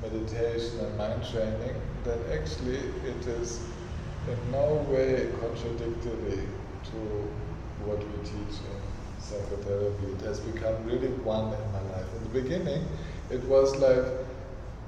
[0.00, 1.74] meditation and mind training,
[2.04, 3.60] then actually it is
[4.28, 6.46] in no way contradictory
[6.84, 6.98] to
[7.84, 8.80] what we teach in
[9.20, 10.06] psychotherapy.
[10.18, 12.06] It has become really one in my life.
[12.16, 12.86] In the beginning,
[13.34, 14.04] it was like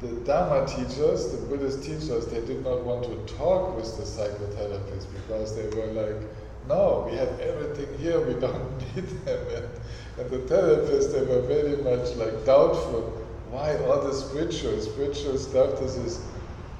[0.00, 5.06] the Dharma teachers, the Buddhist teachers, they did not want to talk with the psychotherapists
[5.12, 6.22] because they were like,
[6.68, 9.40] no, we have everything here, we don't need them.
[9.56, 9.66] And,
[10.18, 13.02] and the therapists, they were very much like doubtful.
[13.50, 16.20] Why all the spiritual, spiritual stuff, this is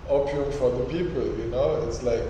[0.08, 1.84] opium for the people, you know?
[1.88, 2.22] It's like,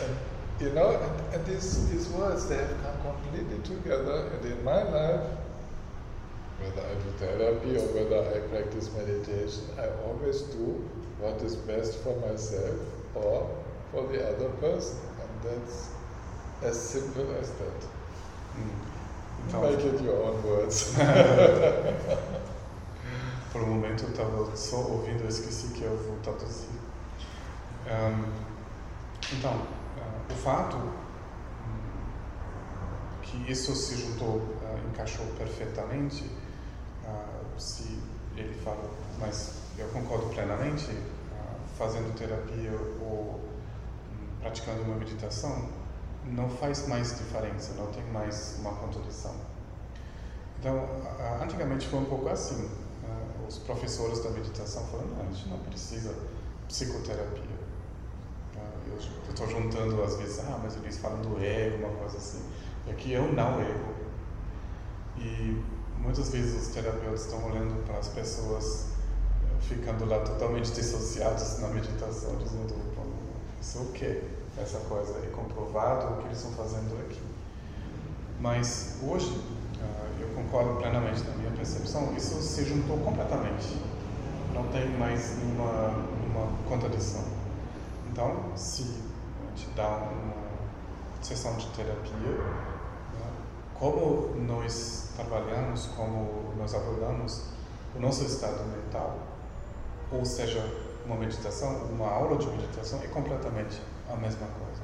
[0.00, 0.16] and,
[0.60, 4.30] you know, and, and these, these words, they have come completely together.
[4.34, 5.22] And in my life,
[6.60, 10.88] whether I do therapy or whether I practice meditation, I always do
[11.18, 12.78] what is best for myself
[13.14, 13.48] or
[13.90, 14.98] for the other person.
[15.20, 15.90] And that's
[16.62, 17.86] as simple as that.
[19.48, 20.94] Então, Make it your own words.
[23.56, 26.68] por um momento eu estava só ouvindo, eu esqueci que eu vou traduzir.
[27.86, 28.24] Ahm,
[29.32, 29.62] então,
[29.98, 30.92] ah, o fato hum,
[33.22, 36.24] que isso se juntou, ah, encaixou perfeitamente,
[37.58, 37.98] se
[38.36, 40.88] ele fala, mas eu concordo plenamente,
[41.32, 45.68] ah, fazendo terapia ou hum, praticando uma meditação,
[46.24, 49.34] não faz mais diferença, não tem mais uma contradição.
[50.58, 50.88] Então,
[51.42, 52.68] antigamente foi um pouco assim.
[53.04, 56.14] ah, os professores da meditação falaram, não, a gente não precisa
[56.66, 57.56] psicoterapia.
[58.56, 58.98] Ah, eu
[59.30, 62.42] estou juntando às vezes, ah, mas eles falam do ego, uma coisa assim.
[62.88, 63.94] É o não ego.
[65.18, 65.62] E
[66.06, 68.86] muitas vezes os terapeutas estão olhando para as pessoas
[69.44, 73.06] eh, ficando lá totalmente dissociados na meditação, dizendo, "Bom,
[73.60, 74.22] isso é o quê?
[74.56, 77.20] Essa coisa é comprovado o que eles estão fazendo aqui.
[78.40, 79.38] Mas hoje,
[79.82, 83.76] ah, eu concordo plenamente na minha percepção, isso se juntou completamente.
[84.54, 87.24] Não tem mais nenhuma, nenhuma contradição.
[88.10, 89.04] Então, se
[89.56, 90.34] gente dá uma
[91.22, 92.75] sessão de terapia,
[93.78, 97.42] como nós trabalhamos, como nós abordamos
[97.94, 99.18] o nosso estado mental,
[100.10, 100.64] ou seja,
[101.04, 103.80] uma meditação, uma aula de meditação, é completamente
[104.10, 104.82] a mesma coisa.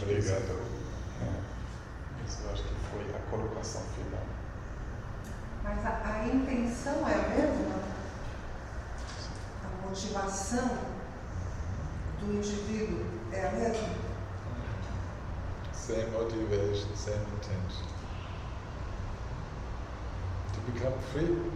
[0.00, 0.62] Obrigado.
[1.22, 4.22] é, Isso eu acho que foi a colocação final.
[5.64, 7.74] Mas a, a intenção é a mesma?
[9.64, 10.78] A motivação
[12.20, 13.88] do indivíduo é a mesma?
[15.72, 17.86] Same motivation, same intention.
[20.52, 21.52] To become free,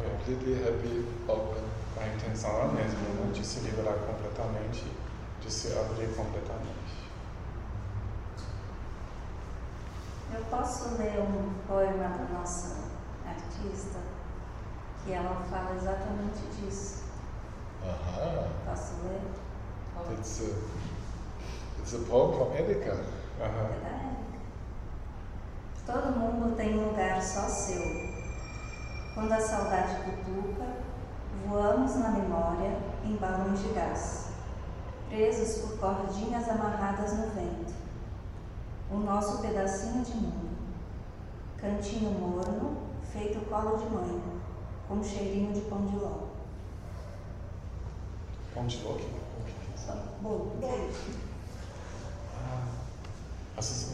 [0.00, 1.64] É, completely happy, open.
[2.00, 3.32] a intenção é a mesma, né?
[3.32, 4.84] de se liberar completamente,
[5.42, 6.78] de se abrir completamente.
[10.32, 12.76] Eu posso ler um poema da nossa
[13.26, 13.98] artista
[15.04, 17.02] que ela fala exatamente disso.
[17.82, 18.46] Aha.
[18.66, 19.20] Posso ler?
[20.12, 23.04] It's a, it's a poem from Erika.
[23.40, 23.68] Aham.
[23.68, 24.08] Verdade.
[25.86, 27.82] Todo mundo tem um lugar só seu.
[29.14, 30.66] Quando a saudade cutuca,
[31.46, 34.28] voamos na memória em balões de gás,
[35.08, 37.74] presos por cordinhas amarradas no vento.
[38.90, 40.58] O nosso pedacinho de mundo.
[41.58, 42.76] Cantinho morno,
[43.12, 44.22] feito colo de mãe,
[44.86, 46.28] com cheirinho de pão de ló.
[48.54, 49.27] Pão de ló, que-
[50.24, 51.00] o que é isso?
[51.02, 52.36] Só bolo.
[52.36, 52.68] Ah,
[53.58, 53.86] essas,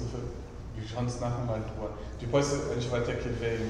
[0.76, 1.90] wir schauen uns nachher mal drüber.
[2.20, 3.60] Depois a gente vai ter que ver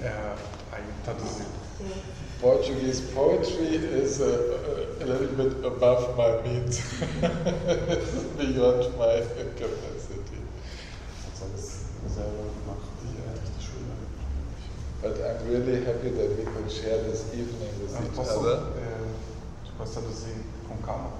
[0.00, 0.34] é,
[0.72, 1.64] aí traduzido.
[2.40, 4.26] Portuguese poetry is a,
[5.00, 6.78] a little bit above my means,
[8.36, 9.20] beyond my
[9.56, 10.38] capacity.
[11.26, 11.84] Also das
[12.14, 13.94] selber macht die äh, die Schule.
[15.02, 18.62] But I'm really happy that we could share this evening with Ah, each posso other.
[18.78, 20.36] é, depois traduzir
[20.76, 21.10] com calma?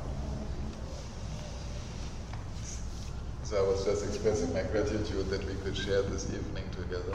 [3.44, 7.14] So I was just expressing my gratitude that we could share this evening together.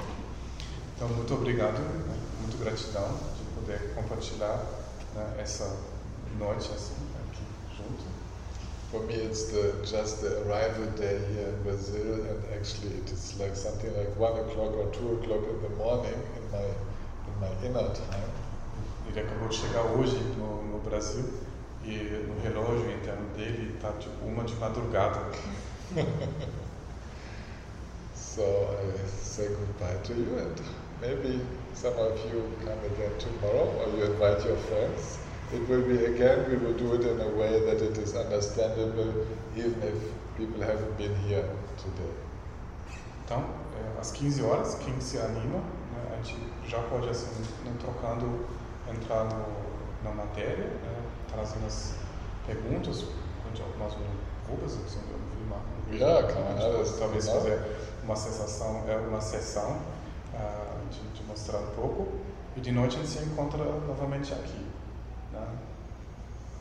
[0.96, 2.16] Então, muito obrigado, né?
[2.42, 4.64] muito gratidão de poder compartilhar
[5.16, 5.76] né, essa
[6.38, 6.94] noite assim,
[7.28, 7.44] aqui
[7.76, 8.04] junto.
[8.92, 13.36] For me, it's the just the arrival day here in Brazil, and actually it is
[13.40, 17.52] like something like one o'clock or two o'clock in the morning in my in my
[17.66, 18.30] inner time.
[19.08, 21.26] Ele acabou de chegar hoje no, no Brasil
[21.86, 25.22] e no relógio interno dele está tipo uma de madrugada.
[28.14, 30.62] So I say goodbye to you, and
[31.02, 31.42] maybe
[31.74, 35.20] some of you come again tomorrow, or you invite your friends.
[35.52, 36.46] It will be again.
[36.50, 39.26] We will do it in a way that it is understandable,
[39.58, 39.96] even if
[40.38, 41.44] people haven't been here
[41.78, 42.14] today.
[43.26, 43.44] Então,
[43.76, 46.38] é, às 15 horas, quem se anima, né, a gente
[46.68, 48.46] já pode, assim, não trocando,
[48.88, 49.46] entrar no,
[50.04, 51.94] na matéria, né, trazendo as
[52.46, 53.06] perguntas,
[53.50, 53.94] onde algumas
[54.86, 55.60] assim, eu vi uma,
[55.92, 56.98] Ja, kann man alles.
[57.00, 57.40] talvez genau.
[57.42, 57.62] fazer
[58.04, 59.80] uma sessão, é, uma sessão
[60.34, 62.08] ah, de, de mostrar um pouco,
[62.56, 64.66] e de noite a gente se encontra novamente aqui.
[65.32, 65.48] Né?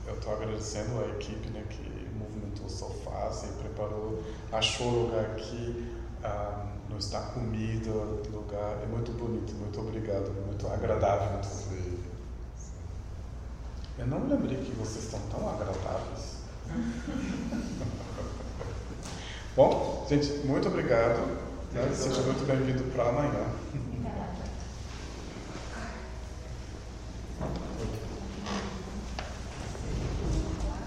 [0.07, 4.23] Eu estou agradecendo a equipe né, que movimentou o sofá, se preparou,
[4.53, 7.91] achou o lugar aqui, ah, não está comida,
[8.31, 11.43] lugar é muito bonito, muito obrigado, muito agradável.
[11.45, 11.88] Sim.
[13.99, 16.39] Eu não lembrei que vocês estão tão agradáveis.
[19.57, 21.19] Bom, gente, muito obrigado.
[21.73, 21.91] né?
[21.93, 23.47] Seja muito bem-vindo para amanhã.